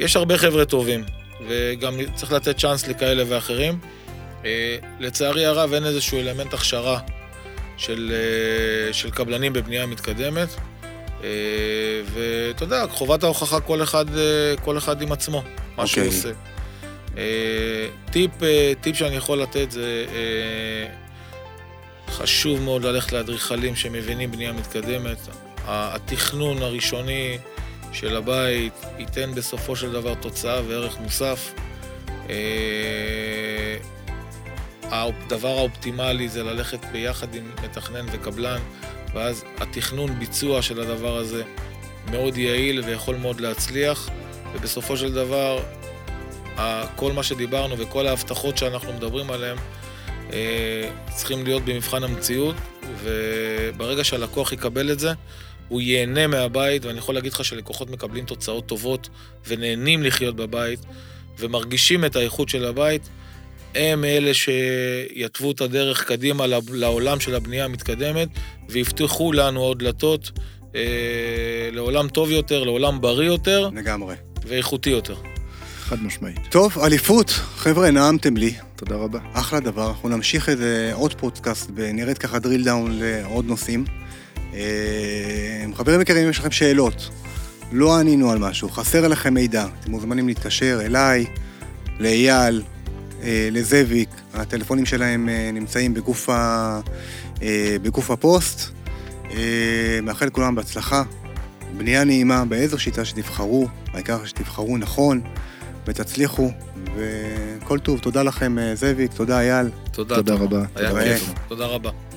יש 0.00 0.16
הרבה 0.16 0.38
חבר'ה 0.38 0.64
טובים. 0.64 1.04
וגם 1.46 1.94
צריך 2.14 2.32
לתת 2.32 2.58
צ'אנס 2.58 2.88
לכאלה 2.88 3.24
ואחרים. 3.28 3.78
אה, 4.44 4.76
לצערי 5.00 5.46
הרב 5.46 5.72
אין 5.72 5.84
איזשהו 5.84 6.18
אלמנט 6.18 6.54
הכשרה 6.54 7.00
של, 7.76 8.12
אה, 8.14 8.92
של 8.92 9.10
קבלנים 9.10 9.52
בבנייה 9.52 9.86
מתקדמת. 9.86 10.48
אה, 11.24 11.28
ואתה 12.14 12.64
יודע, 12.64 12.84
חובת 12.90 13.22
ההוכחה 13.22 13.60
כל 13.60 13.82
אחד, 13.82 14.06
כל 14.64 14.78
אחד 14.78 15.02
עם 15.02 15.12
עצמו, 15.12 15.42
מה 15.76 15.82
okay. 15.82 15.86
שהוא 15.86 16.04
אוקיי. 16.04 16.16
עושה. 16.16 16.30
טיפ, 18.12 18.30
טיפ 18.80 18.96
שאני 18.96 19.16
יכול 19.16 19.42
לתת 19.42 19.70
זה 19.70 20.06
חשוב 22.08 22.60
מאוד 22.60 22.84
ללכת 22.84 23.12
לאדריכלים 23.12 23.76
שמבינים 23.76 24.30
בנייה 24.30 24.52
מתקדמת. 24.52 25.18
התכנון 25.66 26.62
הראשוני 26.62 27.38
של 27.92 28.16
הבית 28.16 28.72
ייתן 28.98 29.34
בסופו 29.34 29.76
של 29.76 29.92
דבר 29.92 30.14
תוצאה 30.14 30.60
וערך 30.68 30.98
מוסף. 30.98 31.52
אה, 32.30 33.76
הדבר 34.82 35.48
האופטימלי 35.58 36.28
זה 36.28 36.42
ללכת 36.42 36.84
ביחד 36.92 37.34
עם 37.34 37.50
מתכנן 37.64 38.06
וקבלן, 38.12 38.60
ואז 39.14 39.44
התכנון 39.56 40.18
ביצוע 40.18 40.62
של 40.62 40.80
הדבר 40.80 41.16
הזה 41.16 41.42
מאוד 42.10 42.36
יעיל 42.36 42.80
ויכול 42.80 43.16
מאוד 43.16 43.40
להצליח, 43.40 44.08
ובסופו 44.54 44.96
של 44.96 45.14
דבר, 45.14 45.62
כל 46.96 47.12
מה 47.12 47.22
שדיברנו 47.22 47.78
וכל 47.78 48.06
ההבטחות 48.06 48.58
שאנחנו 48.58 48.92
מדברים 48.92 49.30
עליהן 49.30 49.56
אה, 50.32 50.90
צריכים 51.14 51.44
להיות 51.44 51.64
במבחן 51.64 52.04
המציאות, 52.04 52.56
וברגע 53.02 54.04
שהלקוח 54.04 54.52
יקבל 54.52 54.92
את 54.92 54.98
זה, 54.98 55.12
הוא 55.68 55.80
ייהנה 55.80 56.26
מהבית, 56.26 56.84
ואני 56.84 56.98
יכול 56.98 57.14
להגיד 57.14 57.32
לך 57.32 57.44
שלקוחות 57.44 57.90
מקבלים 57.90 58.24
תוצאות 58.24 58.66
טובות 58.66 59.08
ונהנים 59.46 60.02
לחיות 60.02 60.36
בבית 60.36 60.80
ומרגישים 61.38 62.04
את 62.04 62.16
האיכות 62.16 62.48
של 62.48 62.64
הבית, 62.64 63.08
הם 63.74 64.04
אלה 64.04 64.34
שיתוו 64.34 65.50
את 65.50 65.60
הדרך 65.60 66.04
קדימה 66.04 66.44
לעולם 66.70 67.20
של 67.20 67.34
הבנייה 67.34 67.64
המתקדמת 67.64 68.28
ויפתחו 68.68 69.32
לנו 69.32 69.60
עוד 69.60 69.78
דלתות 69.78 70.30
אה, 70.74 70.80
לעולם 71.72 72.08
טוב 72.08 72.30
יותר, 72.30 72.64
לעולם 72.64 73.00
בריא 73.00 73.26
יותר. 73.26 73.70
לגמרי. 73.74 74.14
ואיכותי 74.46 74.90
יותר. 74.90 75.16
חד 75.80 76.02
משמעית. 76.02 76.38
טוב, 76.50 76.78
אליפות. 76.78 77.30
חבר'ה, 77.30 77.90
נעמתם 77.90 78.36
לי. 78.36 78.54
תודה 78.76 78.96
רבה. 78.96 79.18
אחלה 79.32 79.60
דבר. 79.60 79.88
אנחנו 79.88 80.08
נמשיך 80.08 80.48
את 80.48 80.58
זה 80.58 80.90
עוד 80.94 81.14
פודקאסט 81.14 81.70
ונרד 81.74 82.18
ככה 82.18 82.36
drill 82.36 82.66
down 82.66 82.88
לעוד 82.90 83.44
נושאים. 83.44 83.84
אה, 84.58 85.74
חברים 85.74 86.00
יקרים, 86.00 86.24
אם 86.24 86.30
יש 86.30 86.38
לכם 86.38 86.50
שאלות, 86.50 87.08
לא 87.72 87.98
ענינו 87.98 88.30
על 88.30 88.38
משהו, 88.38 88.70
חסר 88.70 89.08
לכם 89.08 89.34
מידע, 89.34 89.66
אתם 89.80 89.90
מוזמנים 89.90 90.26
להתקשר 90.28 90.80
אליי, 90.84 91.26
לאייל, 92.00 92.62
אה, 93.22 93.48
לזאביק, 93.52 94.08
הטלפונים 94.34 94.86
שלהם 94.86 95.28
אה, 95.28 95.50
נמצאים 95.52 95.94
בגוף, 95.94 96.28
ה... 96.28 96.80
בגוף 97.82 98.10
הפוסט. 98.10 98.70
מאחל 100.02 100.26
לכולם 100.26 100.54
בהצלחה, 100.54 101.02
בנייה 101.76 102.04
נעימה 102.04 102.44
באיזו 102.44 102.78
שיטה 102.78 103.04
שתבחרו, 103.04 103.68
העיקר 103.92 104.24
שתבחרו 104.24 104.78
נכון 104.78 105.20
ותצליחו, 105.86 106.50
וכל 106.96 107.78
טוב. 107.78 107.98
תודה 107.98 108.22
לכם, 108.22 108.56
זאביק, 108.74 109.12
תודה 109.12 109.40
אייל. 109.40 109.68
תודה, 109.92 110.14
תודה 110.14 110.34
רבה. 110.34 110.62
היה 110.74 111.04
כיף. 111.04 111.32
תודה 111.48 111.66
רבה. 111.66 112.07